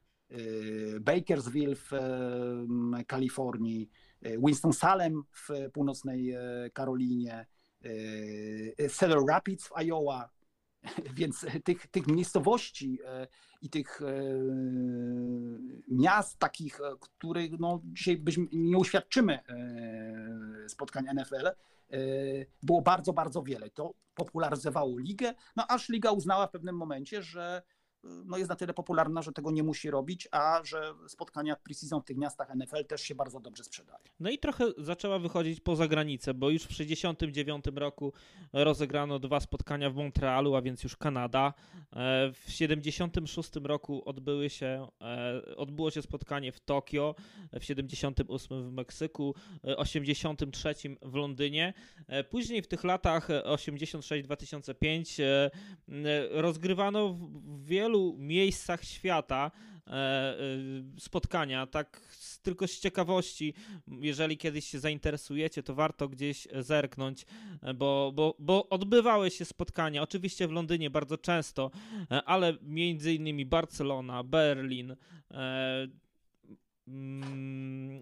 Bakersville 1.01 1.75
w 1.75 1.91
Kalifornii, 3.07 3.89
Winston-Salem 4.21 5.23
w 5.31 5.49
północnej 5.73 6.35
Karolinie, 6.73 7.45
Cedar 8.89 9.19
Rapids 9.27 9.67
w 9.67 9.71
Iowa, 9.77 10.29
Więc 11.17 11.45
tych, 11.63 11.87
tych 11.87 12.07
miejscowości 12.07 12.99
e, 13.05 13.27
i 13.61 13.69
tych 13.69 14.01
e, 14.01 14.05
miast 15.95 16.39
takich, 16.39 16.81
e, 16.81 16.95
których 16.99 17.59
no, 17.59 17.81
dzisiaj 17.83 18.17
byśmy 18.17 18.47
nie 18.51 18.77
uświadczymy 18.77 19.39
spotkań 20.67 21.05
NFL, 21.15 21.49
było 22.63 22.81
bardzo, 22.81 23.13
bardzo 23.13 23.43
wiele. 23.43 23.69
To 23.69 23.93
popularyzowało 24.15 24.97
ligę, 24.97 25.33
no 25.55 25.67
aż 25.67 25.89
liga 25.89 26.11
uznała 26.11 26.47
w 26.47 26.51
pewnym 26.51 26.75
momencie, 26.75 27.21
że 27.21 27.61
no 28.25 28.37
jest 28.37 28.49
na 28.49 28.55
tyle 28.55 28.73
popularna, 28.73 29.21
że 29.21 29.31
tego 29.31 29.51
nie 29.51 29.63
musi 29.63 29.91
robić, 29.91 30.27
a 30.31 30.61
że 30.63 30.93
spotkania 31.07 31.55
preseason 31.55 32.01
w 32.01 32.05
tych 32.05 32.17
miastach 32.17 32.55
NFL 32.55 32.85
też 32.85 33.01
się 33.01 33.15
bardzo 33.15 33.39
dobrze 33.39 33.63
sprzedają. 33.63 33.99
No 34.19 34.29
i 34.29 34.39
trochę 34.39 34.65
zaczęła 34.77 35.19
wychodzić 35.19 35.59
poza 35.59 35.87
granicę, 35.87 36.33
bo 36.33 36.49
już 36.49 36.63
w 36.63 36.67
1969 36.67 37.65
roku 37.75 38.13
rozegrano 38.53 39.19
dwa 39.19 39.39
spotkania 39.39 39.89
w 39.89 39.95
Montrealu, 39.95 40.55
a 40.55 40.61
więc 40.61 40.83
już 40.83 40.97
Kanada. 40.97 41.53
E, 41.95 42.31
w 42.33 42.45
1976 42.45 43.51
roku 43.63 44.01
odbyły 44.05 44.49
się, 44.49 44.87
e, 45.01 45.41
odbyło 45.55 45.91
się 45.91 46.01
spotkanie 46.01 46.51
w 46.51 46.59
Tokio, 46.59 47.15
w 47.53 47.59
1978 47.59 48.69
w 48.69 48.73
Meksyku, 48.73 49.35
w 49.63 49.75
1983 49.75 50.97
w 51.01 51.15
Londynie. 51.15 51.73
E, 52.07 52.23
później 52.23 52.61
w 52.61 52.67
tych 52.67 52.83
latach 52.83 53.27
86-2005 53.29 55.21
rozgrywano 56.31 57.13
w 57.13 57.65
wielu 57.65 58.15
miejscach 58.17 58.83
świata 58.83 59.51
e, 59.53 59.74
e, 59.74 59.74
spotkania, 60.99 61.67
tak 61.67 62.01
tylko 62.41 62.67
z 62.67 62.79
ciekawości, 62.79 63.53
jeżeli 63.87 64.37
kiedyś 64.37 64.65
się 64.65 64.79
zainteresujecie, 64.79 65.63
to 65.63 65.75
warto 65.75 66.09
gdzieś 66.09 66.47
zerknąć, 66.59 67.25
e, 67.61 67.73
bo, 67.73 68.11
bo, 68.15 68.35
bo 68.39 68.69
odbywały 68.69 69.31
się 69.31 69.45
spotkania, 69.45 70.01
oczywiście 70.01 70.47
w 70.47 70.51
Londynie 70.51 70.89
bardzo 70.89 71.17
często, 71.17 71.71
ale 72.25 72.57
między 72.61 73.13
innymi 73.13 73.45
Barcelona, 73.45 74.23
Berlin, 74.23 74.95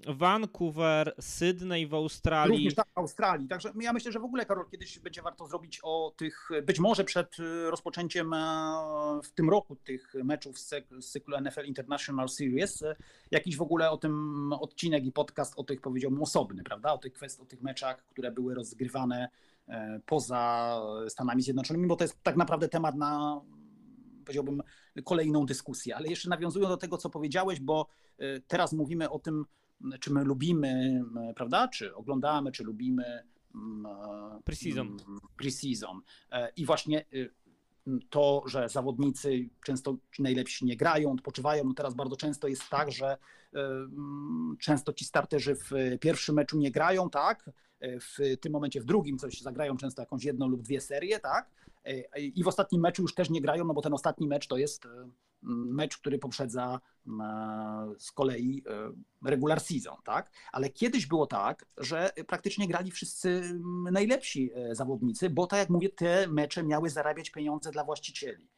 Vancouver, 0.07 1.15
Sydney 1.19 1.87
w 1.87 1.93
Australii. 1.93 2.55
Również 2.55 2.75
tak, 2.75 2.87
w 2.95 2.97
Australii. 2.97 3.47
Także 3.47 3.71
ja 3.81 3.93
myślę, 3.93 4.11
że 4.11 4.19
w 4.19 4.23
ogóle, 4.23 4.45
Karol, 4.45 4.65
kiedyś 4.71 4.99
będzie 4.99 5.21
warto 5.21 5.47
zrobić 5.47 5.79
o 5.83 6.13
tych, 6.17 6.49
być 6.63 6.79
może 6.79 7.03
przed 7.03 7.39
y, 7.39 7.71
rozpoczęciem 7.71 8.33
e, 8.33 9.19
w 9.23 9.31
tym 9.31 9.49
roku 9.49 9.75
tych 9.75 10.13
meczów 10.23 10.59
z 10.59 11.11
cyklu 11.11 11.37
NFL 11.41 11.65
International 11.65 12.29
Series, 12.29 12.81
e, 12.81 12.95
jakiś 13.31 13.57
w 13.57 13.61
ogóle 13.61 13.91
o 13.91 13.97
tym 13.97 14.53
odcinek 14.53 15.05
i 15.05 15.11
podcast 15.11 15.53
o 15.57 15.63
tych, 15.63 15.81
powiedziałbym, 15.81 16.21
osobny, 16.21 16.63
prawda? 16.63 16.93
O 16.93 16.97
tych 16.97 17.13
kwest, 17.13 17.39
o 17.41 17.45
tych 17.45 17.61
meczach, 17.61 18.05
które 18.05 18.31
były 18.31 18.55
rozgrywane 18.55 19.29
e, 19.67 19.99
poza 20.05 20.81
Stanami 21.07 21.41
Zjednoczonymi, 21.41 21.87
bo 21.87 21.95
to 21.95 22.03
jest 22.03 22.23
tak 22.23 22.35
naprawdę 22.35 22.69
temat 22.69 22.95
na 22.95 23.41
powiedziałbym, 24.23 24.63
kolejną 25.01 25.45
dyskusję. 25.45 25.95
Ale 25.95 26.07
jeszcze 26.07 26.29
nawiązując 26.29 26.69
do 26.69 26.77
tego, 26.77 26.97
co 26.97 27.09
powiedziałeś, 27.09 27.59
bo 27.59 27.87
e, 28.17 28.39
teraz 28.39 28.73
mówimy 28.73 29.09
o 29.09 29.19
tym, 29.19 29.45
czy 29.99 30.13
my 30.13 30.23
lubimy, 30.23 31.03
prawda, 31.35 31.67
czy 31.67 31.95
oglądamy, 31.95 32.51
czy 32.51 32.63
lubimy 32.63 33.03
e, 33.05 33.23
Precision. 34.43 34.87
Mm, 34.87 35.19
Precision. 35.37 36.01
E, 36.31 36.51
I 36.55 36.65
właśnie 36.65 37.05
to, 38.09 38.43
że 38.45 38.69
zawodnicy 38.69 39.49
często 39.65 39.97
najlepsi 40.19 40.65
nie 40.65 40.77
grają, 40.77 41.11
odpoczywają. 41.11 41.63
No 41.63 41.73
teraz 41.73 41.93
bardzo 41.93 42.15
często 42.15 42.47
jest 42.47 42.69
tak, 42.69 42.91
że 42.91 43.17
często 44.59 44.93
ci 44.93 45.05
starterzy 45.05 45.55
w 45.55 45.71
pierwszym 46.01 46.35
meczu 46.35 46.57
nie 46.57 46.71
grają, 46.71 47.09
tak? 47.09 47.49
W 47.81 48.37
tym 48.41 48.51
momencie 48.51 48.81
w 48.81 48.85
drugim 48.85 49.17
coś 49.17 49.41
zagrają 49.41 49.77
często 49.77 50.01
jakąś 50.01 50.23
jedną 50.23 50.47
lub 50.47 50.61
dwie 50.61 50.81
serie, 50.81 51.19
tak? 51.19 51.49
I 52.17 52.43
w 52.43 52.47
ostatnim 52.47 52.81
meczu 52.81 53.01
już 53.01 53.13
też 53.13 53.29
nie 53.29 53.41
grają, 53.41 53.65
no 53.65 53.73
bo 53.73 53.81
ten 53.81 53.93
ostatni 53.93 54.27
mecz 54.27 54.47
to 54.47 54.57
jest 54.57 54.85
e, 54.85 54.89
mecz, 55.43 55.97
który 55.97 56.19
poprzedza 56.19 56.79
e, 57.07 57.11
z 57.97 58.11
kolei 58.11 58.63
e, 58.67 58.91
regular 59.27 59.59
season, 59.59 59.97
tak? 60.03 60.31
Ale 60.51 60.69
kiedyś 60.69 61.05
było 61.05 61.27
tak, 61.27 61.65
że 61.77 62.11
praktycznie 62.27 62.67
grali 62.67 62.91
wszyscy 62.91 63.59
najlepsi 63.91 64.51
zawodnicy, 64.71 65.29
bo 65.29 65.47
tak 65.47 65.59
jak 65.59 65.69
mówię, 65.69 65.89
te 65.89 66.27
mecze 66.27 66.63
miały 66.63 66.89
zarabiać 66.89 67.29
pieniądze 67.29 67.71
dla 67.71 67.83
właścicieli. 67.83 68.49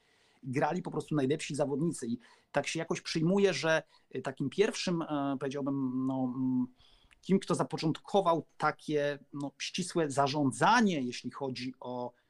Grali 0.43 0.81
po 0.81 0.91
prostu 0.91 1.15
najlepsi 1.15 1.55
zawodnicy 1.55 2.07
i 2.07 2.19
tak 2.51 2.67
się 2.67 2.79
jakoś 2.79 3.01
przyjmuje, 3.01 3.53
że 3.53 3.83
takim 4.23 4.49
pierwszym, 4.49 5.03
powiedziałbym, 5.39 6.05
no, 6.07 6.33
kim, 7.21 7.39
kto 7.39 7.55
zapoczątkował 7.55 8.47
takie 8.57 9.19
no, 9.33 9.51
ścisłe 9.57 10.09
zarządzanie, 10.09 11.01
jeśli 11.01 11.31
chodzi 11.31 11.73
o 11.79 12.13
E, 12.13 12.24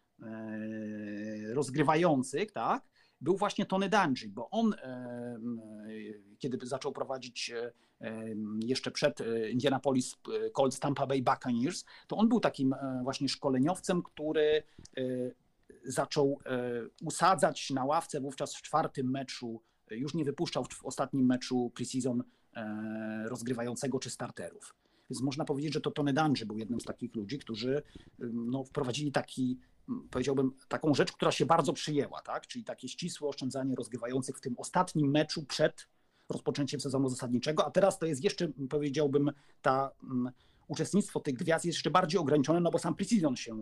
rozgrywających, 1.54 2.52
tak, 2.52 2.84
był 3.22 3.38
właśnie 3.38 3.66
Tony 3.66 3.90
Dungy, 3.90 4.30
bo 4.30 4.50
on, 4.50 4.74
e, 4.74 4.78
e, 4.78 5.38
kiedy 6.40 6.68
zaczął 6.68 6.92
prowadzić 6.92 7.54
jeszcze 8.64 8.92
przed 8.92 9.20
Indianapolis 9.52 10.16
Colts 10.56 10.80
Tampa 10.80 11.08
Bay 11.08 11.22
Buccaneers, 11.22 11.86
to 12.08 12.18
on 12.18 12.30
był 12.30 12.40
takim 12.40 12.76
właśnie 13.04 13.30
szkoleniowcem, 13.30 14.04
który 14.04 14.64
zaczął 15.86 16.40
usadzać 17.02 17.70
na 17.70 17.86
ławce 17.86 18.22
wówczas 18.22 18.56
w 18.56 18.62
czwartym 18.62 19.12
meczu, 19.12 19.62
już 19.92 20.14
nie 20.14 20.26
wypuszczał 20.26 20.64
w 20.64 20.86
ostatnim 20.86 21.26
meczu 21.26 21.72
preseason 21.76 22.24
rozgrywającego 23.26 24.00
czy 24.00 24.10
starterów. 24.10 24.76
Więc 25.10 25.22
można 25.22 25.46
powiedzieć, 25.46 25.74
że 25.74 25.82
to 25.82 25.92
Tony 25.92 26.14
Dungy 26.14 26.46
był 26.46 26.58
jednym 26.58 26.82
z 26.82 26.86
takich 26.86 27.16
ludzi, 27.16 27.40
którzy 27.40 27.82
no, 28.20 28.64
wprowadzili 28.64 29.12
taki 29.12 29.60
powiedziałbym, 30.12 30.52
taką 30.68 30.94
rzecz, 30.94 31.12
która 31.12 31.32
się 31.32 31.46
bardzo 31.46 31.74
przyjęła, 31.74 32.22
tak? 32.22 32.48
czyli 32.48 32.66
takie 32.66 32.90
ścisłe 32.90 33.30
oszczędzanie 33.30 33.76
rozgrywających 33.76 34.38
w 34.38 34.42
tym 34.42 34.56
ostatnim 34.58 35.12
meczu 35.12 35.46
przed 35.46 35.88
rozpoczęciem 36.30 36.80
sezonu 36.80 37.10
zasadniczego, 37.10 37.66
a 37.66 37.72
teraz 37.72 38.00
to 38.00 38.06
jest 38.06 38.24
jeszcze, 38.24 38.48
powiedziałbym, 38.70 39.32
ta 39.62 39.92
um, 40.04 40.32
uczestnictwo 40.68 41.20
tych 41.20 41.36
gwiazd 41.36 41.66
jest 41.66 41.78
jeszcze 41.78 41.92
bardziej 41.92 42.20
ograniczone, 42.20 42.60
no 42.60 42.72
bo 42.72 42.80
sam 42.80 42.96
Precision 42.96 43.36
się 43.36 43.54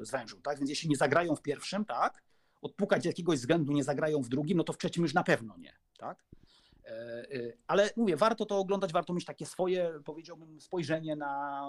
e, 0.00 0.04
zwężył, 0.04 0.40
tak? 0.40 0.58
Więc 0.58 0.70
jeśli 0.70 0.88
nie 0.88 0.96
zagrają 0.96 1.36
w 1.36 1.42
pierwszym, 1.42 1.84
tak, 1.84 2.22
odpukać 2.62 3.02
z 3.02 3.06
jakiegoś 3.06 3.38
względu 3.38 3.72
nie 3.72 3.84
zagrają 3.84 4.22
w 4.22 4.28
drugim, 4.28 4.58
no 4.58 4.64
to 4.64 4.72
w 4.72 4.78
trzecim 4.78 5.02
już 5.02 5.14
na 5.14 5.22
pewno 5.22 5.56
nie, 5.56 5.72
tak? 5.98 6.24
E, 6.84 6.90
e, 6.90 7.52
ale 7.66 7.90
mówię, 7.96 8.16
warto 8.16 8.46
to 8.46 8.58
oglądać, 8.58 8.92
warto 8.92 9.14
mieć 9.14 9.24
takie 9.24 9.46
swoje, 9.46 10.00
powiedziałbym, 10.04 10.60
spojrzenie 10.60 11.16
na, 11.16 11.62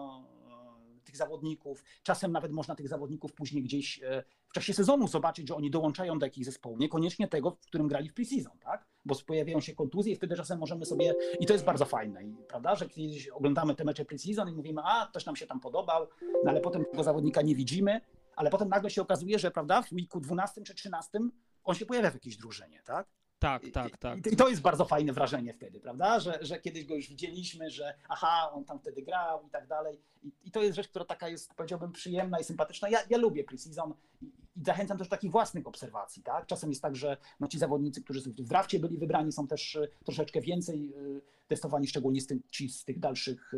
tych 1.09 1.17
zawodników. 1.17 1.83
Czasem 2.03 2.31
nawet 2.31 2.51
można 2.51 2.75
tych 2.75 2.87
zawodników 2.87 3.33
później 3.33 3.63
gdzieś 3.63 4.03
e, 4.03 4.23
w 4.49 4.53
czasie 4.53 4.73
sezonu 4.73 5.07
zobaczyć, 5.07 5.47
że 5.47 5.55
oni 5.55 5.71
dołączają 5.71 6.19
do 6.19 6.25
jakichś 6.25 6.45
zespołu. 6.45 6.77
Niekoniecznie 6.77 7.27
tego, 7.27 7.51
w 7.51 7.65
którym 7.67 7.87
grali 7.87 8.09
w 8.09 8.13
preseason, 8.13 8.59
tak? 8.59 8.85
Bo 9.05 9.15
pojawiają 9.27 9.61
się 9.61 9.75
kontuzje 9.75 10.13
i 10.13 10.15
wtedy 10.15 10.35
czasem 10.35 10.59
możemy 10.59 10.85
sobie, 10.85 11.15
i 11.39 11.45
to 11.45 11.53
jest 11.53 11.65
bardzo 11.65 11.85
fajne, 11.85 12.21
prawda, 12.47 12.75
że 12.75 12.89
kiedyś 12.89 13.27
oglądamy 13.27 13.75
te 13.75 13.83
mecze 13.83 14.05
preseason 14.05 14.49
i 14.49 14.51
mówimy, 14.51 14.81
a, 14.83 15.07
ktoś 15.07 15.25
nam 15.25 15.35
się 15.35 15.47
tam 15.47 15.59
podobał, 15.59 16.07
no 16.43 16.49
ale 16.51 16.61
potem 16.61 16.85
tego 16.85 17.03
zawodnika 17.03 17.41
nie 17.41 17.55
widzimy, 17.55 18.01
ale 18.35 18.49
potem 18.49 18.69
nagle 18.69 18.89
się 18.89 19.01
okazuje, 19.01 19.39
że, 19.39 19.51
prawda, 19.51 19.81
w 19.81 19.91
weeku 19.91 20.19
12 20.19 20.61
czy 20.61 20.75
13 20.75 21.19
on 21.63 21.75
się 21.75 21.85
pojawia 21.85 22.11
w 22.11 22.13
jakiejś 22.13 22.37
drużynie, 22.37 22.81
tak? 22.85 23.07
Tak, 23.39 23.63
tak, 23.73 23.97
tak. 23.97 24.27
I 24.27 24.35
to 24.35 24.49
jest 24.49 24.61
bardzo 24.61 24.85
fajne 24.85 25.13
wrażenie 25.13 25.53
wtedy, 25.53 25.79
prawda? 25.79 26.19
Że, 26.19 26.39
że 26.41 26.59
kiedyś 26.59 26.85
go 26.85 26.95
już 26.95 27.09
widzieliśmy, 27.09 27.69
że 27.69 27.93
aha, 28.09 28.51
on 28.53 28.65
tam 28.65 28.79
wtedy 28.79 29.01
grał 29.01 29.47
i 29.47 29.49
tak 29.49 29.67
dalej. 29.67 29.99
I, 30.23 30.31
i 30.43 30.51
to 30.51 30.63
jest 30.63 30.75
rzecz, 30.75 30.87
która 30.87 31.05
taka 31.05 31.29
jest, 31.29 31.53
powiedziałbym, 31.53 31.91
przyjemna 31.91 32.39
i 32.39 32.43
sympatyczna. 32.43 32.89
Ja, 32.89 32.99
ja 33.09 33.17
lubię 33.17 33.43
preseason 33.43 33.93
i, 34.21 34.25
i 34.25 34.63
zachęcam 34.63 34.97
też 34.97 35.07
do 35.07 35.11
takich 35.11 35.31
własnych 35.31 35.67
obserwacji, 35.67 36.23
tak? 36.23 36.45
Czasem 36.45 36.69
jest 36.69 36.81
tak, 36.81 36.95
że 36.95 37.17
no, 37.39 37.47
ci 37.47 37.59
zawodnicy, 37.59 38.03
którzy 38.03 38.21
w 38.21 38.47
drafcie 38.47 38.79
byli 38.79 38.97
wybrani, 38.97 39.31
są 39.31 39.47
też 39.47 39.75
e, 39.75 39.87
troszeczkę 40.03 40.41
więcej 40.41 40.93
e, 40.93 41.21
testowani, 41.47 41.87
szczególnie 41.87 42.21
z 42.21 42.27
tych, 42.27 42.37
ci 42.49 42.69
z 42.69 42.85
tych 42.85 42.99
dalszych 42.99 43.53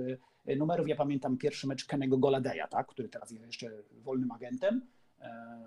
e, 0.45 0.55
numerów. 0.55 0.87
Ja 0.87 0.95
pamiętam 0.95 1.37
pierwszy 1.37 1.67
mecz 1.67 1.85
Kennego 1.85 2.17
Goladeya, 2.17 2.67
tak? 2.69 2.87
Który 2.87 3.09
teraz 3.09 3.31
jest 3.31 3.45
jeszcze 3.45 3.71
wolnym 3.91 4.31
agentem 4.31 4.87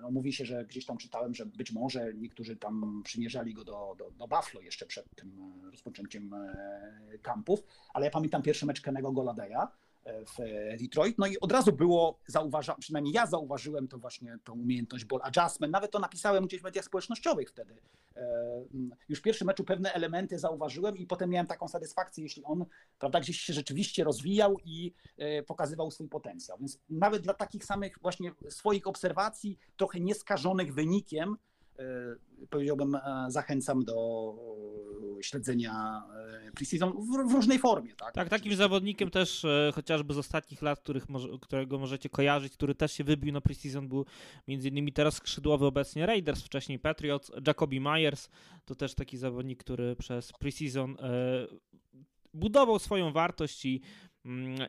no, 0.02 0.10
mówi 0.10 0.32
się, 0.32 0.44
że 0.44 0.64
gdzieś 0.64 0.86
tam 0.86 0.96
czytałem, 0.96 1.34
że 1.34 1.46
być 1.46 1.72
może 1.72 2.14
niektórzy 2.14 2.56
tam 2.56 3.02
przymierzali 3.04 3.54
go 3.54 3.64
do, 3.64 3.94
do, 3.98 4.10
do 4.10 4.28
Buffalo 4.28 4.60
jeszcze 4.60 4.86
przed 4.86 5.06
tym 5.16 5.40
e, 5.66 5.70
rozpoczęciem 5.70 6.34
e, 6.34 7.18
kampów, 7.22 7.62
ale 7.94 8.04
ja 8.04 8.10
pamiętam 8.10 8.42
pierwszy 8.42 8.66
mecz 8.66 8.80
Kennego 8.80 9.12
Goladeya, 9.12 9.66
w 10.06 10.36
Detroit. 10.80 11.18
No 11.18 11.26
i 11.26 11.40
od 11.40 11.52
razu 11.52 11.72
było 11.72 12.18
zauważa, 12.26 12.74
przynajmniej 12.74 13.14
ja 13.14 13.26
zauważyłem 13.26 13.88
to 13.88 13.98
właśnie 13.98 14.38
tą 14.44 14.52
umiejętność 14.52 15.04
ball 15.04 15.20
adjustment. 15.22 15.72
Nawet 15.72 15.90
to 15.90 15.98
napisałem 15.98 16.46
gdzieś 16.46 16.60
w 16.60 16.64
mediach 16.64 16.84
społecznościowych 16.84 17.50
wtedy. 17.50 17.76
Już 19.08 19.18
w 19.18 19.22
pierwszym 19.22 19.46
meczu 19.46 19.64
pewne 19.64 19.92
elementy 19.92 20.38
zauważyłem 20.38 20.96
i 20.96 21.06
potem 21.06 21.30
miałem 21.30 21.46
taką 21.46 21.68
satysfakcję, 21.68 22.24
jeśli 22.24 22.44
on 22.44 22.64
prawda, 22.98 23.20
gdzieś 23.20 23.40
się 23.40 23.52
rzeczywiście 23.52 24.04
rozwijał 24.04 24.56
i 24.64 24.94
pokazywał 25.46 25.90
swój 25.90 26.08
potencjał. 26.08 26.58
Więc 26.58 26.78
nawet 26.88 27.22
dla 27.22 27.34
takich 27.34 27.64
samych 27.64 27.98
właśnie 28.02 28.32
swoich 28.48 28.86
obserwacji, 28.86 29.58
trochę 29.76 30.00
nieskażonych 30.00 30.74
wynikiem, 30.74 31.36
E, 31.53 31.53
powiedziałbym, 32.50 32.94
e, 32.94 33.26
zachęcam 33.28 33.84
do 33.84 34.34
e, 35.18 35.22
śledzenia 35.22 36.02
preseason 36.54 36.92
w, 36.92 37.30
w 37.30 37.34
różnej 37.34 37.58
formie. 37.58 37.94
Tak, 37.94 38.14
tak 38.14 38.28
takim 38.28 38.56
zawodnikiem 38.56 39.10
też 39.10 39.46
chociażby 39.74 40.14
z 40.14 40.18
ostatnich 40.18 40.62
lat, 40.62 40.80
których 40.80 41.08
może, 41.08 41.28
którego 41.40 41.78
możecie 41.78 42.08
kojarzyć, 42.08 42.52
który 42.52 42.74
też 42.74 42.92
się 42.92 43.04
wybił 43.04 43.32
na 43.32 43.40
preseason, 43.40 43.88
był 43.88 44.06
między 44.48 44.68
innymi 44.68 44.92
teraz 44.92 45.14
skrzydłowy 45.14 45.66
obecnie 45.66 46.06
Raiders, 46.06 46.42
wcześniej 46.42 46.78
Patriots, 46.78 47.32
Jacoby 47.46 47.80
Myers, 47.80 48.28
to 48.64 48.74
też 48.74 48.94
taki 48.94 49.16
zawodnik, 49.16 49.60
który 49.60 49.96
przez 49.96 50.32
preseason 50.32 50.96
budował 52.34 52.78
swoją 52.78 53.12
wartość 53.12 53.64
i 53.64 53.80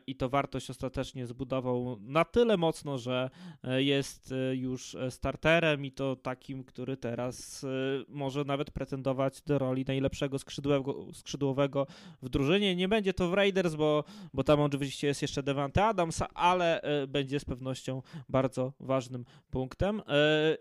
i 0.06 0.16
to 0.16 0.28
wartość 0.28 0.70
ostatecznie 0.70 1.26
zbudował 1.26 1.98
na 2.00 2.24
tyle 2.24 2.56
mocno, 2.56 2.98
że 2.98 3.30
e, 3.64 3.82
jest 3.82 4.32
e, 4.32 4.56
już 4.56 4.94
e, 4.94 5.10
starterem 5.10 5.84
i 5.84 5.92
to 5.92 6.16
takim, 6.16 6.64
który 6.64 6.96
teraz 6.96 7.66
może 8.08 8.44
nawet 8.44 8.70
pretendować 8.70 9.42
do 9.42 9.58
roli 9.58 9.84
najlepszego 9.88 10.38
skrzydłowego, 10.38 11.14
skrzydłowego 11.14 11.86
w 12.22 12.28
drużynie. 12.28 12.76
Nie 12.76 12.88
będzie 12.88 13.14
to 13.14 13.28
w 13.28 13.34
Raiders, 13.34 13.74
bo, 13.74 14.04
bo 14.34 14.44
tam 14.44 14.60
oczywiście 14.60 15.06
jest 15.06 15.22
jeszcze 15.22 15.42
Devante 15.42 15.84
Adams, 15.84 16.22
ale 16.34 16.80
będzie 17.08 17.40
z 17.40 17.44
pewnością 17.44 18.02
bardzo 18.28 18.72
ważnym 18.80 19.24
punktem. 19.50 20.02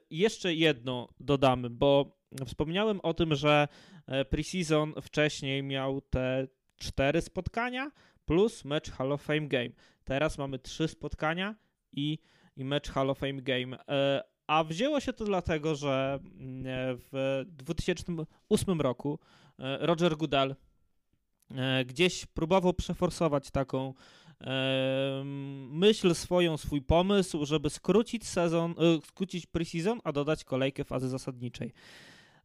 Jeszcze 0.10 0.54
jedno 0.54 1.10
dodamy, 1.20 1.70
bo 1.70 2.18
wspomniałem 2.46 3.00
o 3.04 3.14
tym, 3.14 3.36
że 3.36 3.68
preseason 4.30 4.94
wcześniej 5.02 5.64
miał 5.64 6.02
te 6.02 6.48
cztery 6.78 7.22
spotkania, 7.22 7.92
plus 8.26 8.66
mecz 8.66 8.92
Hall 8.92 9.12
of 9.12 9.22
Fame 9.22 9.48
Game. 9.48 9.70
Teraz 10.04 10.38
mamy 10.38 10.60
trzy 10.60 10.88
spotkania 10.88 11.56
i, 11.94 12.20
i 12.56 12.66
mecz 12.66 12.90
Hall 12.90 13.10
of 13.10 13.18
Fame 13.18 13.42
Game. 13.42 13.78
E, 13.88 14.24
a 14.48 14.64
wzięło 14.64 15.00
się 15.00 15.14
to 15.14 15.26
dlatego, 15.26 15.76
że 15.76 16.20
mm, 16.22 16.64
w 17.12 17.44
2008 17.48 18.82
roku 18.82 19.20
e, 19.60 19.78
Roger 19.86 20.18
Goodell 20.18 20.56
e, 21.52 21.86
gdzieś 21.86 22.26
próbował 22.26 22.74
przeforsować 22.74 23.52
taką 23.52 23.94
myśl 25.70 26.16
swoją, 26.16 26.58
swój 26.58 26.82
pomysł, 26.82 27.46
żeby 27.46 27.70
skrócić 27.70 28.28
sezon, 28.28 28.76
skrócić 29.08 29.46
preseason, 29.46 30.00
a 30.04 30.12
dodać 30.12 30.44
kolejkę 30.44 30.84
fazy 30.84 31.10
zasadniczej. 31.10 31.74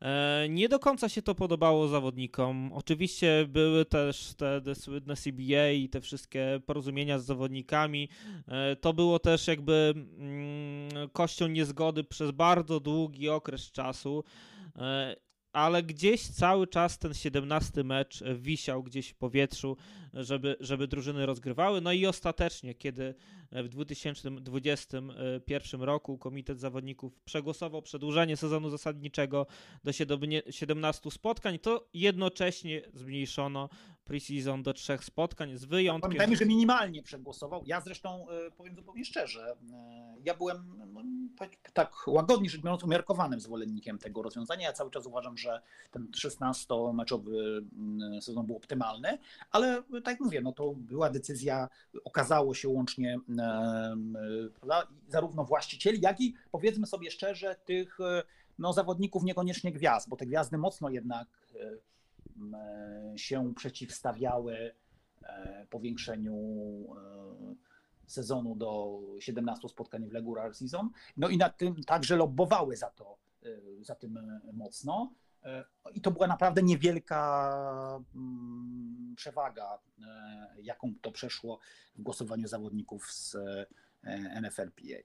E, 0.02 0.46
nie 0.48 0.68
do 0.68 0.78
końca 0.78 1.08
się 1.08 1.22
to 1.22 1.34
podobało 1.34 1.88
zawodnikom. 1.88 2.70
Oczywiście 2.72 3.46
były 3.48 3.84
też 3.84 4.34
te, 4.34 4.60
te 4.60 4.74
słynne 4.74 5.16
CBA 5.16 5.70
i 5.70 5.88
te 5.88 6.00
wszystkie 6.00 6.60
porozumienia 6.66 7.18
z 7.18 7.24
zawodnikami. 7.24 8.08
E, 8.48 8.76
to 8.76 8.92
było 8.92 9.18
też 9.18 9.46
jakby 9.46 9.94
mm, 9.96 11.08
kością 11.12 11.48
niezgody 11.48 12.04
przez 12.04 12.30
bardzo 12.30 12.80
długi 12.80 13.28
okres 13.28 13.70
czasu 13.70 14.24
e, 14.76 15.16
ale 15.52 15.82
gdzieś 15.82 16.26
cały 16.26 16.66
czas 16.66 16.98
ten 16.98 17.14
17 17.14 17.84
mecz 17.84 18.22
wisiał 18.34 18.82
gdzieś 18.82 19.08
w 19.08 19.14
powietrzu, 19.14 19.76
żeby, 20.14 20.56
żeby 20.60 20.88
drużyny 20.88 21.26
rozgrywały. 21.26 21.80
No 21.80 21.92
i 21.92 22.06
ostatecznie, 22.06 22.74
kiedy 22.74 23.14
w 23.52 23.68
2021 23.68 25.82
roku 25.82 26.18
Komitet 26.18 26.60
Zawodników 26.60 27.20
przegłosował 27.20 27.82
przedłużenie 27.82 28.36
sezonu 28.36 28.70
zasadniczego 28.70 29.46
do 29.84 29.92
17 30.50 31.10
spotkań, 31.10 31.58
to 31.58 31.88
jednocześnie 31.94 32.82
zmniejszono 32.94 33.68
preseason 34.10 34.62
do 34.62 34.72
trzech 34.72 35.04
spotkań 35.04 35.56
z 35.56 35.64
wyjątkiem. 35.64 36.02
Pamiętajmy, 36.02 36.36
że 36.36 36.46
minimalnie 36.46 37.02
przegłosował. 37.02 37.62
Ja 37.66 37.80
zresztą 37.80 38.26
e, 38.30 38.50
powiem 38.50 38.76
zupełnie 38.76 39.04
szczerze, 39.04 39.56
e, 39.72 40.14
ja 40.24 40.34
byłem 40.34 40.82
no, 40.92 41.02
tak 41.72 41.94
łagodnie 42.06 42.50
rzecz 42.50 42.60
biorąc 42.60 42.84
umiarkowanym 42.84 43.40
zwolennikiem 43.40 43.98
tego 43.98 44.22
rozwiązania. 44.22 44.66
Ja 44.66 44.72
cały 44.72 44.90
czas 44.90 45.06
uważam, 45.06 45.38
że 45.38 45.62
ten 45.90 46.06
16-meczowy 46.06 47.64
mm, 47.72 48.22
sezon 48.22 48.46
był 48.46 48.56
optymalny, 48.56 49.18
ale 49.50 49.82
tak 49.82 50.06
jak 50.06 50.20
mówię, 50.20 50.40
no 50.40 50.52
to 50.52 50.74
była 50.76 51.10
decyzja, 51.10 51.68
okazało 52.04 52.54
się 52.54 52.68
łącznie 52.68 53.18
prawda, 54.60 54.86
zarówno 55.08 55.44
właścicieli, 55.44 56.00
jak 56.00 56.20
i 56.20 56.34
powiedzmy 56.52 56.86
sobie 56.86 57.10
szczerze 57.10 57.56
tych 57.64 57.98
no, 58.58 58.72
zawodników 58.72 59.22
niekoniecznie 59.22 59.72
gwiazd, 59.72 60.08
bo 60.08 60.16
te 60.16 60.26
gwiazdy 60.26 60.58
mocno 60.58 60.90
jednak 60.90 61.28
E, 61.60 61.90
się 63.16 63.54
przeciwstawiały 63.54 64.74
e, 65.22 65.66
powiększeniu 65.70 66.36
e, 66.36 67.54
sezonu 68.06 68.56
do 68.56 69.00
17 69.18 69.68
spotkań 69.68 70.08
w 70.08 70.12
regular 70.12 70.54
season. 70.54 70.90
No 71.16 71.28
i 71.28 71.36
nad 71.36 71.58
tym 71.58 71.84
także 71.84 72.16
lobbowały 72.16 72.76
za 72.76 72.90
to, 72.90 73.18
za 73.80 73.94
tym 73.94 74.40
mocno. 74.52 75.12
I 75.94 76.00
to 76.00 76.10
była 76.10 76.26
naprawdę 76.26 76.62
niewielka 76.62 78.02
mm, 78.14 79.14
przewaga, 79.16 79.78
jaką 80.62 80.94
to 81.02 81.12
przeszło 81.12 81.58
w 81.96 82.02
głosowaniu 82.02 82.48
zawodników 82.48 83.12
z 83.12 83.36
NFLPA. 84.42 84.98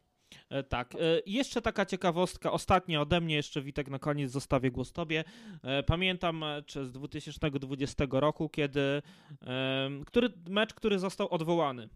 E, 0.50 0.64
tak. 0.64 0.96
E, 0.96 0.98
jeszcze 1.26 1.62
taka 1.62 1.86
ciekawostka, 1.86 2.52
ostatnia 2.52 3.02
ode 3.02 3.22
mnie, 3.22 3.36
jeszcze 3.36 3.62
Witek 3.62 3.90
na 3.90 4.00
koniec 4.00 4.32
zostawię 4.32 4.72
głos 4.72 4.92
Tobie. 4.92 5.24
E, 5.64 5.84
pamiętam 5.84 6.38
mecz 6.38 6.74
z 6.74 6.92
2020 6.92 8.06
roku, 8.12 8.50
kiedy, 8.50 9.02
który, 10.06 10.30
mecz, 10.50 10.74
który 10.74 11.00
został 11.00 11.30
odwołany. 11.30 11.90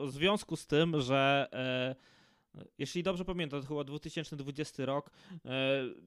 W 0.00 0.10
związku 0.10 0.56
z 0.56 0.66
tym, 0.66 1.00
że 1.00 1.48
jeśli 2.78 3.02
dobrze 3.02 3.24
pamiętam, 3.24 3.62
to 3.62 3.68
chyba 3.68 3.84
2020 3.84 4.86
rok, 4.86 5.10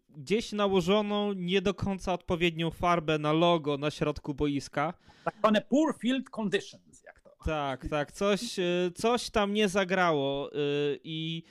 gdzieś 0.10 0.51
nałożono 0.51 1.34
nie 1.34 1.62
do 1.62 1.74
końca 1.74 2.14
odpowiednią 2.14 2.72
farbę 2.72 3.20
na 3.20 3.34
logo 3.34 3.78
na 3.78 3.91
środku 3.91 4.34
boiska. 4.34 4.93
Tak 5.24 5.36
zwane 5.39 5.62
poor 5.62 5.95
field 6.01 6.30
conditions. 6.30 6.99
Tak, 7.46 7.88
tak, 7.88 8.12
coś, 8.12 8.56
coś 8.96 9.30
tam 9.30 9.54
nie 9.54 9.70
zagrało 9.70 10.50
i 11.04 11.44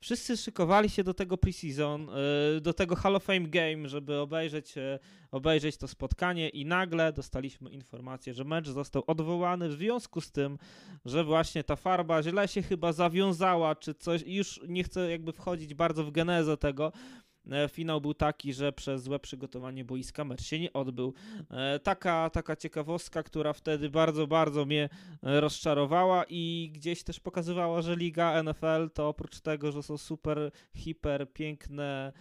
wszyscy 0.00 0.36
szykowali 0.36 0.90
się 0.90 1.04
do 1.04 1.14
tego 1.14 1.38
preseason, 1.38 2.08
e, 2.56 2.60
do 2.60 2.72
tego 2.72 2.96
Hall 2.96 3.16
of 3.16 3.24
Fame 3.24 3.48
Game, 3.48 3.88
żeby 3.88 4.18
obejrzeć, 4.18 4.78
e, 4.78 4.98
obejrzeć 5.30 5.76
to 5.76 5.88
spotkanie 5.88 6.48
i 6.48 6.64
nagle 6.64 7.12
dostaliśmy 7.12 7.70
informację, 7.70 8.34
że 8.34 8.44
mecz 8.44 8.68
został 8.68 9.02
odwołany 9.06 9.68
w 9.68 9.72
związku 9.72 10.20
z 10.20 10.32
tym, 10.32 10.58
że 11.04 11.24
właśnie 11.24 11.64
ta 11.64 11.76
farba 11.76 12.22
źle 12.22 12.48
się 12.48 12.62
chyba 12.62 12.92
zawiązała, 12.92 13.74
czy 13.74 13.94
coś, 13.94 14.22
już 14.26 14.60
nie 14.68 14.84
chcę 14.84 15.10
jakby 15.10 15.32
wchodzić 15.32 15.74
bardzo 15.74 16.04
w 16.04 16.10
genezę 16.10 16.56
tego, 16.56 16.92
E, 16.92 17.25
finał 17.68 18.00
był 18.00 18.14
taki, 18.14 18.52
że 18.52 18.72
przez 18.72 19.02
złe 19.02 19.18
przygotowanie 19.18 19.84
boiska 19.84 20.24
mecz 20.24 20.42
się 20.42 20.60
nie 20.60 20.72
odbył. 20.72 21.14
E, 21.50 21.78
taka, 21.78 22.30
taka 22.30 22.56
ciekawostka, 22.56 23.22
która 23.22 23.52
wtedy 23.52 23.90
bardzo, 23.90 24.26
bardzo 24.26 24.64
mnie 24.64 24.88
e, 25.22 25.40
rozczarowała 25.40 26.24
i 26.28 26.70
gdzieś 26.74 27.02
też 27.02 27.20
pokazywała, 27.20 27.82
że 27.82 27.96
liga 27.96 28.42
NFL 28.42 28.90
to 28.94 29.08
oprócz 29.08 29.40
tego, 29.40 29.72
że 29.72 29.82
są 29.82 29.98
super, 29.98 30.50
hiper, 30.74 31.32
piękne 31.32 32.12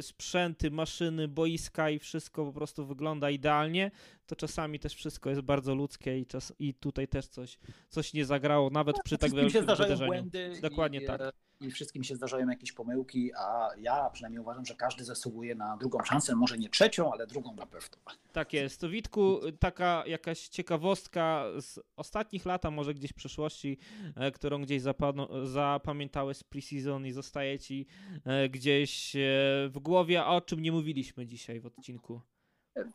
sprzęty, 0.00 0.70
maszyny, 0.70 1.28
boiska 1.28 1.90
i 1.90 1.98
wszystko 1.98 2.44
po 2.44 2.52
prostu 2.52 2.86
wygląda 2.86 3.30
idealnie, 3.30 3.90
to 4.30 4.36
czasami 4.36 4.78
też 4.78 4.94
wszystko 4.94 5.30
jest 5.30 5.42
bardzo 5.42 5.74
ludzkie 5.74 6.18
i, 6.18 6.26
czas, 6.26 6.52
i 6.58 6.74
tutaj 6.74 7.08
też 7.08 7.26
coś, 7.26 7.58
coś 7.88 8.14
nie 8.14 8.24
zagrało, 8.24 8.70
nawet 8.70 8.96
no, 8.96 9.02
przy 9.04 9.18
tak 9.18 9.34
wielkim 9.34 9.60
wydarzeniu. 9.60 10.06
Błędy 10.06 10.52
Dokładnie 10.62 11.00
i, 11.00 11.06
tak 11.06 11.20
i 11.60 11.70
wszystkim 11.70 12.04
się 12.04 12.16
zdarzają 12.16 12.48
jakieś 12.48 12.72
pomyłki, 12.72 13.30
a 13.36 13.68
ja 13.78 14.10
przynajmniej 14.10 14.40
uważam, 14.40 14.64
że 14.66 14.74
każdy 14.74 15.04
zasługuje 15.04 15.54
na 15.54 15.76
drugą 15.76 16.04
szansę, 16.04 16.36
może 16.36 16.58
nie 16.58 16.68
trzecią, 16.68 17.12
ale 17.12 17.26
drugą 17.26 17.54
na 17.54 17.66
pewno. 17.66 17.98
Tak 18.32 18.52
jest. 18.52 18.80
To 18.80 18.88
Witku, 18.88 19.40
taka 19.58 20.04
jakaś 20.06 20.48
ciekawostka 20.48 21.44
z 21.60 21.80
ostatnich 21.96 22.44
lat, 22.46 22.64
a 22.64 22.70
może 22.70 22.94
gdzieś 22.94 23.10
w 23.10 23.14
przeszłości, 23.14 23.78
e, 24.16 24.30
którą 24.30 24.62
gdzieś 24.62 24.82
zapamiętałeś 25.44 26.36
z 26.36 26.44
preseason 26.44 27.06
i 27.06 27.12
zostaje 27.12 27.58
ci 27.58 27.86
e, 28.24 28.48
gdzieś 28.48 29.16
e, 29.16 29.18
w 29.68 29.78
głowie, 29.82 30.24
a 30.24 30.28
o 30.28 30.40
czym 30.40 30.60
nie 30.60 30.72
mówiliśmy 30.72 31.26
dzisiaj 31.26 31.60
w 31.60 31.66
odcinku? 31.66 32.20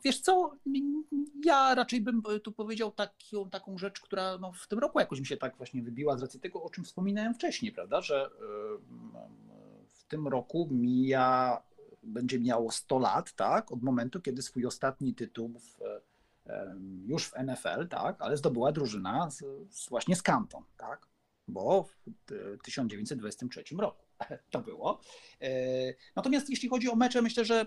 Wiesz 0.03 0.21
co, 0.21 0.55
ja 1.45 1.75
raczej 1.75 2.01
bym 2.01 2.21
tu 2.43 2.51
powiedział 2.51 2.91
taką, 2.91 3.49
taką 3.51 3.77
rzecz, 3.77 3.99
która 4.01 4.37
no, 4.37 4.51
w 4.51 4.67
tym 4.67 4.79
roku 4.79 4.99
jakoś 4.99 5.19
mi 5.19 5.25
się 5.25 5.37
tak 5.37 5.57
właśnie 5.57 5.83
wybiła 5.83 6.17
z 6.17 6.21
racji 6.21 6.39
tego, 6.39 6.63
o 6.63 6.69
czym 6.69 6.83
wspominałem 6.83 7.33
wcześniej, 7.33 7.71
prawda, 7.71 8.01
że 8.01 8.29
w 9.87 10.03
tym 10.03 10.27
roku 10.27 10.67
mija, 10.71 11.63
będzie 12.03 12.39
miało 12.39 12.71
100 12.71 12.99
lat, 12.99 13.33
tak, 13.33 13.71
od 13.71 13.83
momentu, 13.83 14.21
kiedy 14.21 14.41
swój 14.41 14.65
ostatni 14.65 15.15
tytuł 15.15 15.59
w 15.59 15.79
już 17.05 17.27
w 17.27 17.33
NFL, 17.33 17.87
tak, 17.87 18.21
ale 18.21 18.37
zdobyła 18.37 18.71
drużyna 18.71 19.29
z 19.69 19.89
właśnie 19.89 20.15
z 20.15 20.21
Canton, 20.21 20.63
tak, 20.77 21.07
bo 21.47 21.83
w 21.83 21.97
1923 22.63 23.63
roku 23.77 24.04
to 24.51 24.61
było. 24.61 24.99
E, 25.41 25.49
natomiast 26.15 26.49
jeśli 26.49 26.69
chodzi 26.69 26.89
o 26.89 26.95
mecze, 26.95 27.21
myślę, 27.21 27.45
że 27.45 27.65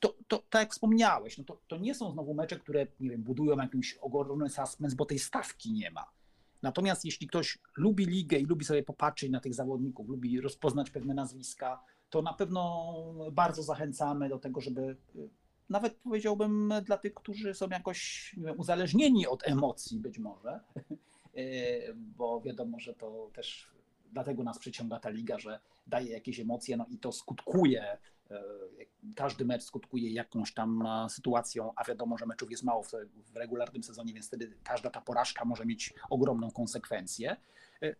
to, 0.00 0.16
to 0.28 0.38
tak 0.50 0.62
jak 0.62 0.72
wspomniałeś, 0.72 1.38
no 1.38 1.44
to, 1.44 1.60
to 1.68 1.76
nie 1.78 1.94
są 1.94 2.12
znowu 2.12 2.34
mecze, 2.34 2.58
które 2.58 2.86
nie 3.00 3.10
wiem, 3.10 3.22
budują 3.22 3.56
jakiś 3.56 3.94
ogromny 3.94 4.48
suspense, 4.48 4.96
bo 4.96 5.06
tej 5.06 5.18
stawki 5.18 5.72
nie 5.72 5.90
ma. 5.90 6.10
Natomiast 6.62 7.04
jeśli 7.04 7.26
ktoś 7.26 7.58
lubi 7.76 8.06
ligę 8.06 8.38
i 8.38 8.44
lubi 8.44 8.64
sobie 8.64 8.82
popatrzeć 8.82 9.30
na 9.30 9.40
tych 9.40 9.54
zawodników, 9.54 10.08
lubi 10.08 10.40
rozpoznać 10.40 10.90
pewne 10.90 11.14
nazwiska, 11.14 11.84
to 12.10 12.22
na 12.22 12.32
pewno 12.32 12.94
bardzo 13.32 13.62
zachęcamy 13.62 14.28
do 14.28 14.38
tego, 14.38 14.60
żeby 14.60 14.96
nawet 15.68 15.94
powiedziałbym 15.94 16.72
dla 16.84 16.98
tych, 16.98 17.14
którzy 17.14 17.54
są 17.54 17.68
jakoś 17.68 18.32
wiem, 18.38 18.60
uzależnieni 18.60 19.26
od 19.26 19.48
emocji 19.48 19.98
być 19.98 20.18
może, 20.18 20.60
e, 21.34 21.94
bo 21.94 22.40
wiadomo, 22.40 22.80
że 22.80 22.94
to 22.94 23.30
też 23.34 23.70
dlatego 24.12 24.42
nas 24.42 24.58
przyciąga 24.58 25.00
ta 25.00 25.10
liga, 25.10 25.38
że 25.38 25.60
daje 25.86 26.12
jakieś 26.12 26.40
emocje, 26.40 26.76
no 26.76 26.86
i 26.88 26.98
to 26.98 27.12
skutkuje, 27.12 27.98
e, 28.30 28.42
każdy 29.16 29.44
mecz 29.44 29.62
skutkuje 29.62 30.10
jakąś 30.10 30.54
tam 30.54 30.86
e, 30.86 31.08
sytuacją, 31.08 31.72
a 31.76 31.84
wiadomo, 31.84 32.18
że 32.18 32.26
meczów 32.26 32.50
jest 32.50 32.62
mało 32.62 32.82
w, 32.82 32.92
regularnym 33.34 33.82
sezonie, 33.82 34.14
więc 34.14 34.26
wtedy 34.26 34.52
każda 34.64 34.90
ta 34.90 35.00
porażka 35.00 35.44
może 35.44 35.66
mieć 35.66 35.94
ogromną 36.10 36.50
konsekwencję. 36.50 37.36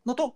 No 0.07 0.15
to 0.15 0.35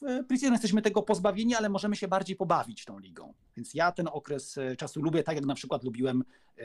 w 0.00 0.26
Precision 0.26 0.52
jesteśmy 0.52 0.82
tego 0.82 1.02
pozbawieni, 1.02 1.54
ale 1.54 1.68
możemy 1.68 1.96
się 1.96 2.08
bardziej 2.08 2.36
pobawić 2.36 2.84
tą 2.84 2.98
ligą. 2.98 3.34
Więc 3.56 3.74
ja 3.74 3.92
ten 3.92 4.08
okres 4.12 4.58
e, 4.58 4.76
czasu 4.76 5.02
lubię, 5.02 5.22
tak 5.22 5.36
jak 5.36 5.44
na 5.44 5.54
przykład 5.54 5.84
lubiłem 5.84 6.24
e, 6.58 6.64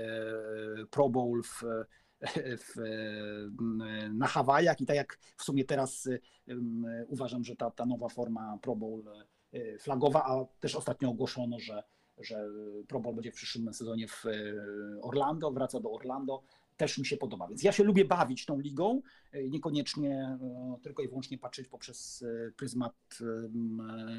Pro 0.91 1.09
Bowl 1.09 1.43
w, 1.43 1.63
w, 2.57 2.75
na 4.13 4.27
Hawajach 4.27 4.81
i 4.81 4.85
tak 4.85 4.95
jak 4.95 5.19
w 5.37 5.43
sumie 5.43 5.65
teraz 5.65 6.09
uważam, 7.07 7.43
że 7.43 7.55
ta, 7.55 7.71
ta 7.71 7.85
nowa 7.85 8.09
forma 8.09 8.57
Pro 8.61 8.75
Bowl 8.75 9.03
e, 9.53 9.77
flagowa, 9.77 10.23
a 10.25 10.45
też 10.59 10.75
ostatnio 10.75 11.09
ogłoszono, 11.09 11.59
że, 11.59 11.83
że 12.17 12.45
Pro 12.87 12.99
Bowl 12.99 13.15
będzie 13.15 13.31
w 13.31 13.35
przyszłym 13.35 13.73
sezonie 13.73 14.07
w 14.07 14.25
Orlando, 15.01 15.51
wraca 15.51 15.79
do 15.79 15.91
Orlando 15.91 16.43
też 16.79 16.97
mi 16.97 17.05
się 17.05 17.17
podoba. 17.17 17.47
Więc 17.47 17.63
ja 17.63 17.71
się 17.71 17.83
lubię 17.83 18.05
bawić 18.05 18.45
tą 18.45 18.59
ligą, 18.59 19.01
e, 19.31 19.49
niekoniecznie 19.49 20.37
e, 20.41 20.77
tylko 20.83 21.03
i 21.03 21.07
wyłącznie 21.07 21.37
patrzeć 21.37 21.67
poprzez 21.67 22.23
e, 22.47 22.51
pryzmat 22.51 22.93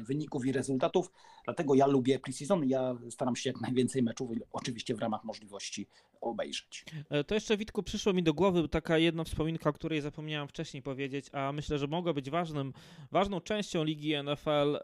wyników 0.03 0.45
i 0.45 0.51
rezultatów. 0.51 1.11
Dlatego 1.45 1.75
ja 1.75 1.87
lubię 1.87 2.19
preseason. 2.19 2.65
Ja 2.65 2.95
staram 3.09 3.35
się 3.35 3.49
jak 3.49 3.61
najwięcej 3.61 4.03
meczów, 4.03 4.29
oczywiście 4.51 4.95
w 4.95 4.99
ramach 4.99 5.23
możliwości 5.23 5.87
obejrzeć. 6.21 6.85
To 7.27 7.35
jeszcze 7.35 7.57
Witku 7.57 7.83
przyszło 7.83 8.13
mi 8.13 8.23
do 8.23 8.33
głowy 8.33 8.69
taka 8.69 8.97
jedna 8.97 9.23
wspominka, 9.23 9.69
o 9.69 9.73
której 9.73 10.01
zapomniałem 10.01 10.47
wcześniej 10.47 10.83
powiedzieć, 10.83 11.25
a 11.31 11.51
myślę, 11.51 11.77
że 11.77 11.87
mogła 11.87 12.13
być 12.13 12.29
ważnym, 12.29 12.73
ważną 13.11 13.41
częścią 13.41 13.83
ligi 13.83 14.13
NFL 14.23 14.79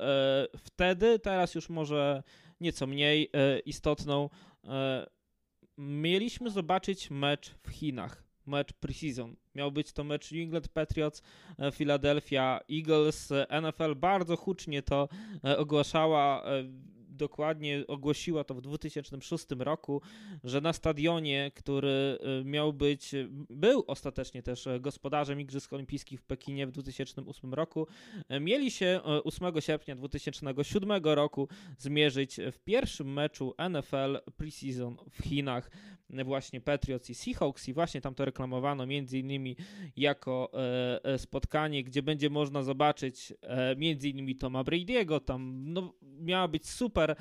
wtedy, 0.57 1.19
teraz 1.19 1.55
już 1.55 1.69
może 1.69 2.23
nieco 2.61 2.87
mniej 2.87 3.31
istotną 3.65 4.29
mieliśmy 5.77 6.49
zobaczyć 6.49 7.09
mecz 7.11 7.55
w 7.63 7.69
Chinach, 7.69 8.23
mecz 8.45 8.73
preseason. 8.73 9.35
Miał 9.55 9.71
być 9.71 9.91
to 9.91 10.03
mecz 10.03 10.31
New 10.31 10.41
England 10.41 10.67
Patriots, 10.67 11.21
e, 11.59 11.71
Philadelphia 11.71 12.59
Eagles. 12.71 13.33
NFL 13.61 13.95
bardzo 13.95 14.37
hucznie 14.37 14.81
to 14.81 15.09
e, 15.43 15.57
ogłaszała 15.57 16.43
e, 16.43 16.63
dokładnie 17.17 17.83
ogłosiła 17.87 18.43
to 18.43 18.53
w 18.53 18.61
2006 18.61 19.45
roku, 19.59 20.01
że 20.43 20.61
na 20.61 20.73
stadionie, 20.73 21.51
który 21.55 22.17
y, 22.41 22.45
miał 22.45 22.73
być, 22.73 23.11
był 23.49 23.83
ostatecznie 23.87 24.43
też 24.43 24.67
gospodarzem 24.79 25.41
Igrzysk 25.41 25.73
Olimpijskich 25.73 26.21
w 26.21 26.23
Pekinie 26.23 26.67
w 26.67 26.71
2008 26.71 27.53
roku, 27.53 27.87
mieli 28.41 28.71
się 28.71 28.99
8 29.03 29.61
sierpnia 29.61 29.95
2007 29.95 31.03
roku 31.03 31.47
zmierzyć 31.77 32.39
w 32.51 32.59
pierwszym 32.59 33.13
meczu 33.13 33.53
NFL 33.69 34.31
preseason 34.37 34.97
w 35.11 35.23
Chinach 35.23 35.71
właśnie 36.09 36.61
Patriots 36.61 37.09
i 37.09 37.15
Seahawks 37.15 37.67
i 37.67 37.73
właśnie 37.73 38.01
tam 38.01 38.15
to 38.15 38.25
reklamowano 38.25 38.85
między 38.85 39.19
innymi 39.19 39.55
jako 39.97 40.51
e, 40.53 41.05
e, 41.05 41.17
spotkanie, 41.17 41.83
gdzie 41.83 42.03
będzie 42.03 42.29
można 42.29 42.63
zobaczyć 42.63 43.33
e, 43.41 43.75
między 43.75 44.09
innymi 44.09 44.35
Toma 44.35 44.63
Brady'ego, 44.63 45.19
tam 45.19 45.63
no, 45.73 45.93
miała 46.01 46.47
być 46.47 46.69
super, 46.69 47.15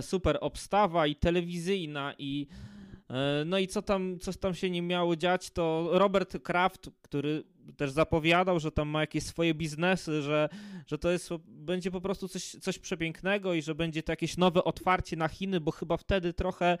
super 0.00 0.38
obstawa 0.40 1.06
i 1.06 1.16
telewizyjna 1.16 2.14
i 2.18 2.46
no 3.46 3.58
i 3.58 3.66
co 3.66 3.82
tam, 3.82 4.18
co 4.18 4.32
tam 4.32 4.54
się 4.54 4.70
nie 4.70 4.82
miało 4.82 5.16
dziać, 5.16 5.50
to 5.50 5.88
Robert 5.92 6.42
Kraft, 6.42 6.90
który 7.02 7.44
też 7.76 7.90
zapowiadał, 7.90 8.60
że 8.60 8.72
tam 8.72 8.88
ma 8.88 9.00
jakieś 9.00 9.24
swoje 9.24 9.54
biznesy, 9.54 10.22
że, 10.22 10.48
że 10.86 10.98
to 10.98 11.10
jest, 11.10 11.30
będzie 11.46 11.90
po 11.90 12.00
prostu 12.00 12.28
coś, 12.28 12.50
coś 12.50 12.78
przepięknego 12.78 13.54
i 13.54 13.62
że 13.62 13.74
będzie 13.74 14.02
to 14.02 14.12
jakieś 14.12 14.36
nowe 14.36 14.64
otwarcie 14.64 15.16
na 15.16 15.28
Chiny, 15.28 15.60
bo 15.60 15.70
chyba 15.70 15.96
wtedy 15.96 16.32
trochę 16.32 16.78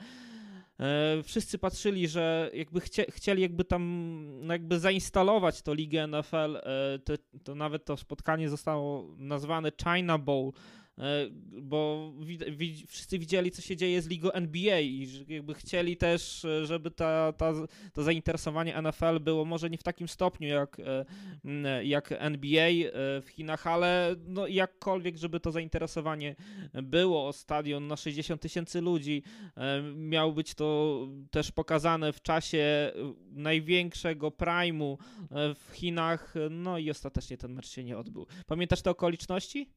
wszyscy 1.24 1.58
patrzyli, 1.58 2.08
że 2.08 2.50
jakby 2.54 2.80
chcie, 2.80 3.04
chcieli 3.10 3.42
jakby 3.42 3.64
tam 3.64 3.82
no 4.46 4.52
jakby 4.52 4.78
zainstalować 4.78 5.62
to 5.62 5.74
ligę 5.74 6.06
NFL, 6.06 6.56
e, 6.56 6.98
to, 6.98 7.14
to 7.44 7.54
nawet 7.54 7.84
to 7.84 7.96
spotkanie 7.96 8.48
zostało 8.48 9.14
nazwane 9.18 9.72
China 9.84 10.18
Bowl, 10.18 10.52
E, 10.52 10.83
bo 11.62 12.12
wszyscy 12.86 13.18
widzieli, 13.18 13.50
co 13.50 13.62
się 13.62 13.76
dzieje 13.76 14.02
z 14.02 14.08
ligą 14.08 14.30
NBA 14.30 14.80
i 14.80 15.08
jakby 15.28 15.54
chcieli 15.54 15.96
też, 15.96 16.44
e, 16.44 16.66
żeby 16.66 16.90
ta, 16.90 17.32
ta, 17.32 17.52
to 17.92 18.02
zainteresowanie 18.02 18.82
NFL 18.82 19.20
było 19.20 19.44
może 19.44 19.70
nie 19.70 19.78
w 19.78 19.82
takim 19.82 20.08
stopniu 20.08 20.48
jak, 20.48 20.80
e, 20.80 21.84
jak 21.84 22.12
NBA 22.12 22.70
w 23.22 23.28
Chinach, 23.28 23.66
ale 23.66 24.16
no 24.26 24.46
jakkolwiek, 24.46 25.16
żeby 25.16 25.40
to 25.40 25.52
zainteresowanie 25.52 26.36
było. 26.82 27.32
Stadion 27.32 27.86
na 27.86 27.96
60 27.96 28.40
tysięcy 28.40 28.80
ludzi 28.80 29.22
miał 29.94 30.32
być 30.32 30.54
to 30.54 30.98
też 31.30 31.52
pokazane 31.52 32.12
w 32.12 32.22
czasie 32.22 32.92
największego 33.30 34.28
prime'u 34.28 34.96
w 35.30 35.70
Chinach, 35.72 36.34
no 36.50 36.78
i 36.78 36.90
ostatecznie 36.90 37.36
ten 37.36 37.52
mecz 37.52 37.68
się 37.68 37.84
nie 37.84 37.98
odbył. 37.98 38.26
Pamiętasz 38.46 38.82
te 38.82 38.90
okoliczności? 38.90 39.70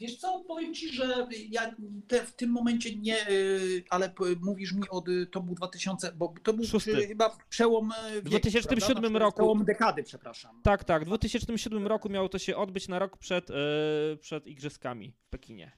Wiesz 0.00 0.16
co, 0.16 0.44
powiem 0.48 0.74
ci, 0.74 0.92
że 0.92 1.26
ja 1.50 1.74
te, 2.08 2.22
w 2.26 2.32
tym 2.32 2.50
momencie 2.50 2.96
nie, 2.96 3.30
y, 3.30 3.84
ale 3.90 4.12
mówisz 4.40 4.72
mi 4.72 4.82
od, 4.90 5.04
to 5.32 5.40
był 5.40 5.54
2000, 5.54 6.12
bo 6.12 6.34
to 6.42 6.52
był 6.52 6.64
Szósty. 6.64 7.06
chyba 7.06 7.36
przełom 7.48 7.92
wieku, 8.14 8.26
W 8.26 8.30
2007 8.30 8.94
prawda? 8.94 9.08
Znaczy, 9.08 9.18
roku. 9.18 9.36
Przełom 9.36 9.64
dekady, 9.64 10.02
przepraszam. 10.02 10.60
Tak, 10.62 10.84
tak, 10.84 11.02
w 11.02 11.06
2007 11.06 11.86
roku 11.86 12.08
miało 12.08 12.28
to 12.28 12.38
się 12.38 12.56
odbyć 12.56 12.88
na 12.88 12.98
rok 12.98 13.16
przed, 13.18 13.48
yy, 13.48 13.56
przed 14.20 14.46
Igrzyskami 14.46 15.12
w 15.20 15.28
Pekinie. 15.28 15.72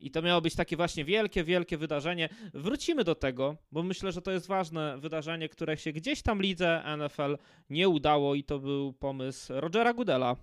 I 0.00 0.10
to 0.10 0.22
miało 0.22 0.40
być 0.40 0.54
takie 0.54 0.76
właśnie 0.76 1.04
wielkie, 1.04 1.44
wielkie 1.44 1.76
wydarzenie. 1.76 2.28
Wrócimy 2.54 3.04
do 3.04 3.14
tego, 3.14 3.56
bo 3.72 3.82
myślę, 3.82 4.12
że 4.12 4.22
to 4.22 4.30
jest 4.30 4.46
ważne 4.46 4.98
wydarzenie, 4.98 5.48
które 5.48 5.76
się 5.76 5.92
gdzieś 5.92 6.22
tam 6.22 6.42
lidze 6.42 6.82
NFL 6.96 7.38
nie 7.70 7.88
udało 7.88 8.34
i 8.34 8.44
to 8.44 8.58
był 8.58 8.92
pomysł 8.92 9.52
Rogera 9.56 9.94
Goodella 9.94 10.36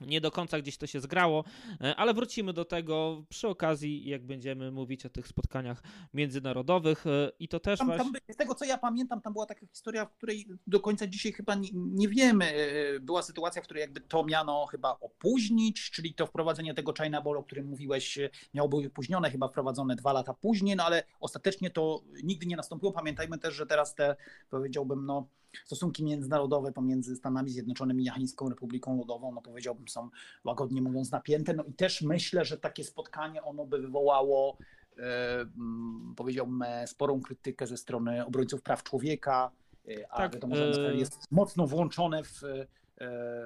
nie 0.00 0.20
do 0.20 0.30
końca 0.30 0.58
gdzieś 0.58 0.76
to 0.76 0.86
się 0.86 1.00
zgrało, 1.00 1.44
e, 1.80 1.96
ale 1.96 2.14
wrócimy 2.14 2.52
do 2.52 2.64
tego 2.64 3.24
przy 3.28 3.48
okazji, 3.48 4.08
jak 4.08 4.26
będziemy 4.26 4.70
mówić 4.70 5.06
o 5.06 5.10
tych 5.10 5.28
spotkaniach 5.28 5.82
międzynarodowych 6.14 7.06
e, 7.06 7.30
i 7.38 7.48
to 7.48 7.60
też 7.60 7.78
tam, 7.78 7.88
właśnie... 7.88 8.04
tam, 8.04 8.34
Z 8.34 8.36
tego 8.36 8.54
co 8.54 8.64
ja 8.64 8.78
pamiętam, 8.78 9.20
tam 9.20 9.32
była 9.32 9.46
taka 9.46 9.66
historia, 9.66 10.04
w 10.06 10.12
której 10.12 10.46
do 10.66 10.80
końca 10.80 11.06
dzisiaj 11.06 11.32
chyba 11.32 11.54
nie, 11.54 11.68
nie, 11.74 12.08
wiemy. 12.08 12.44
E, 12.44 13.00
była 13.00 13.22
sytuacja, 13.22 13.62
w 13.62 13.64
której 13.64 13.80
jakby 13.80 14.00
to 14.00 14.24
miano 14.24 14.66
chyba 14.66 14.98
opóźnić, 15.00 15.90
czyli 15.90 16.14
to 16.14 16.26
wprowadzenie 16.26 16.74
tego 16.74 16.92
China 17.02 17.22
Ball, 17.22 17.36
o 17.36 17.42
którym 17.42 17.66
mówiłeś, 17.66 18.18
miało 18.54 18.68
być 18.68 18.86
opóźnione, 18.86 19.30
chyba 19.30 19.48
wprowadzone 19.48 19.96
dwa 19.96 20.12
lata 20.12 20.34
później, 20.34 20.76
no 20.76 20.84
ale 20.84 21.02
ostatecznie 21.20 21.70
to 21.70 22.02
nigdy 22.22 22.46
nie 22.46 22.56
nastąpiło. 22.56 22.92
Pamiętajmy 22.92 23.38
też, 23.38 23.54
że 23.54 23.66
teraz 23.66 23.94
te, 23.94 24.16
powiedziałbym, 24.50 25.06
no 25.06 25.28
stosunki 25.64 26.04
międzynarodowe 26.04 26.72
pomiędzy 26.72 27.16
Stanami 27.16 27.50
Zjednoczonymi 27.50 28.04
i 28.04 28.10
Chińską 28.10 28.48
Republiką 28.48 28.96
Ludową, 28.96 29.32
no 29.32 29.42
powiedziałbym, 29.42 29.88
są 29.88 30.10
łagodnie 30.44 30.82
mówiąc 30.82 31.10
napięte. 31.10 31.54
No 31.54 31.64
i 31.64 31.72
też 31.72 32.02
myślę, 32.02 32.44
że 32.44 32.58
takie 32.58 32.84
spotkanie 32.84 33.42
ono 33.42 33.66
by 33.66 33.78
wywołało, 33.78 34.58
e, 34.98 35.40
mm, 35.40 36.14
powiedziałbym, 36.16 36.64
sporą 36.86 37.20
krytykę 37.20 37.66
ze 37.66 37.76
strony 37.76 38.26
obrońców 38.26 38.62
praw 38.62 38.82
człowieka, 38.82 39.50
e, 39.88 40.12
a 40.12 40.16
tak, 40.16 40.34
wiadomo, 40.34 40.56
że 40.56 40.90
e, 40.90 40.94
jest 40.94 41.24
mocno 41.30 41.66
włączone 41.66 42.22
w, 42.24 42.42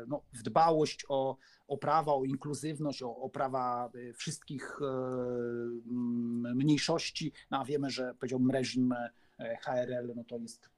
no, 0.06 0.22
w 0.32 0.42
dbałość 0.42 1.04
o, 1.08 1.36
o 1.68 1.78
prawa, 1.78 2.14
o 2.14 2.24
inkluzywność, 2.24 3.02
o, 3.02 3.16
o 3.16 3.28
prawa 3.28 3.90
wszystkich 4.14 4.78
mm, 4.82 6.56
mniejszości. 6.56 7.32
No, 7.50 7.58
a 7.58 7.64
wiemy, 7.64 7.90
że 7.90 8.14
powiedziałbym 8.14 8.50
reżim 8.50 8.94
HRL 9.38 10.12
no, 10.16 10.24
to 10.24 10.38
jest 10.38 10.70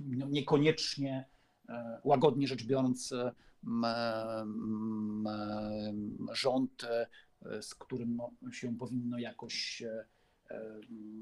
no, 0.00 0.26
niekoniecznie 0.28 1.28
e, 1.68 2.00
łagodnie 2.04 2.48
rzecz 2.48 2.64
biorąc 2.64 3.12
e, 3.12 3.32
rząd, 6.32 6.84
e, 6.84 7.62
z 7.62 7.74
którym 7.74 8.16
no, 8.16 8.52
się 8.52 8.78
powinno 8.78 9.18
jakoś 9.18 9.82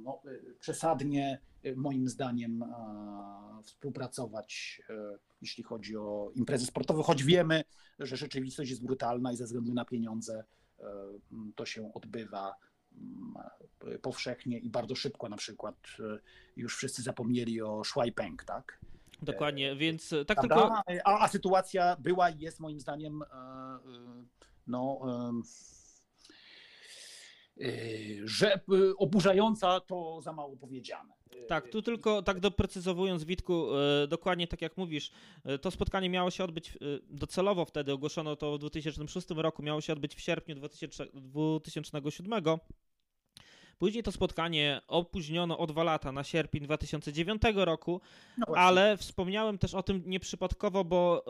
no, 0.02 0.22
przesadnie 0.60 1.40
moim 1.76 2.08
zdaniem 2.08 2.64
współpracować, 3.62 4.82
jeśli 5.42 5.64
chodzi 5.64 5.96
o 5.96 6.32
imprezy 6.34 6.66
sportowe, 6.66 7.02
choć 7.02 7.24
wiemy, 7.24 7.64
że 7.98 8.16
rzeczywistość 8.16 8.70
jest 8.70 8.84
brutalna 8.84 9.32
i 9.32 9.36
ze 9.36 9.44
względu 9.44 9.74
na 9.74 9.84
pieniądze 9.84 10.44
to 11.54 11.66
się 11.66 11.94
odbywa 11.94 12.54
powszechnie 14.02 14.58
i 14.58 14.70
bardzo 14.70 14.94
szybko 14.94 15.28
na 15.28 15.36
przykład 15.36 15.76
już 16.56 16.76
wszyscy 16.76 17.02
zapomnieli 17.02 17.62
o 17.62 17.84
Szłajpęk, 17.84 18.44
tak? 18.44 18.80
Dokładnie, 19.22 19.76
więc 19.76 20.14
tak 20.26 20.38
Prawda? 20.38 20.82
tylko... 20.86 21.00
A, 21.04 21.24
a 21.24 21.28
sytuacja 21.28 21.96
była 21.96 22.30
i 22.30 22.38
jest 22.38 22.60
moim 22.60 22.80
zdaniem 22.80 23.22
no, 24.66 25.00
że 28.24 28.60
oburzająca 28.98 29.80
to 29.80 30.20
za 30.22 30.32
mało 30.32 30.56
powiedziane. 30.56 31.21
Tak, 31.48 31.68
tu 31.68 31.82
tylko 31.82 32.22
tak 32.22 32.40
doprecyzowując, 32.40 33.24
Witku, 33.24 33.66
dokładnie 34.08 34.46
tak 34.46 34.62
jak 34.62 34.76
mówisz, 34.76 35.10
to 35.60 35.70
spotkanie 35.70 36.10
miało 36.10 36.30
się 36.30 36.44
odbyć 36.44 36.78
docelowo 37.10 37.64
wtedy, 37.64 37.92
ogłoszono 37.92 38.36
to 38.36 38.56
w 38.56 38.58
2006 38.58 39.26
roku, 39.30 39.62
miało 39.62 39.80
się 39.80 39.92
odbyć 39.92 40.14
w 40.14 40.20
sierpniu 40.20 40.54
2007. 40.54 42.32
Później 43.78 44.02
to 44.02 44.12
spotkanie 44.12 44.80
opóźniono 44.88 45.58
o 45.58 45.66
dwa 45.66 45.84
lata 45.84 46.12
na 46.12 46.24
sierpień 46.24 46.62
2009 46.62 47.42
roku, 47.54 48.00
no 48.38 48.46
ale 48.56 48.96
wspomniałem 48.96 49.58
też 49.58 49.74
o 49.74 49.82
tym 49.82 50.02
nieprzypadkowo, 50.06 50.84
bo 50.84 51.24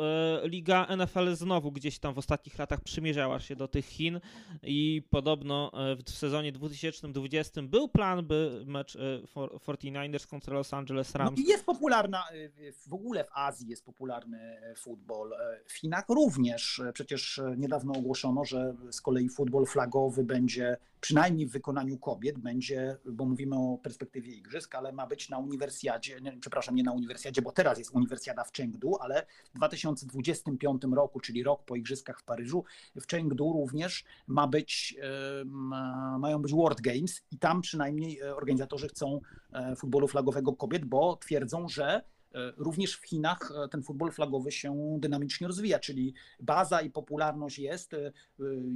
e, 0.45 0.49
Liga 0.49 0.87
NFL 0.97 1.35
znowu 1.35 1.73
gdzieś 1.73 1.99
tam 1.99 2.15
w 2.15 2.19
ostatnich 2.19 2.59
latach 2.59 2.81
przymierzała 2.81 3.41
się 3.41 3.57
do 3.57 3.69
tych 3.69 3.87
Chin 3.87 4.21
i 4.63 5.03
podobno 5.11 5.71
e, 5.75 5.97
w 5.97 6.11
sezonie 6.11 6.53
2020 6.53 7.63
był 7.63 7.89
plan, 7.89 8.27
by 8.27 8.65
mecz 8.67 8.97
e, 8.97 8.99
49ers 9.37 10.27
kontra 10.27 10.55
Los 10.55 10.75
Angeles 10.75 11.15
Rams. 11.15 11.39
No 11.39 11.45
i 11.45 11.47
jest 11.47 11.67
popularna, 11.67 12.25
e, 12.31 12.73
w 12.87 12.95
ogóle 12.95 13.25
w 13.25 13.29
Azji 13.35 13.69
jest 13.69 13.85
popularny 13.85 14.39
e, 14.39 14.75
futbol, 14.75 15.33
e, 15.33 15.61
w 15.67 15.73
Chinach 15.73 16.05
również. 16.09 16.83
Przecież 16.95 17.41
niedawno 17.57 17.93
ogłoszono, 17.93 18.45
że 18.45 18.75
z 18.91 19.01
kolei 19.01 19.29
futbol 19.29 19.67
flagowy 19.67 20.25
będzie 20.25 20.77
przynajmniej 21.03 21.47
w 21.47 21.53
wykonaniu 21.53 21.99
kobiet 21.99 22.39
będzie, 22.39 22.97
bo 23.05 23.25
mówimy 23.25 23.57
o 23.57 23.79
perspektywie 23.83 24.33
igrzysk, 24.33 24.75
ale 24.75 24.93
ma 24.93 25.07
być 25.07 25.29
na 25.29 25.39
uniwersjadzie, 25.39 26.21
nie, 26.21 26.39
przepraszam, 26.41 26.75
nie 26.75 26.83
na 26.83 26.93
uniwersjadzie, 26.93 27.43
bo 27.43 27.53
teraz 27.53 27.79
jest 27.79 27.91
uniwersjada 27.91 28.45
w 28.45 28.53
Chengdu, 28.53 28.97
ale 29.01 29.27
w 29.55 29.57
2025 29.57 30.83
roku, 30.93 31.21
czyli 31.21 31.43
rok 31.43 31.65
po 31.65 31.77
igrzyskach 31.77 32.21
w 32.21 32.25
Paryżu, 32.25 32.65
w 33.01 33.11
Chengdu 33.11 33.53
również 33.53 34.05
ma 34.27 34.47
być, 34.47 34.97
mają 36.19 36.43
być 36.43 36.53
World 36.53 36.81
Games 36.81 37.23
i 37.31 37.39
tam 37.39 37.61
przynajmniej 37.61 38.21
e, 38.21 38.37
organizatorzy 38.37 38.89
chcą 38.89 39.21
e, 39.53 39.77
futbolu 39.77 40.09
flagowego 40.09 40.53
kobiet, 40.53 40.85
bo 40.85 41.17
twierdzą, 41.17 41.69
że 41.69 42.03
również 42.57 42.97
w 42.97 43.07
Chinach 43.07 43.53
e, 43.65 43.69
ten 43.69 43.83
futbol 43.83 44.11
flagowy 44.13 44.53
się 44.53 44.97
dynamicznie 45.01 45.47
rozwija, 45.47 45.79
czyli 45.79 46.15
baza 46.41 46.81
i 46.81 46.91
popularność 46.91 47.59
jest. 47.59 47.95
E, 47.95 48.13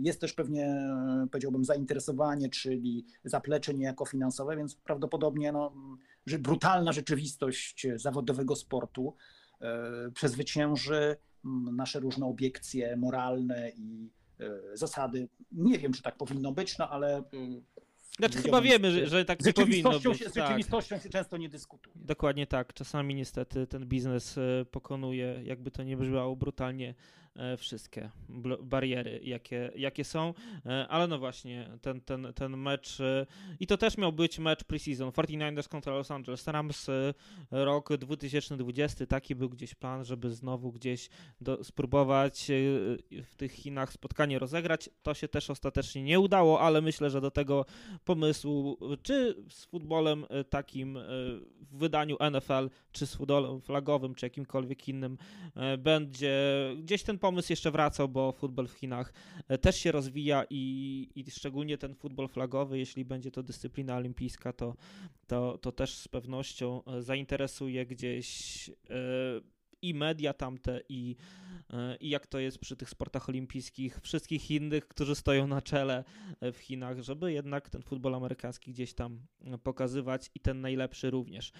jest 0.02 0.20
też 0.20 0.32
pewnie, 0.32 0.88
powiedziałbym, 1.30 1.64
zainteresowanie, 1.64 2.48
czyli 2.48 3.06
zaplecze 3.24 3.74
niejako 3.74 4.06
finansowe, 4.06 4.56
więc 4.56 4.74
prawdopodobnie 4.74 5.52
no, 5.52 5.72
że 6.26 6.38
brutalna 6.38 6.92
rzeczywistość 6.92 7.86
zawodowego 7.96 8.56
sportu 8.56 9.14
przezwycięży 10.14 11.16
nasze 11.72 12.00
różne 12.00 12.26
obiekcje 12.26 12.96
moralne 12.96 13.70
i 13.70 14.10
zasady. 14.74 15.28
Nie 15.52 15.78
wiem, 15.78 15.92
czy 15.92 16.02
tak 16.02 16.16
powinno 16.16 16.52
być, 16.52 16.78
no 16.78 16.90
ale 16.90 17.22
znaczy 18.18 18.38
chyba 18.38 18.60
wiemy, 18.60 18.90
że, 18.90 19.06
że 19.06 19.24
tak 19.24 19.44
nie 19.44 19.52
powinno 19.52 19.90
być. 19.90 20.02
Z 20.02 20.34
rzeczywistością 20.34 20.96
tak. 20.96 21.02
się 21.02 21.08
często 21.08 21.36
nie 21.36 21.48
dyskutuje. 21.48 21.96
Dokładnie 21.96 22.46
tak. 22.46 22.74
Czasami 22.74 23.14
niestety 23.14 23.66
ten 23.66 23.86
biznes 23.86 24.38
e, 24.38 24.64
pokonuje, 24.70 25.40
jakby 25.44 25.70
to 25.70 25.82
nie 25.82 25.96
brzmiało 25.96 26.36
brutalnie, 26.36 26.94
wszystkie 27.58 28.10
bariery, 28.62 29.20
jakie, 29.22 29.70
jakie 29.76 30.04
są, 30.04 30.34
e, 30.66 30.88
ale 30.88 31.06
no 31.06 31.18
właśnie, 31.18 31.68
ten, 31.82 32.00
ten, 32.00 32.32
ten 32.34 32.56
mecz 32.56 33.00
e, 33.00 33.26
i 33.60 33.66
to 33.66 33.76
też 33.76 33.98
miał 33.98 34.12
być 34.12 34.38
mecz 34.38 34.64
preseason. 34.64 35.10
49ers 35.10 35.68
kontra 35.68 35.92
Los 35.94 36.10
Angeles 36.10 36.46
Rams 36.46 36.86
rok 37.50 37.96
2020, 37.96 39.06
taki 39.06 39.34
był 39.34 39.48
gdzieś 39.48 39.74
plan, 39.74 40.04
żeby 40.04 40.30
znowu 40.30 40.72
gdzieś 40.72 41.08
do, 41.40 41.64
spróbować 41.64 42.46
w 43.22 43.34
tych 43.36 43.52
Chinach 43.52 43.92
spotkanie 43.92 44.38
rozegrać. 44.38 44.90
To 45.02 45.14
się 45.14 45.28
też 45.28 45.50
ostatecznie 45.50 46.02
nie 46.02 46.20
udało, 46.20 46.60
ale 46.60 46.80
myślę, 46.80 47.10
że 47.10 47.20
do 47.20 47.30
tego 47.30 47.64
pomysłu, 48.04 48.78
czy 49.02 49.44
z 49.48 49.64
futbolem 49.64 50.26
takim 50.50 50.98
w 51.60 51.78
wydaniu 51.78 52.16
NFL, 52.30 52.70
czy 52.92 53.06
z 53.06 53.14
futbolem 53.14 53.60
flagowym, 53.60 54.14
czy 54.14 54.26
jakimkolwiek 54.26 54.88
innym, 54.88 55.18
będzie 55.78 56.36
gdzieś 56.78 57.02
ten 57.02 57.18
pomysł 57.18 57.25
jeszcze 57.50 57.70
wracał, 57.70 58.08
bo 58.08 58.32
futbol 58.32 58.68
w 58.68 58.72
Chinach 58.72 59.12
e, 59.48 59.58
też 59.58 59.76
się 59.76 59.92
rozwija 59.92 60.44
i, 60.50 61.08
i 61.14 61.30
szczególnie 61.30 61.78
ten 61.78 61.94
futbol 61.94 62.28
flagowy, 62.28 62.78
jeśli 62.78 63.04
będzie 63.04 63.30
to 63.30 63.42
dyscyplina 63.42 63.96
olimpijska, 63.96 64.52
to, 64.52 64.74
to, 65.26 65.58
to 65.58 65.72
też 65.72 65.94
z 65.94 66.08
pewnością 66.08 66.84
e, 66.84 67.02
zainteresuje 67.02 67.86
gdzieś 67.86 68.68
e, 68.68 69.55
i 69.82 69.94
media 69.94 70.32
tamte, 70.32 70.80
i, 70.88 71.16
e, 71.70 71.96
i 71.96 72.08
jak 72.08 72.26
to 72.26 72.38
jest 72.38 72.58
przy 72.58 72.76
tych 72.76 72.90
sportach 72.90 73.28
olimpijskich, 73.28 74.00
wszystkich 74.02 74.50
innych, 74.50 74.88
którzy 74.88 75.14
stoją 75.14 75.46
na 75.46 75.62
czele 75.62 76.04
e, 76.40 76.52
w 76.52 76.58
Chinach, 76.58 77.02
żeby 77.02 77.32
jednak 77.32 77.70
ten 77.70 77.82
futbol 77.82 78.14
amerykański 78.14 78.72
gdzieś 78.72 78.94
tam 78.94 79.20
e, 79.44 79.58
pokazywać 79.58 80.30
i 80.34 80.40
ten 80.40 80.60
najlepszy 80.60 81.10
również. 81.10 81.52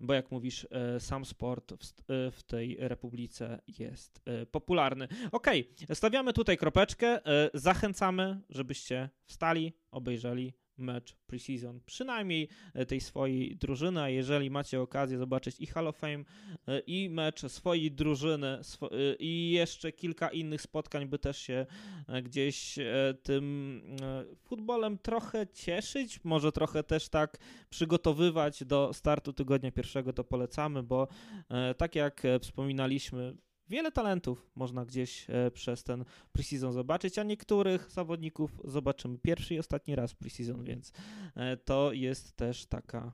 Bo 0.00 0.14
jak 0.14 0.30
mówisz, 0.30 0.66
sam 0.98 1.24
sport 1.24 1.72
w, 1.72 2.32
w 2.32 2.42
tej 2.42 2.76
republice 2.80 3.60
jest 3.78 4.22
popularny. 4.50 5.08
Okej, 5.32 5.70
okay, 5.84 5.96
stawiamy 5.96 6.32
tutaj 6.32 6.56
kropeczkę. 6.56 7.20
Zachęcamy, 7.54 8.40
żebyście 8.50 9.10
wstali, 9.26 9.72
obejrzeli 9.90 10.52
mecz 10.78 11.16
preseason, 11.26 11.80
przynajmniej 11.86 12.48
e, 12.74 12.86
tej 12.86 13.00
swojej 13.00 13.56
drużyny, 13.56 14.02
a 14.02 14.08
jeżeli 14.08 14.50
macie 14.50 14.80
okazję 14.80 15.18
zobaczyć 15.18 15.56
i 15.60 15.66
Hall 15.66 15.88
of 15.88 15.96
Fame, 15.96 16.24
e, 16.68 16.78
i 16.86 17.10
mecz 17.10 17.46
swojej 17.46 17.92
drużyny, 17.92 18.46
e, 18.46 18.60
i 19.18 19.50
jeszcze 19.50 19.92
kilka 19.92 20.28
innych 20.28 20.62
spotkań, 20.62 21.06
by 21.06 21.18
też 21.18 21.38
się 21.38 21.66
gdzieś 22.22 22.78
tym 23.22 23.80
futbolem 24.44 24.98
trochę 24.98 25.46
cieszyć, 25.46 26.24
może 26.24 26.52
trochę 26.52 26.82
też 26.82 27.08
tak 27.08 27.38
przygotowywać 27.70 28.64
do 28.64 28.92
startu 28.92 29.32
tygodnia 29.32 29.72
pierwszego, 29.72 30.12
to 30.12 30.24
polecamy, 30.24 30.82
bo 30.82 31.08
tak 31.76 31.94
jak 31.94 32.22
wspominaliśmy, 32.40 33.36
wiele 33.68 33.92
talentów 33.92 34.50
można 34.54 34.84
gdzieś 34.84 35.26
e, 35.30 35.50
przez 35.50 35.84
ten 35.84 36.04
preseason 36.32 36.72
zobaczyć, 36.72 37.18
a 37.18 37.22
niektórych 37.22 37.90
zawodników 37.90 38.60
zobaczymy 38.64 39.18
pierwszy 39.18 39.54
i 39.54 39.58
ostatni 39.58 39.96
raz 39.96 40.14
preseason, 40.14 40.64
więc 40.64 40.92
e, 41.36 41.56
to 41.56 41.92
jest 41.92 42.36
też 42.36 42.66
taka 42.66 43.12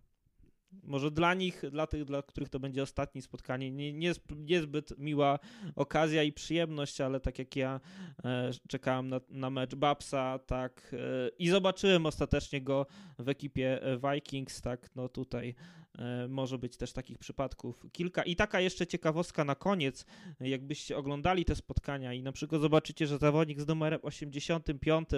może 0.82 1.10
dla 1.10 1.34
nich, 1.34 1.62
dla 1.70 1.86
tych, 1.86 2.04
dla 2.04 2.22
których 2.22 2.48
to 2.48 2.60
będzie 2.60 2.82
ostatnie 2.82 3.22
spotkanie, 3.22 3.70
nie, 3.70 3.92
nie, 3.92 4.12
niezbyt 4.36 4.98
miła 4.98 5.38
okazja 5.76 6.22
i 6.22 6.32
przyjemność, 6.32 7.00
ale 7.00 7.20
tak 7.20 7.38
jak 7.38 7.56
ja 7.56 7.80
e, 8.24 8.50
czekałem 8.68 9.08
na, 9.08 9.20
na 9.28 9.50
mecz 9.50 9.74
Babsa, 9.74 10.38
tak 10.38 10.92
e, 10.92 11.28
i 11.38 11.48
zobaczyłem 11.48 12.06
ostatecznie 12.06 12.60
go 12.60 12.86
w 13.18 13.28
ekipie 13.28 13.80
Vikings, 14.12 14.60
tak 14.60 14.90
no 14.96 15.08
tutaj 15.08 15.48
e, 15.48 15.79
może 16.28 16.58
być 16.58 16.76
też 16.76 16.92
takich 16.92 17.18
przypadków 17.18 17.86
kilka. 17.92 18.22
I 18.22 18.36
taka 18.36 18.60
jeszcze 18.60 18.86
ciekawostka 18.86 19.44
na 19.44 19.54
koniec, 19.54 20.06
jakbyście 20.40 20.96
oglądali 20.96 21.44
te 21.44 21.54
spotkania 21.54 22.12
i 22.12 22.22
na 22.22 22.32
przykład 22.32 22.60
zobaczycie, 22.60 23.06
że 23.06 23.18
zawodnik 23.18 23.60
z 23.60 23.66
numerem 23.66 24.00
85 24.02 25.08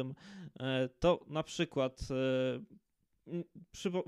e, 0.61 0.89
to 1.01 1.25
na 1.27 1.43
przykład 1.43 2.01
e, 2.11 2.82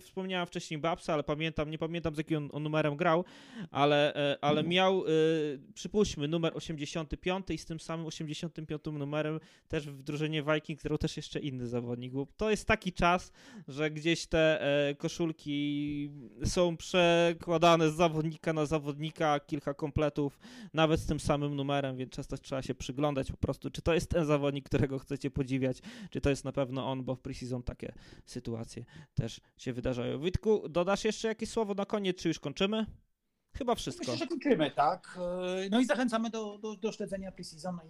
wspomniałem 0.01 0.47
wcześniej 0.47 0.81
Babsa, 0.81 1.15
ale 1.15 1.23
pamiętam, 1.23 1.71
nie 1.71 1.79
pamiętam 1.79 2.15
z 2.15 2.19
jakim 2.19 2.37
on, 2.37 2.49
on 2.53 2.63
numerem 2.63 2.97
grał, 2.97 3.25
ale, 3.71 4.15
e, 4.15 4.39
ale 4.41 4.61
mhm. 4.61 4.69
miał, 4.69 5.07
y, 5.07 5.61
przypuśćmy, 5.75 6.29
numer 6.29 6.53
85 6.57 7.51
i 7.51 7.59
z 7.59 7.65
tym 7.65 7.81
samym 7.81 8.07
85 8.07 8.83
numerem 8.93 9.41
też 9.69 9.89
w 9.89 10.03
drużynie 10.03 10.43
Vikings 10.43 10.83
grał 10.83 10.99
też 10.99 11.17
jeszcze 11.17 11.41
inny 11.41 11.67
zawodnik, 11.67 12.13
bo 12.13 12.27
to 12.37 12.51
jest 12.51 12.69
taki 12.69 12.93
czas, 12.93 13.33
że 13.69 13.91
gdzieś 13.91 14.27
te 14.27 14.61
e, 14.89 14.95
koszulki 14.95 16.11
są 16.45 16.77
przekładane 16.77 17.91
z 17.91 17.95
zawodnika 17.95 18.53
na 18.53 18.67
zawodnika, 18.67 19.41
kilka 19.41 19.75
kompletów, 19.75 20.39
nawet 20.75 21.01
z 21.01 21.07
tym 21.07 21.21
samym 21.21 21.57
numerem, 21.57 21.97
więc 21.97 22.13
często 22.13 22.39
trzeba 22.39 22.63
się 22.63 22.75
przyglądać 22.75 23.31
po 23.31 23.37
prostu, 23.37 23.71
czy 23.71 23.83
to 23.83 23.95
jest 23.95 24.11
ten 24.11 24.27
zawodnik, 24.27 24.65
którego 24.65 24.99
chcecie 24.99 25.31
podziwiać, 25.31 25.79
czy 26.11 26.21
to 26.21 26.31
jest 26.31 26.45
na 26.45 26.53
pewno 26.53 26.91
on, 26.91 27.05
bo 27.05 27.15
w 27.15 27.21
preseason 27.21 27.63
takie 27.63 27.93
sytuacje 28.27 28.85
też 29.15 29.41
się 29.57 29.73
wydarzają. 29.73 30.21
Witku, 30.21 30.69
dodasz 30.69 31.05
jeszcze 31.05 31.29
jakieś 31.29 31.51
słowo 31.51 31.75
na 31.75 31.87
koniec, 31.87 32.17
czy 32.17 32.29
już 32.29 32.41
kończymy? 32.41 32.87
Chyba 33.57 33.75
wszystko. 33.75 34.13
Myślę, 34.13 34.17
że 34.17 34.27
kończymy, 34.27 34.71
tak. 34.71 35.19
No 35.71 35.81
i 35.81 35.87
zachęcamy 35.87 36.31
do, 36.31 36.59
do, 36.59 36.77
do 36.77 36.93
śledzenia 36.93 37.33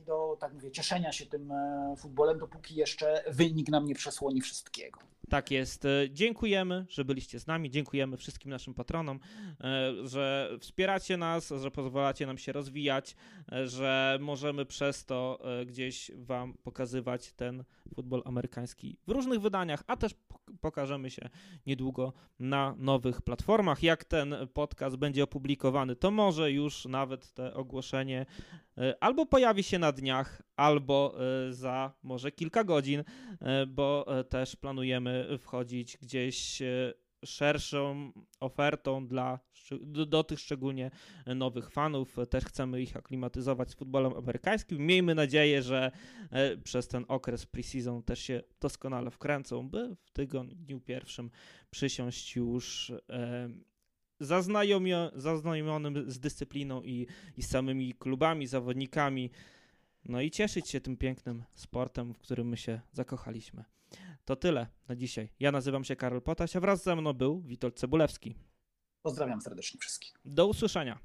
i 0.01 0.05
do, 0.05 0.37
tak 0.41 0.53
mówię, 0.55 0.71
cieszenia 0.71 1.13
się 1.13 1.27
tym 1.27 1.53
e, 1.53 1.95
futbolem, 1.99 2.39
dopóki 2.39 2.75
jeszcze 2.75 3.25
wynik 3.29 3.69
nam 3.69 3.87
nie 3.87 3.95
przesłoni 3.95 4.41
wszystkiego. 4.41 5.01
Tak 5.29 5.51
jest. 5.51 5.85
E, 5.85 6.11
dziękujemy, 6.11 6.87
że 6.89 7.05
byliście 7.05 7.41
z 7.41 7.47
nami. 7.47 7.71
Dziękujemy 7.71 8.17
wszystkim 8.17 8.51
naszym 8.51 8.75
patronom, 8.75 9.21
e, 9.61 9.93
że 10.07 10.51
wspieracie 10.61 11.17
nas, 11.17 11.53
że 11.63 11.71
pozwalacie 11.71 12.27
nam 12.27 12.39
się 12.39 12.53
rozwijać, 12.53 13.17
e, 13.53 13.69
że 13.69 14.19
możemy 14.21 14.67
przez 14.67 15.07
to 15.07 15.43
gdzieś 15.67 16.11
Wam 16.15 16.55
pokazywać 16.55 17.33
ten 17.33 17.65
futbol 17.95 18.23
amerykański 18.25 18.99
w 19.07 19.11
różnych 19.11 19.41
wydaniach, 19.41 19.83
a 19.87 19.97
też 19.97 20.15
pokażemy 20.61 21.11
się 21.11 21.29
niedługo 21.67 22.13
na 22.39 22.75
nowych 22.79 23.23
platformach. 23.23 23.83
Jak 23.83 24.05
ten 24.05 24.35
podcast 24.55 24.97
będzie 24.97 25.25
opublikowany, 25.25 25.97
to 25.97 26.11
może 26.11 26.53
już 26.53 26.85
nawet 26.85 27.33
te 27.33 27.55
ogłoszenie 27.55 28.27
albo 29.01 29.27
pojawi 29.27 29.63
się 29.63 29.79
na 29.79 29.93
dniach, 29.93 30.43
albo 30.57 31.17
za 31.51 31.93
może 32.03 32.33
kilka 32.33 32.65
godzin, 32.65 33.05
bo 33.69 34.07
też 34.29 34.57
planujemy 34.57 35.39
wchodzić 35.39 35.99
gdzieś 35.99 36.63
e, 36.63 36.95
szerszą 37.25 38.13
ofertą 38.41 39.07
dla 39.07 39.39
do, 39.81 40.25
tych 40.25 40.41
szczególnie 40.41 40.91
nowych 41.27 41.71
fanów. 41.71 42.17
Też 42.31 42.45
chcemy 42.45 42.83
ich 42.83 42.97
aklimatyzować 42.97 43.71
z 43.71 43.75
futbolem 43.75 44.15
amerykańskim. 44.17 44.87
Miejmy 44.87 45.15
nadzieję, 45.15 45.63
że 45.63 45.91
e, 46.31 46.57
przez 46.57 46.89
ten 46.89 47.05
okres 47.09 47.47
preseason 47.47 48.03
też 48.03 48.19
się 48.19 48.43
doskonale 48.61 49.11
wkręcą, 49.11 49.69
by 49.69 49.97
w 50.01 50.11
tygodniu 50.11 50.81
pierwszym 50.81 51.31
przysiąść 51.71 52.37
już 52.37 52.93
e, 54.25 55.11
zaznajomionym 55.17 56.11
z 56.11 56.21
dyscypliną 56.21 56.83
i, 56.83 57.07
i 57.37 57.43
samymi 57.43 57.95
klubami, 57.95 58.47
zawodnikami. 58.47 59.31
No 60.05 60.21
i 60.21 60.31
cieszyć 60.31 60.69
się 60.69 60.81
tym 60.81 60.97
pięknym 60.97 61.45
sportem, 61.55 62.15
w 62.15 62.19
którym 62.19 62.49
my 62.49 62.57
się 62.57 62.81
zakochaliśmy. 62.93 63.65
To 64.25 64.37
tyle 64.37 64.67
na 64.89 64.97
dzisiaj. 64.97 65.29
Ja 65.41 65.53
nazywam 65.53 65.85
się 65.85 65.97
Karol 65.97 66.23
Potaś, 66.23 66.57
a 66.57 66.61
wraz 66.61 66.83
ze 66.83 66.97
mną 66.97 67.13
był 67.13 67.43
Witold 67.43 67.79
Cebulewski. 67.79 68.35
Pozdrawiam 69.03 69.41
serdecznie 69.41 69.81
wszystkich. 69.81 70.15
Do 70.25 70.47
usłyszenia. 70.47 70.99